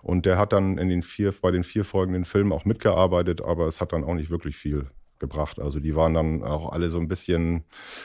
Und 0.02 0.24
der 0.24 0.38
hat 0.38 0.52
dann 0.52 0.78
in 0.78 0.88
den 0.88 1.02
vier, 1.02 1.32
bei 1.40 1.50
den 1.50 1.64
vier 1.64 1.84
folgenden 1.84 2.24
Filmen 2.24 2.52
auch 2.52 2.64
mitgearbeitet, 2.64 3.42
aber 3.42 3.66
es 3.66 3.80
hat 3.80 3.92
dann 3.92 4.04
auch 4.04 4.14
nicht 4.14 4.30
wirklich 4.30 4.56
viel 4.56 4.86
gebracht. 5.18 5.60
Also 5.60 5.80
die 5.80 5.94
waren 5.96 6.14
dann 6.14 6.42
auch 6.42 6.72
alle 6.72 6.90
so 6.90 6.98
ein 6.98 7.08
bisschen, 7.08 7.64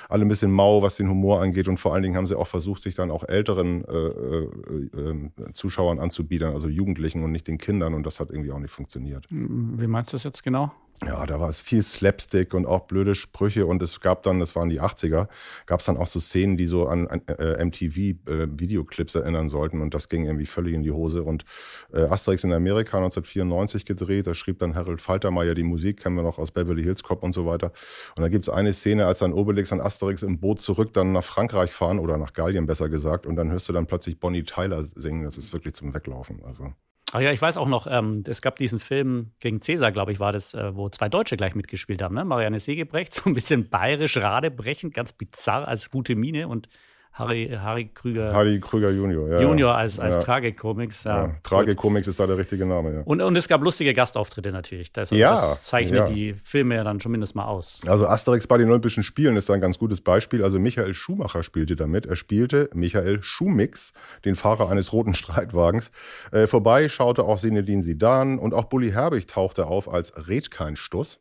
alle 0.10 0.26
ein 0.26 0.28
bisschen 0.28 0.52
mau, 0.52 0.82
was 0.82 0.96
den 0.96 1.10
Humor 1.10 1.42
angeht 1.42 1.68
und 1.68 1.78
vor 1.78 1.94
allen 1.94 2.04
Dingen 2.04 2.16
haben 2.16 2.28
sie 2.28 2.38
auch 2.38 2.48
versucht, 2.48 2.82
sich 2.82 2.96
dann 2.96 3.12
auch 3.12 3.24
älteren 3.28 3.84
äh, 3.86 3.94
äh, 3.94 4.50
äh, 4.98 5.54
Zuschauern 5.54 6.00
anzubiedern, 6.00 6.54
also 6.54 6.68
Jugendlichen 6.68 7.24
und 7.24 7.32
nicht 7.32 7.48
den 7.48 7.58
Kindern 7.58 7.94
und 7.94 8.06
das 8.06 8.20
hat 8.20 8.30
irgendwie 8.30 8.52
auch 8.52 8.60
nicht 8.60 8.72
funktioniert. 8.72 9.26
Wie 9.30 9.88
meinst 9.88 10.14
du 10.14 10.16
das 10.16 10.24
jetzt 10.24 10.44
genau? 10.44 10.72
Ja, 11.04 11.26
da 11.26 11.40
war 11.40 11.50
es 11.50 11.60
viel 11.60 11.82
Slapstick 11.82 12.54
und 12.54 12.68
auch 12.68 12.82
blöde 12.82 13.16
Sprüche 13.16 13.66
und 13.66 13.82
es 13.82 14.02
gab 14.02 14.22
dann, 14.22 14.40
das 14.40 14.56
waren 14.56 14.70
die 14.70 14.80
80er, 14.82 15.30
gab 15.66 15.80
es 15.80 15.88
dann 15.88 15.98
auch 15.98 16.06
so 16.06 16.20
Szenen, 16.20 16.58
die 16.58 16.68
so 16.68 16.88
an, 16.88 17.08
an 17.08 17.24
äh, 17.28 17.66
MTV-Videoclips 17.66 19.16
äh, 19.16 19.22
erinnern 19.22 19.50
sollten 19.50 19.82
und 19.82 19.96
das 19.96 20.10
ging 20.10 20.26
irgendwie 20.26 20.46
völlig 20.46 20.76
in 20.76 20.84
die 20.84 20.92
Hose. 20.92 21.24
Und 21.24 21.44
äh, 21.92 22.02
Asterix 22.02 22.44
in 22.44 22.54
Amerika 22.54 22.98
1994 22.98 23.86
gedreht, 23.86 24.28
da 24.28 24.36
schrieb 24.36 24.60
dann 24.60 24.76
Harold 24.76 25.02
Faltermeier 25.02 25.56
die 25.56 25.64
Musik, 25.64 26.02
kennen 26.02 26.18
wir 26.18 26.24
noch 26.24 26.38
aus 26.38 26.52
Beverly 26.52 26.84
Hills 26.84 27.02
Cop 27.02 27.24
und 27.24 27.34
so 27.34 27.48
weiter. 27.48 27.72
Und 28.16 28.22
da 28.22 28.30
gibt 28.30 28.46
es 28.46 28.50
eine 28.50 28.72
Szene, 28.72 29.08
als 29.08 29.20
dann 29.20 29.34
Obelix 29.34 29.72
und 29.72 29.82
Asterix 29.82 30.22
im 30.22 30.40
Boot 30.40 30.62
zurück 30.62 30.94
dann 30.94 31.14
nach 31.14 31.24
Frankreich 31.24 31.72
fahren 31.72 31.98
oder 31.98 32.20
nach 32.20 32.34
Gallien 32.34 32.68
besser 32.68 32.90
gesagt 32.90 33.26
und 33.26 33.38
dann 33.38 33.50
hörst 33.50 33.68
du 33.68 33.74
dann 33.74 33.88
plötzlich 33.88 34.20
Bonnie 34.20 34.44
Tyler 34.44 34.86
singen, 34.86 35.24
das 35.24 35.40
ist 35.40 35.52
wirklich 35.52 35.74
zum 35.74 35.96
Weglaufen. 35.96 36.44
Also. 36.46 36.74
Ach 37.14 37.20
ja, 37.20 37.32
ich 37.32 37.42
weiß 37.42 37.58
auch 37.58 37.68
noch, 37.68 37.88
ähm, 37.90 38.24
es 38.26 38.42
gab 38.42 38.56
diesen 38.56 38.80
Film 38.80 39.32
gegen 39.40 39.62
Cäsar, 39.62 39.92
glaube 39.92 40.14
ich, 40.14 40.20
war 40.20 40.32
das, 40.32 40.54
äh, 40.54 40.76
wo 40.76 40.90
zwei 40.90 41.10
Deutsche 41.10 41.36
gleich 41.36 41.56
mitgespielt 41.56 42.02
haben. 42.02 42.16
Ne? 42.16 42.24
Marianne 42.24 42.60
Segebrecht, 42.60 43.14
so 43.14 43.30
ein 43.30 43.34
bisschen 43.34 43.70
bayerisch, 43.70 44.18
radebrechend, 44.18 44.94
ganz 44.94 45.12
bizarr 45.12 45.68
als 45.68 45.90
gute 45.90 46.16
Mine 46.16 46.48
und 46.48 46.70
Harry, 47.14 47.50
Harry 47.62 47.90
Krüger. 47.94 48.34
Harry 48.34 48.60
Krüger 48.62 48.90
Junior, 48.90 49.28
ja. 49.28 49.42
Junior 49.42 49.76
als, 49.76 50.00
als 50.00 50.16
ja. 50.16 50.22
Tragikomics. 50.22 51.04
Ja. 51.04 51.26
ja. 51.26 51.36
Tragikomics 51.44 52.08
ist 52.08 52.20
da 52.20 52.26
der 52.26 52.38
richtige 52.38 52.66
Name, 52.66 52.94
ja. 52.94 53.02
Und, 53.04 53.22
und 53.22 53.36
es 53.36 53.50
gab 53.50 53.62
lustige 53.62 53.94
Gastauftritte 53.94 54.52
natürlich. 54.52 54.94
Das, 54.94 55.10
ja, 55.10 55.32
das 55.32 55.64
zeichnet 55.64 56.08
die 56.10 56.34
Filme 56.34 56.76
ja 56.76 56.84
dann 56.86 57.02
zumindest 57.02 57.36
mal 57.36 57.46
aus. 57.46 57.82
Also 57.86 58.08
Asterix 58.08 58.48
bei 58.48 58.58
den 58.58 58.70
Olympischen 58.70 59.04
Spielen 59.04 59.36
ist 59.36 59.50
da 59.50 59.54
ein 59.54 59.62
ganz 59.62 59.78
gutes 59.78 60.00
Beispiel. 60.00 60.44
Also 60.44 60.58
Michael 60.58 60.94
Schumacher 60.94 61.44
spielte 61.44 61.76
damit. 61.76 62.06
Er 62.06 62.16
spielte 62.16 62.70
Michael 62.74 63.22
Schumix, 63.22 63.92
den 64.24 64.36
Fahrer 64.36 64.70
eines 64.70 64.94
roten 64.94 65.14
Streitwagens. 65.14 65.92
Äh, 66.32 66.48
vorbei 66.48 66.88
schaute 66.88 67.24
auch 67.24 67.40
Sinedin 67.40 67.82
Sidan 67.82 68.40
und 68.40 68.54
auch 68.54 68.66
Bully 68.66 68.92
Herbig 68.92 69.28
tauchte 69.28 69.68
auf 69.68 69.92
als 69.92 70.14
Red 70.28 70.50
kein 70.50 70.78
Stuss. 70.78 71.20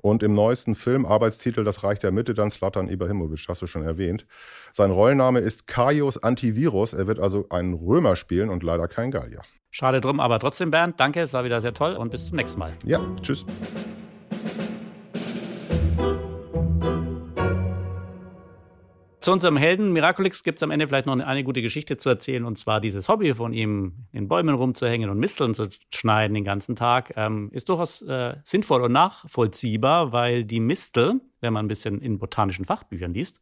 Und 0.00 0.22
im 0.22 0.34
neuesten 0.34 0.74
Film, 0.74 1.04
Arbeitstitel 1.04 1.64
Das 1.64 1.82
Reich 1.82 1.98
der 1.98 2.12
Mitte, 2.12 2.34
dann 2.34 2.50
Slatan 2.50 2.88
Ibrahimovic, 2.88 3.46
hast 3.48 3.62
du 3.62 3.66
schon 3.66 3.82
erwähnt. 3.82 4.26
Sein 4.72 4.90
Rollenname 4.90 5.40
ist 5.40 5.66
Kaios 5.66 6.22
Antivirus. 6.22 6.92
Er 6.92 7.06
wird 7.06 7.18
also 7.20 7.46
einen 7.50 7.74
Römer 7.74 8.16
spielen 8.16 8.48
und 8.48 8.62
leider 8.62 8.88
kein 8.88 9.10
Gallier. 9.10 9.40
Schade 9.70 10.00
drum, 10.00 10.20
aber 10.20 10.38
trotzdem, 10.38 10.70
Bernd, 10.70 10.98
danke, 10.98 11.20
es 11.20 11.32
war 11.32 11.44
wieder 11.44 11.60
sehr 11.60 11.74
toll 11.74 11.94
und 11.94 12.10
bis 12.10 12.26
zum 12.26 12.36
nächsten 12.36 12.58
Mal. 12.58 12.72
Ja, 12.84 13.00
tschüss. 13.20 13.44
Zu 19.20 19.32
unserem 19.32 19.56
Helden 19.56 19.92
Miraculix 19.92 20.44
gibt 20.44 20.60
es 20.60 20.62
am 20.62 20.70
Ende 20.70 20.86
vielleicht 20.86 21.06
noch 21.06 21.12
eine, 21.12 21.26
eine, 21.26 21.42
gute 21.42 21.60
Geschichte 21.60 21.96
zu 21.96 22.08
erzählen, 22.08 22.44
und 22.44 22.56
zwar 22.56 22.80
dieses 22.80 23.08
Hobby 23.08 23.34
von 23.34 23.52
ihm, 23.52 24.06
in 24.12 24.28
Bäumen 24.28 24.54
rumzuhängen 24.54 25.10
und 25.10 25.18
Misteln 25.18 25.54
zu 25.54 25.68
schneiden 25.92 26.34
den 26.34 26.44
ganzen 26.44 26.76
Tag, 26.76 27.12
ähm, 27.16 27.50
ist 27.52 27.68
durchaus 27.68 28.00
äh, 28.02 28.36
sinnvoll 28.44 28.82
und 28.82 28.92
nachvollziehbar, 28.92 30.12
weil 30.12 30.44
die 30.44 30.60
Mistel, 30.60 31.20
wenn 31.40 31.52
man 31.52 31.64
ein 31.64 31.68
bisschen 31.68 32.00
in 32.00 32.18
botanischen 32.18 32.64
Fachbüchern 32.64 33.12
liest, 33.12 33.40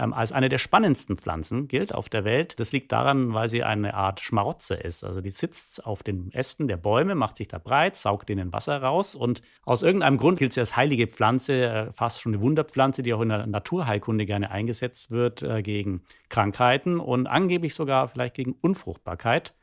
ähm, 0.00 0.12
als 0.14 0.32
eine 0.32 0.48
der 0.48 0.58
spannendsten 0.58 1.18
Pflanzen 1.18 1.68
gilt 1.68 1.94
auf 1.94 2.08
der 2.08 2.24
Welt. 2.24 2.58
Das 2.58 2.72
liegt 2.72 2.90
daran, 2.92 3.34
weil 3.34 3.48
sie 3.48 3.62
eine 3.62 3.94
Art 3.94 4.20
Schmarotze 4.20 4.74
ist. 4.74 5.04
Also 5.04 5.20
die 5.20 5.30
sitzt 5.30 5.84
auf 5.84 6.02
den 6.02 6.32
Ästen 6.32 6.68
der 6.68 6.76
Bäume, 6.76 7.14
macht 7.14 7.36
sich 7.36 7.48
da 7.48 7.58
breit, 7.58 7.96
saugt 7.96 8.30
ihnen 8.30 8.52
Wasser 8.52 8.82
raus 8.82 9.14
und 9.14 9.42
aus 9.62 9.82
irgendeinem 9.82 10.16
Grund 10.16 10.38
gilt 10.38 10.52
sie 10.52 10.60
als 10.60 10.76
heilige 10.76 11.06
Pflanze, 11.06 11.64
äh, 11.64 11.92
fast 11.92 12.20
schon 12.20 12.34
eine 12.34 12.42
Wunderpflanze, 12.42 13.02
die 13.02 13.12
auch 13.14 13.20
in 13.20 13.28
der 13.28 13.46
Naturheilkunde 13.46 14.26
gerne 14.26 14.50
eingesetzt 14.50 15.10
wird 15.10 15.42
äh, 15.42 15.62
gegen 15.62 16.02
Krankheiten 16.28 16.98
und 16.98 17.26
angeblich 17.26 17.74
sogar 17.74 18.08
vielleicht 18.08 18.34
gegen 18.34 18.56
Unfruchtbarkeit. 18.60 19.54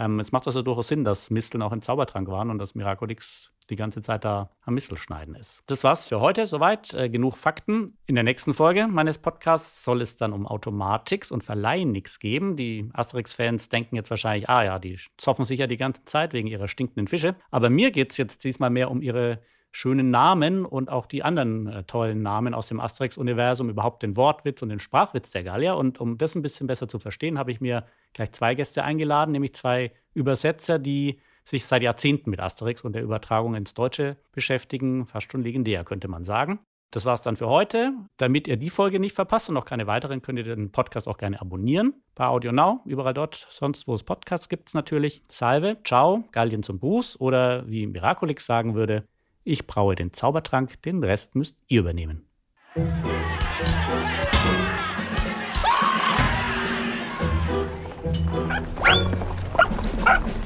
Ähm, 0.00 0.18
es 0.18 0.32
macht 0.32 0.46
also 0.46 0.62
durchaus 0.62 0.88
Sinn, 0.88 1.04
dass 1.04 1.30
Misteln 1.30 1.60
auch 1.60 1.72
im 1.72 1.82
Zaubertrank 1.82 2.26
waren 2.28 2.48
und 2.50 2.58
dass 2.58 2.74
Miraculix 2.74 3.52
die 3.68 3.76
ganze 3.76 4.00
Zeit 4.00 4.24
da 4.24 4.50
am 4.62 4.74
Mistelschneiden 4.74 5.34
ist. 5.34 5.62
Das 5.66 5.84
war's 5.84 6.06
für 6.06 6.20
heute 6.20 6.46
soweit. 6.46 6.94
Äh, 6.94 7.10
genug 7.10 7.36
Fakten. 7.36 7.98
In 8.06 8.14
der 8.14 8.24
nächsten 8.24 8.54
Folge 8.54 8.88
meines 8.88 9.18
Podcasts 9.18 9.84
soll 9.84 10.00
es 10.00 10.16
dann 10.16 10.32
um 10.32 10.46
Automatics 10.46 11.30
und 11.30 11.44
Verleihen 11.44 11.92
nichts 11.92 12.18
geben. 12.18 12.56
Die 12.56 12.88
Asterix-Fans 12.94 13.68
denken 13.68 13.94
jetzt 13.94 14.10
wahrscheinlich, 14.10 14.48
ah 14.48 14.64
ja, 14.64 14.78
die 14.78 14.98
zoffen 15.18 15.44
sich 15.44 15.60
ja 15.60 15.66
die 15.66 15.76
ganze 15.76 16.04
Zeit 16.06 16.32
wegen 16.32 16.48
ihrer 16.48 16.66
stinkenden 16.66 17.06
Fische. 17.06 17.36
Aber 17.50 17.68
mir 17.68 17.90
geht 17.90 18.10
es 18.12 18.16
jetzt 18.16 18.42
diesmal 18.42 18.70
mehr 18.70 18.90
um 18.90 19.02
ihre 19.02 19.42
schönen 19.72 20.10
Namen 20.10 20.64
und 20.64 20.90
auch 20.90 21.06
die 21.06 21.22
anderen 21.22 21.66
äh, 21.66 21.84
tollen 21.84 22.22
Namen 22.22 22.54
aus 22.54 22.68
dem 22.68 22.80
Asterix-Universum, 22.80 23.70
überhaupt 23.70 24.02
den 24.02 24.16
Wortwitz 24.16 24.62
und 24.62 24.68
den 24.68 24.78
Sprachwitz 24.78 25.30
der 25.30 25.44
Gallier. 25.44 25.76
Und 25.76 26.00
um 26.00 26.18
das 26.18 26.34
ein 26.34 26.42
bisschen 26.42 26.66
besser 26.66 26.88
zu 26.88 26.98
verstehen, 26.98 27.38
habe 27.38 27.52
ich 27.52 27.60
mir 27.60 27.84
gleich 28.12 28.32
zwei 28.32 28.54
Gäste 28.54 28.84
eingeladen, 28.84 29.32
nämlich 29.32 29.54
zwei 29.54 29.92
Übersetzer, 30.14 30.78
die 30.78 31.20
sich 31.44 31.64
seit 31.64 31.82
Jahrzehnten 31.82 32.30
mit 32.30 32.40
Asterix 32.40 32.82
und 32.82 32.94
der 32.94 33.02
Übertragung 33.02 33.54
ins 33.54 33.74
Deutsche 33.74 34.16
beschäftigen. 34.32 35.06
Fast 35.06 35.30
schon 35.30 35.42
legendär, 35.42 35.84
könnte 35.84 36.08
man 36.08 36.24
sagen. 36.24 36.60
Das 36.90 37.04
war 37.04 37.14
es 37.14 37.22
dann 37.22 37.36
für 37.36 37.46
heute. 37.46 37.92
Damit 38.16 38.48
ihr 38.48 38.56
die 38.56 38.70
Folge 38.70 38.98
nicht 38.98 39.14
verpasst 39.14 39.48
und 39.48 39.54
noch 39.54 39.64
keine 39.64 39.86
weiteren, 39.86 40.22
könnt 40.22 40.38
ihr 40.40 40.44
den 40.44 40.72
Podcast 40.72 41.06
auch 41.06 41.18
gerne 41.18 41.40
abonnieren. 41.40 41.94
Bei 42.16 42.26
Audio 42.26 42.50
Now, 42.50 42.80
überall 42.84 43.14
dort, 43.14 43.46
sonst 43.48 43.86
wo 43.86 43.94
es 43.94 44.02
Podcasts 44.02 44.48
gibt 44.48 44.74
natürlich. 44.74 45.22
Salve, 45.28 45.78
ciao, 45.84 46.24
Gallien 46.32 46.64
zum 46.64 46.80
Gruß 46.80 47.20
oder 47.20 47.68
wie 47.68 47.86
Miraculix 47.86 48.44
sagen 48.44 48.74
würde, 48.74 49.04
ich 49.44 49.66
braue 49.66 49.94
den 49.94 50.12
Zaubertrank, 50.12 50.80
den 50.82 51.02
Rest 51.02 51.34
müsst 51.34 51.56
ihr 51.68 51.80
übernehmen. 51.80 52.26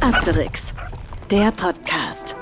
Asterix, 0.01 0.73
der 1.31 1.51
Podcast. 1.53 2.37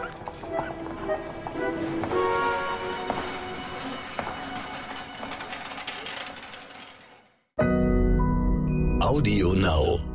Audio 9.00 9.54
Now. 9.54 10.11